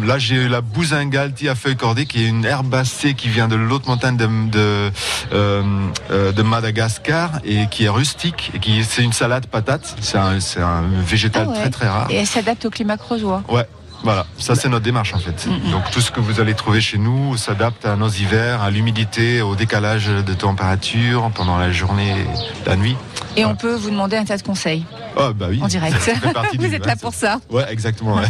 là, 0.05 0.17
j'ai 0.17 0.47
la 0.49 0.61
bousingalti 0.61 1.47
à 1.49 1.55
feuilles 1.55 1.75
cordées, 1.75 2.05
qui 2.05 2.23
est 2.23 2.27
une 2.27 2.45
herbacée 2.45 3.13
qui 3.13 3.29
vient 3.29 3.47
de 3.47 3.55
l'autre 3.55 3.87
montagne 3.87 4.17
de, 4.17 4.27
de, 4.51 6.31
de 6.31 6.41
Madagascar 6.53 7.31
et 7.43 7.65
qui 7.67 7.85
est 7.85 7.89
rustique. 7.89 8.51
Et 8.53 8.59
qui 8.59 8.83
c'est 8.83 9.03
une 9.03 9.13
salade 9.13 9.47
patate. 9.47 9.95
C'est 10.01 10.17
un, 10.19 10.39
c'est 10.39 10.61
un 10.61 10.83
végétal 11.03 11.47
Ah 11.47 11.51
ouais. 11.51 11.59
très 11.59 11.69
très 11.71 11.87
rare. 11.87 12.07
Et 12.11 12.15
elle 12.17 12.27
s'adapte 12.27 12.65
au 12.65 12.69
climat 12.69 12.97
creusois. 12.97 13.41
Ouais. 13.49 13.67
Voilà, 14.03 14.25
ça 14.37 14.55
c'est 14.55 14.67
notre 14.69 14.83
démarche 14.83 15.13
en 15.13 15.19
fait. 15.19 15.47
Donc 15.71 15.89
tout 15.91 16.01
ce 16.01 16.11
que 16.11 16.19
vous 16.19 16.39
allez 16.41 16.53
trouver 16.53 16.81
chez 16.81 16.97
nous 16.97 17.37
s'adapte 17.37 17.85
à 17.85 17.95
nos 17.95 18.09
hivers, 18.09 18.61
à 18.61 18.69
l'humidité, 18.69 19.41
au 19.41 19.55
décalage 19.55 20.07
de 20.07 20.33
température 20.33 21.31
pendant 21.33 21.57
la 21.57 21.71
journée 21.71 22.09
et 22.11 22.69
la 22.69 22.75
nuit. 22.75 22.97
Et 23.35 23.45
on 23.45 23.55
peut 23.55 23.73
vous 23.73 23.89
demander 23.89 24.15
un 24.17 24.25
tas 24.25 24.37
de 24.37 24.43
conseils 24.43 24.85
Ah 25.17 25.31
bah 25.33 25.47
oui. 25.49 25.59
en 25.63 25.67
direct. 25.67 25.99
Ça 26.01 26.13
fait 26.15 26.33
partie 26.33 26.57
vous 26.59 26.67
du- 26.67 26.75
êtes 26.75 26.85
là 26.85 26.95
pour 26.95 27.13
ça. 27.15 27.39
Ouais, 27.49 27.65
exactement. 27.71 28.15
ouais. 28.15 28.25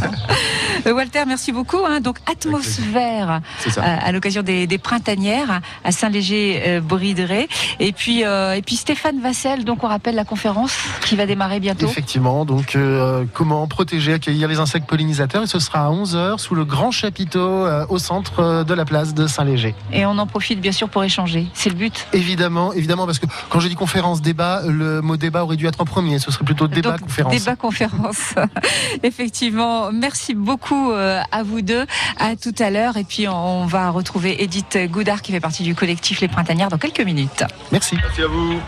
Euh, 0.88 0.94
Walter, 0.96 1.24
merci 1.28 1.52
beaucoup. 1.52 1.80
hein. 1.86 2.00
Donc, 2.00 2.20
atmosphère 2.32 3.42
euh, 3.68 3.82
à 3.82 4.12
l'occasion 4.14 4.44
des, 4.44 4.66
des 4.66 4.78
printanières 4.78 5.60
à 5.84 5.92
Saint-Léger-Brideret. 5.92 7.48
et 7.80 7.92
puis, 7.92 8.24
euh, 8.24 8.54
et 8.56 8.62
puis 8.62 8.76
Stéphane 8.78 9.20
Vassel. 9.22 9.66
Donc, 9.66 9.84
on 9.84 9.88
rappelle 9.88 10.16
la 10.16 10.24
conférence 10.26 10.74
qui 11.06 11.16
va 11.18 11.26
démarrer 11.26 11.60
bientôt. 11.60 11.86
Effectivement, 11.88 12.46
donc 12.46 12.76
euh, 12.76 13.26
comment 13.34 13.68
protéger, 13.68 14.14
accueillir 14.14 14.48
les 14.48 14.60
insectes 14.60 14.88
pollinisateurs 14.88 15.44
et 15.44 15.48
ce 15.48 15.60
sera 15.64 15.88
à 15.88 15.90
11h 15.90 16.38
sous 16.38 16.56
le 16.56 16.66
grand 16.66 16.92
chapiteau 16.92 17.40
euh, 17.40 17.86
au 17.90 17.98
centre 17.98 18.40
euh, 18.40 18.64
de 18.64 18.74
la 18.74 18.86
place 18.86 19.14
de 19.14 19.28
Saint-Léger. 19.28 19.74
Et 19.92 20.06
on 20.06 20.18
en 20.18 20.28
profite 20.28 20.62
bien 20.62 20.72
sûr 20.72 20.90
pour 20.90 21.04
échanger. 21.04 21.48
C'est 21.54 21.70
le 21.70 21.76
but. 21.76 22.08
Évidemment, 22.14 22.74
évidemment, 22.74 23.06
parce 23.06 23.20
que 23.20 23.26
quand 23.50 23.60
je 23.60 23.68
dis 23.68 23.76
conférence, 23.76 24.22
débat, 24.22 24.62
le 24.68 25.02
mot 25.02 25.18
débat 25.18 25.44
aurait 25.44 25.56
dû 25.56 25.66
être 25.68 25.82
en 25.82 25.86
premier, 25.86 26.20
ce 26.20 26.32
serait 26.32 26.46
plutôt 26.46 26.68
débat, 26.68 26.92
Donc, 26.92 27.02
conférence. 27.02 27.34
Débat 27.34 27.56
conférence. 27.56 28.36
Effectivement. 29.04 29.92
Merci 29.92 30.36
beaucoup 30.36 30.92
euh, 30.92 31.22
à 31.32 31.44
vous 31.44 31.62
deux. 31.62 31.86
À 32.20 32.36
tout 32.36 32.56
à 32.60 32.70
l'heure. 32.70 32.98
Et 32.98 33.04
puis, 33.04 33.28
on 33.28 33.66
va 33.66 33.90
retrouver 33.90 34.44
Edith 34.44 34.78
Goudard 34.92 35.22
qui 35.22 35.32
fait 35.32 35.40
partie 35.40 35.64
du 35.64 35.76
collectif 35.76 36.22
Les 36.22 36.28
Printanières 36.28 36.70
dans 36.70 36.78
quelques 36.78 37.02
minutes. 37.02 37.44
Merci. 37.72 37.98
Merci 38.02 38.22
à 38.22 38.28
vous. 38.28 38.60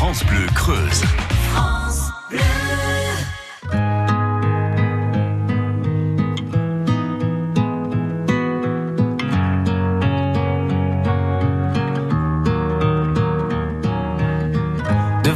France 0.00 0.24
Bleu 0.24 0.46
Creuse. 0.54 1.02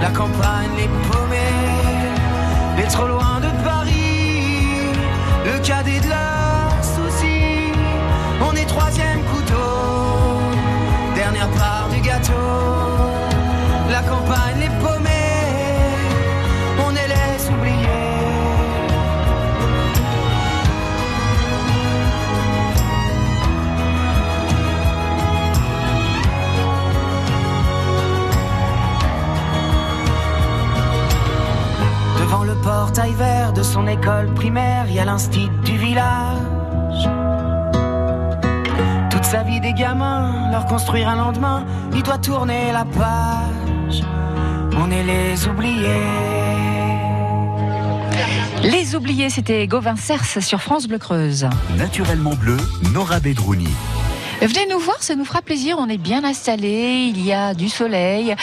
la 0.00 0.10
campagne, 0.10 0.70
les 0.76 0.88
paumés, 1.08 1.36
les 2.76 2.84
trop 2.84 3.06
loin 3.06 3.40
de 3.40 3.50
Paris, 3.64 4.92
le 5.44 5.58
cadet 5.60 6.00
de 6.00 6.08
leurs 6.08 6.84
soucis. 6.84 7.72
On 8.40 8.54
est 8.54 8.64
troisième 8.64 9.22
couteau, 9.24 9.72
dernière 11.14 11.50
part 11.50 11.88
du 11.92 12.00
gâteau. 12.00 12.32
La 13.90 14.02
campagne, 14.02 14.59
portail 32.80 33.12
vert 33.12 33.52
de 33.52 33.62
son 33.62 33.86
école 33.86 34.32
primaire, 34.32 34.86
il 34.88 34.94
y 34.94 34.98
a 35.00 35.04
l'instit 35.04 35.50
du 35.66 35.76
village. 35.76 37.02
Toute 39.10 39.24
sa 39.24 39.42
vie 39.42 39.60
des 39.60 39.74
gamins, 39.74 40.50
leur 40.50 40.64
construire 40.64 41.10
un 41.10 41.16
lendemain, 41.16 41.66
il 41.92 42.02
doit 42.02 42.16
tourner 42.16 42.72
la 42.72 42.86
page. 42.86 44.02
On 44.78 44.90
est 44.90 45.02
les 45.02 45.46
oubliés. 45.46 46.06
Les 48.62 48.94
oubliés, 48.94 49.28
c'était 49.28 49.66
Gauvin 49.66 49.96
Cers 49.96 50.42
sur 50.42 50.62
France 50.62 50.88
Bleu 50.88 50.96
Creuse. 50.96 51.50
Naturellement 51.76 52.34
bleu, 52.34 52.56
Nora 52.94 53.20
Bedrouni. 53.20 53.68
Venez 54.40 54.66
nous 54.70 54.78
voir, 54.78 55.02
ça 55.02 55.14
nous 55.16 55.26
fera 55.26 55.42
plaisir. 55.42 55.76
On 55.78 55.88
est 55.88 55.98
bien 55.98 56.24
installés, 56.24 57.12
il 57.14 57.22
y 57.24 57.32
a 57.32 57.52
du 57.52 57.68
soleil, 57.68 58.34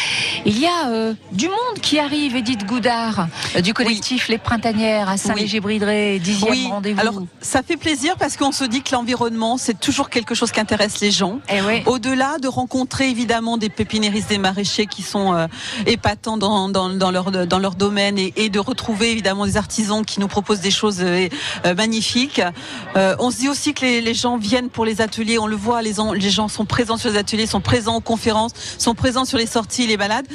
il 0.46 0.60
y 0.60 0.68
a 0.68 0.90
euh, 0.90 1.14
du 1.32 1.48
monde 1.48 1.80
qui 1.82 1.98
arrive. 1.98 2.36
Edith 2.36 2.66
Goudard 2.68 3.28
euh, 3.56 3.62
du 3.62 3.74
collectif 3.74 4.28
Les 4.28 4.38
Printanières 4.38 5.10
à 5.10 5.18
Saint-Léger-Bridré, 5.18 6.20
dixième 6.20 6.52
Oui, 6.52 6.68
rendez-vous. 6.70 7.00
alors 7.00 7.16
ça 7.42 7.64
fait 7.64 7.78
plaisir 7.78 8.16
parce 8.18 8.38
qu'on 8.38 8.52
se 8.52 8.64
dit 8.64 8.84
que 8.84 8.94
l'environnement, 8.94 9.58
c'est 9.58 9.80
toujours 9.80 10.10
quelque 10.12 10.36
chose 10.36 10.52
qui 10.52 10.60
intéresse 10.60 11.00
les 11.00 11.10
gens. 11.10 11.40
Au-delà 11.88 12.38
de 12.38 12.48
rencontrer 12.48 13.10
évidemment 13.10 13.58
des 13.58 13.70
pépiniéristes, 13.70 14.30
des 14.30 14.38
maraîchers 14.38 14.86
qui 14.86 15.02
sont 15.02 15.34
euh, 15.34 15.48
épatants 15.88 16.38
dans, 16.38 16.70
dans, 16.70 16.90
dans 16.90 17.10
leur, 17.10 17.32
dans 17.32 17.60
leur 17.60 17.74
domaine 17.74 18.20
et, 18.20 18.34
et 18.36 18.50
de 18.50 18.60
retrouver 18.60 19.12
évidemment 19.12 19.46
des 19.48 19.58
artisans 19.58 20.06
qui 20.06 20.20
nous 20.20 20.28
proposent 20.28 20.62
des 20.62 20.72
choses 20.72 21.04
magnifiques. 21.76 22.42
On 22.96 23.32
se 23.32 23.38
dit 23.38 23.50
aussi 23.50 23.74
que 23.74 23.82
les, 23.82 24.02
les 24.02 24.14
gens 24.14 24.38
viennent 24.38 24.70
pour 24.70 24.86
les 24.86 25.02
ateliers, 25.02 25.40
on 25.40 25.48
le 25.48 25.56
voit, 25.56 25.82
les, 25.88 26.00
en- 26.00 26.14
les 26.14 26.30
gens 26.30 26.48
sont 26.48 26.66
présents 26.66 26.98
sur 26.98 27.10
les 27.10 27.18
ateliers, 27.18 27.48
sont 27.48 27.62
présents 27.62 27.96
aux 27.96 28.02
conférences, 28.02 28.52
sont 28.78 28.94
présents 28.96 29.26
sur 29.26 29.38
les 29.38 29.48
sorties, 29.48 29.88
les 29.88 29.98
balades. 29.98 30.28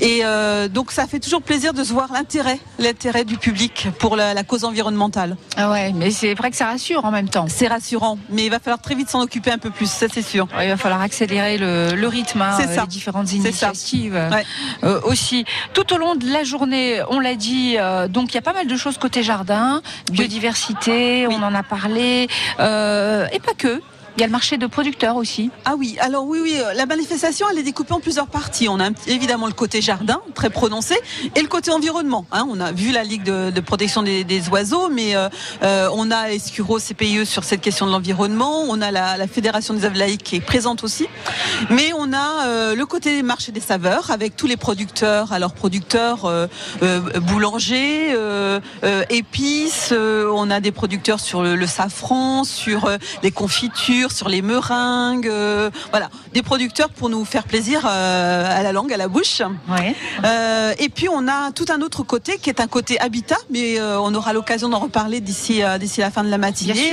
Et 0.00 0.20
euh, 0.24 0.68
donc 0.68 0.92
ça 0.92 1.06
fait 1.06 1.18
toujours 1.20 1.42
plaisir 1.42 1.74
de 1.74 1.82
se 1.84 1.92
voir 1.92 2.12
l'intérêt, 2.12 2.58
l'intérêt 2.78 3.24
du 3.24 3.36
public 3.36 3.88
pour 3.98 4.16
la, 4.16 4.34
la 4.34 4.42
cause 4.44 4.64
environnementale. 4.64 5.36
Ah 5.56 5.70
ouais, 5.70 5.92
mais 5.92 6.10
c'est 6.10 6.34
vrai 6.34 6.50
que 6.50 6.56
ça 6.56 6.66
rassure 6.66 7.04
en 7.04 7.10
même 7.10 7.28
temps. 7.28 7.46
C'est 7.48 7.68
rassurant, 7.68 8.18
mais 8.30 8.44
il 8.46 8.50
va 8.50 8.58
falloir 8.58 8.80
très 8.80 8.94
vite 8.94 9.08
s'en 9.10 9.20
occuper 9.22 9.50
un 9.50 9.58
peu 9.58 9.70
plus, 9.70 9.90
ça 9.90 10.06
c'est 10.12 10.22
sûr. 10.22 10.46
Ouais, 10.56 10.66
il 10.66 10.70
va 10.70 10.76
falloir 10.76 11.00
accélérer 11.00 11.58
le, 11.58 11.94
le 11.94 12.08
rythme, 12.08 12.42
hein, 12.42 12.56
euh, 12.60 12.80
les 12.80 12.86
différentes 12.86 13.32
initiatives 13.32 14.16
euh, 14.84 15.00
aussi. 15.04 15.44
Tout 15.74 15.92
au 15.92 15.98
long 15.98 16.14
de 16.14 16.26
la 16.30 16.44
journée, 16.44 17.02
on 17.10 17.20
l'a 17.20 17.34
dit, 17.34 17.76
euh, 17.78 18.08
donc 18.08 18.32
il 18.32 18.34
y 18.34 18.38
a 18.38 18.42
pas 18.42 18.52
mal 18.52 18.66
de 18.66 18.76
choses 18.76 18.98
côté 18.98 19.22
jardin, 19.22 19.82
biodiversité, 20.12 21.26
on 21.28 21.42
en 21.42 21.54
a 21.54 21.62
parlé, 21.62 22.28
euh, 22.58 23.26
et 23.32 23.38
pas 23.40 23.52
que. 23.56 23.80
Il 24.20 24.24
y 24.24 24.24
a 24.24 24.26
le 24.26 24.32
marché 24.32 24.58
de 24.58 24.66
producteurs 24.66 25.16
aussi. 25.16 25.50
Ah 25.64 25.76
oui, 25.78 25.96
alors 25.98 26.26
oui, 26.26 26.40
oui, 26.42 26.54
euh, 26.58 26.74
la 26.74 26.84
manifestation, 26.84 27.46
elle 27.50 27.56
est 27.56 27.62
découpée 27.62 27.94
en 27.94 28.00
plusieurs 28.00 28.26
parties. 28.26 28.68
On 28.68 28.78
a 28.78 28.90
évidemment 29.06 29.46
le 29.46 29.54
côté 29.54 29.80
jardin, 29.80 30.20
très 30.34 30.50
prononcé, 30.50 30.94
et 31.34 31.40
le 31.40 31.48
côté 31.48 31.70
environnement. 31.70 32.26
hein. 32.30 32.46
On 32.50 32.60
a 32.60 32.70
vu 32.70 32.92
la 32.92 33.02
Ligue 33.02 33.22
de, 33.22 33.60
protection 33.60 34.02
des, 34.02 34.48
oiseaux, 34.50 34.90
mais 34.90 35.16
euh, 35.16 35.30
euh, 35.62 35.88
on 35.94 36.10
a 36.10 36.32
Escuro 36.32 36.78
CPIE 36.78 37.24
sur 37.24 37.44
cette 37.44 37.62
question 37.62 37.86
de 37.86 37.92
l'environnement, 37.92 38.60
on 38.68 38.82
a 38.82 38.90
la, 38.90 39.26
Fédération 39.26 39.72
des 39.72 39.86
aves 39.86 39.96
laïques 39.96 40.22
qui 40.22 40.36
est 40.36 40.40
présente 40.40 40.84
aussi, 40.84 41.06
mais 41.70 41.92
on 41.96 42.12
a 42.12 42.74
le 42.74 42.84
côté 42.84 43.22
marché 43.22 43.52
des 43.52 43.60
saveurs, 43.60 44.10
avec 44.10 44.36
tous 44.36 44.46
les 44.46 44.58
producteurs, 44.58 45.32
alors 45.32 45.52
producteurs 45.54 46.30
boulangers, 47.22 48.14
épices, 49.08 49.94
on 49.94 50.50
a 50.50 50.60
des 50.60 50.72
producteurs 50.72 51.20
sur 51.20 51.42
le, 51.42 51.56
le 51.56 51.66
safran, 51.66 52.44
sur 52.44 52.90
les 53.22 53.30
confitures, 53.30 54.09
sur 54.12 54.28
les 54.28 54.42
meringues, 54.42 55.28
euh, 55.28 55.70
voilà, 55.90 56.10
des 56.32 56.42
producteurs 56.42 56.90
pour 56.90 57.08
nous 57.08 57.24
faire 57.24 57.44
plaisir 57.44 57.86
euh, 57.86 58.58
à 58.58 58.62
la 58.62 58.72
langue, 58.72 58.92
à 58.92 58.96
la 58.96 59.08
bouche. 59.08 59.42
Euh, 60.24 60.72
et 60.78 60.88
puis 60.88 61.08
on 61.08 61.28
a 61.28 61.52
tout 61.52 61.66
un 61.70 61.80
autre 61.82 62.02
côté 62.02 62.38
qui 62.38 62.50
est 62.50 62.60
un 62.60 62.66
côté 62.66 63.00
habitat, 63.00 63.38
mais 63.50 63.80
on 63.80 64.14
aura 64.14 64.32
l'occasion 64.32 64.68
d'en 64.68 64.78
reparler 64.78 65.20
d'ici 65.20 65.62
d'ici 65.78 66.00
la 66.00 66.10
fin 66.10 66.24
de 66.24 66.30
la 66.30 66.38
matinée. 66.38 66.92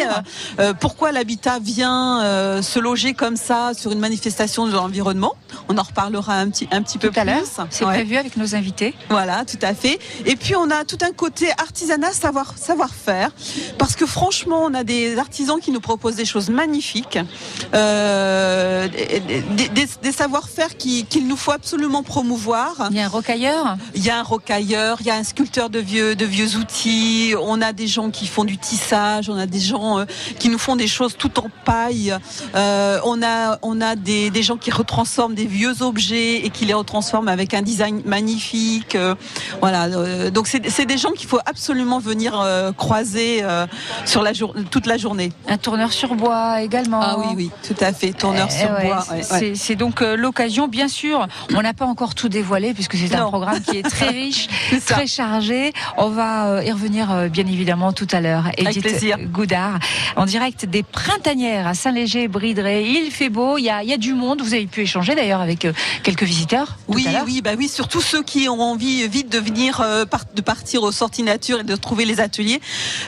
Pourquoi 0.80 1.12
l'habitat 1.12 1.60
vient 1.60 2.62
se 2.62 2.80
loger 2.80 3.14
comme 3.14 3.36
ça 3.36 3.72
sur 3.74 3.92
une 3.92 4.00
manifestation 4.00 4.68
de 4.68 4.74
l'environnement? 4.74 5.36
On 5.70 5.78
en 5.78 5.84
reparlera 5.84 6.34
un 6.36 6.50
petit 6.50 6.68
un 6.72 6.82
petit 6.82 6.98
peu 6.98 7.08
à 7.16 7.24
plus. 7.24 7.32
c'est 7.70 7.86
Ouais. 7.86 7.94
prévu 7.94 8.16
avec 8.18 8.38
nos 8.38 8.56
invités. 8.56 8.94
Voilà, 9.10 9.46
tout 9.46 9.60
à 9.62 9.74
fait. 9.74 10.00
Et 10.26 10.36
puis 10.36 10.56
on 10.56 10.70
a 10.72 10.84
tout 10.86 10.98
un 11.02 11.12
côté 11.12 11.50
artisanat, 11.58 12.12
savoir 12.14 12.58
savoir 12.58 12.90
faire, 12.94 13.32
parce 13.78 13.96
que 13.96 14.06
franchement, 14.06 14.62
on 14.64 14.74
a 14.74 14.84
des 14.84 15.18
artisans 15.18 15.60
qui 15.60 15.72
nous 15.72 15.80
proposent 15.82 16.16
des 16.16 16.26
choses 16.26 16.50
magnifiques, 16.50 17.20
euh, 17.74 18.88
des, 18.88 19.42
des- 19.42 19.70
des- 19.70 19.88
des 20.02 20.12
savoir-faire 20.12 20.76
qui- 20.78 21.06
qu'il 21.06 21.28
nous 21.28 21.38
faut 21.38 21.52
absolument 21.52 22.04
promouvoir. 22.04 22.88
Il 22.92 22.98
y 22.98 23.00
a 23.00 23.06
un 23.06 23.10
rocailleur. 23.10 23.78
Il 23.96 24.04
y 24.04 24.10
a 24.10 24.20
un 24.20 24.24
rocailleur, 24.24 24.98
il 25.02 25.08
y 25.08 25.12
a 25.12 25.16
un 25.16 25.24
sculpteur 25.24 25.70
de 25.70 25.80
vieux 25.80 26.16
de 26.16 26.26
vieux 26.26 26.56
outils. 26.56 27.34
On 27.42 27.62
a 27.62 27.74
des 27.74 27.88
gens 27.88 28.10
qui 28.10 28.28
font 28.28 28.44
du 28.46 28.58
tissage, 28.58 29.30
on 29.30 29.38
a 29.38 29.46
des 29.46 29.60
gens 29.60 30.00
euh, 30.00 30.06
qui 30.40 30.50
nous 30.50 30.58
font 30.58 30.76
des 30.76 30.88
choses 30.88 31.16
tout 31.18 31.40
en 31.40 31.48
paille. 31.66 32.16
Euh, 32.56 33.00
on 33.06 33.22
a 33.24 33.60
on 33.62 33.82
a 33.82 33.96
des, 33.96 34.30
des 34.30 34.44
gens 34.44 34.58
qui 34.58 34.72
retransforment 34.72 35.36
des 35.38 35.46
vieux 35.46 35.84
objets 35.84 36.38
et 36.46 36.50
qui 36.50 36.66
les 36.66 36.74
retransforment 36.74 37.28
avec 37.28 37.54
un 37.54 37.62
design 37.62 38.02
magnifique. 38.06 38.96
Euh, 38.96 39.14
voilà, 39.62 39.86
euh, 39.86 40.32
donc 40.32 40.48
c'est 40.48 40.86
des 40.86 40.98
gens 40.98 41.12
qu'il 41.12 41.28
faut 41.30 41.40
absolument 41.46 42.00
venir 42.00 42.40
euh, 42.42 42.72
croiser 42.72 43.44
sur 44.06 44.24
la 44.24 44.34
jour 44.34 44.56
toute 44.72 44.88
la 44.88 44.98
journée. 44.98 45.32
Un 45.48 45.58
tourneur 45.58 45.94
sur 45.94 46.16
bois 46.16 46.62
également. 46.64 47.00
Ah 47.04 47.16
oui 47.20 47.28
oui, 47.36 47.52
tout 47.68 47.76
à 47.82 47.94
fait, 47.94 48.14
tourneur 48.14 48.48
Eh 48.52 48.60
sur 48.62 48.72
ouais, 48.72 48.86
bois. 48.88 49.06
c'est- 49.08 49.14
ouais, 49.14 49.22
c'est- 49.24 49.40
ouais. 49.50 49.54
C'est 49.56 49.76
donc 49.76 50.02
l'occasion, 50.02 50.68
bien 50.68 50.88
sûr. 50.88 51.28
On 51.56 51.62
n'a 51.62 51.74
pas 51.76 51.86
encore 51.86 52.16
tout 52.16 52.30
dévoilé 52.30 52.74
puisque 52.74 52.96
c'est 52.98 53.14
un 53.16 53.28
programme 53.28 53.62
qui 53.62 53.78
est 53.78 53.84
très 53.84 54.10
riche, 54.22 54.48
très 54.88 55.06
chargé. 55.06 55.72
On 55.98 56.10
va 56.10 56.64
y 56.64 56.72
revenir 56.72 57.30
bien 57.30 57.46
évidemment 57.46 57.94
tout 57.94 58.08
à 58.12 58.22
l'heure. 58.22 58.46
Avec 58.48 58.70
Edith 58.70 58.82
plaisir. 58.84 59.18
Goudard, 59.32 59.78
en 60.16 60.26
direct 60.26 60.66
des 60.66 60.82
Printanières 60.82 61.68
à 61.68 61.76
Saint-Léger-Bridré. 61.76 62.88
Il 62.88 63.12
fait 63.12 63.30
beau, 63.30 63.58
il 63.60 63.66
y 63.66 63.70
a, 63.70 63.84
y 63.84 63.94
a 63.94 63.98
du 63.98 64.14
monde. 64.14 64.42
Vous 64.42 64.54
avez 64.56 64.66
pu 64.66 64.82
échanger 64.82 65.14
d'ailleurs 65.14 65.27
avec 65.34 65.66
euh, 65.66 65.74
quelques 66.04 66.24
visiteurs. 66.24 66.68
tout 66.88 66.94
Oui, 66.96 67.08
à 67.08 67.24
oui, 67.24 67.42
bah 67.42 67.52
oui, 67.58 67.68
surtout 67.68 68.02
ceux 68.02 68.24
qui 68.24 68.48
ont 68.50 68.62
envie 68.62 69.08
vite 69.08 69.30
de 69.32 69.38
venir, 69.40 69.82
euh, 69.82 70.06
par- 70.06 70.26
de 70.34 70.42
partir 70.42 70.84
aux 70.84 70.92
sorties 70.92 71.24
nature 71.24 71.60
et 71.60 71.64
de 71.64 71.76
trouver 71.76 72.06
les 72.06 72.20
ateliers. 72.20 72.62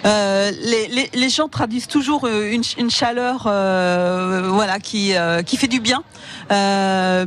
Euh, 0.05 0.51
les, 0.63 0.87
les- 0.87 1.09
les 1.13 1.29
gens 1.29 1.47
traduisent 1.47 1.87
toujours 1.87 2.27
une, 2.27 2.63
ch- 2.63 2.75
une 2.77 2.89
chaleur, 2.91 3.45
euh, 3.47 4.49
voilà, 4.51 4.79
qui 4.79 5.13
qui 5.45 5.57
fait 5.57 5.67
du 5.67 5.79
bien, 5.79 6.03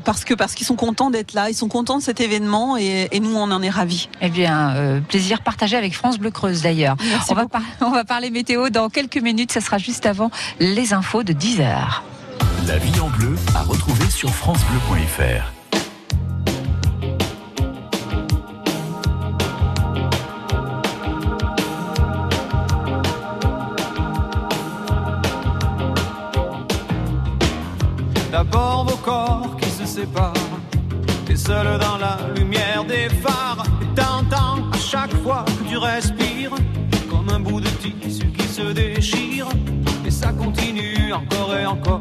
parce 0.05 0.25
que 0.25 0.35
parce 0.35 0.55
qu'ils 0.55 0.67
sont 0.67 0.77
contents 0.77 1.11
d'être 1.11 1.33
là, 1.33 1.49
ils 1.51 1.55
sont 1.55 1.69
contents 1.69 1.99
de 1.99 2.03
cet 2.03 2.21
événement 2.21 2.77
et, 2.77 3.09
et 3.13 3.21
nous 3.21 3.35
on 3.37 3.51
en 3.51 3.63
est 3.63 3.71
ravis. 3.71 4.09
Eh 4.21 4.29
bien, 4.29 5.01
plaisir 5.09 5.43
partagé 5.43 5.77
avec 5.77 5.95
France 5.95 6.19
Bleu 6.19 6.31
Creuse 6.31 6.63
d'ailleurs. 6.63 6.97
On 7.31 7.35
va, 7.35 7.47
on 7.81 7.91
va 7.91 8.05
parler 8.05 8.31
météo 8.31 8.69
dans 8.71 8.89
quelques 8.89 9.17
minutes. 9.19 9.53
Ça 9.53 9.61
sera 9.61 9.79
juste 9.79 10.07
avant 10.07 10.31
les 10.61 10.93
infos 10.93 11.23
de 11.23 11.33
10 11.33 11.61
heures. 11.61 12.03
La 12.67 12.79
vie 12.79 13.01
en 13.01 13.09
bleu 13.09 13.35
à 13.55 13.63
retrouver 13.63 14.09
sur 14.11 14.31
francebleu.fr. 14.31 15.53
D'abord 28.31 28.87
vos 28.87 28.97
corps 28.97 29.57
qui 29.61 29.71
se 29.71 29.85
séparent, 29.85 30.33
t'es 31.27 31.37
seul 31.37 31.79
dans 31.79 31.99
la 31.99 32.17
lumière 32.35 32.85
des 32.89 33.09
phares, 33.09 33.65
et 33.83 33.95
t'entends 33.95 34.71
à 34.73 34.79
chaque 34.79 35.15
fois 35.23 35.45
que 35.47 35.69
tu 35.69 35.77
respires, 35.77 36.53
comme 37.11 37.29
un 37.29 37.41
bout 37.41 37.61
de 37.61 37.69
tissu 37.69 38.27
qui 38.33 38.47
se 38.47 38.73
déchire, 38.73 39.47
et 40.07 40.11
ça 40.11 40.33
continue 40.33 41.13
encore 41.13 41.55
et 41.55 41.67
encore 41.67 42.01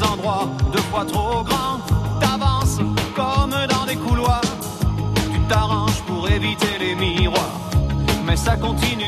endroits, 0.00 0.48
deux 0.72 0.80
fois 0.90 1.04
trop 1.04 1.42
grand. 1.44 1.78
T'avances 2.20 2.78
comme 3.14 3.50
dans 3.50 3.86
des 3.86 3.96
couloirs, 3.96 4.40
tu 5.32 5.40
t'arranges 5.48 6.00
pour 6.06 6.28
éviter 6.30 6.78
les 6.78 6.94
miroirs, 6.94 7.60
mais 8.24 8.36
ça 8.36 8.56
continue 8.56 9.01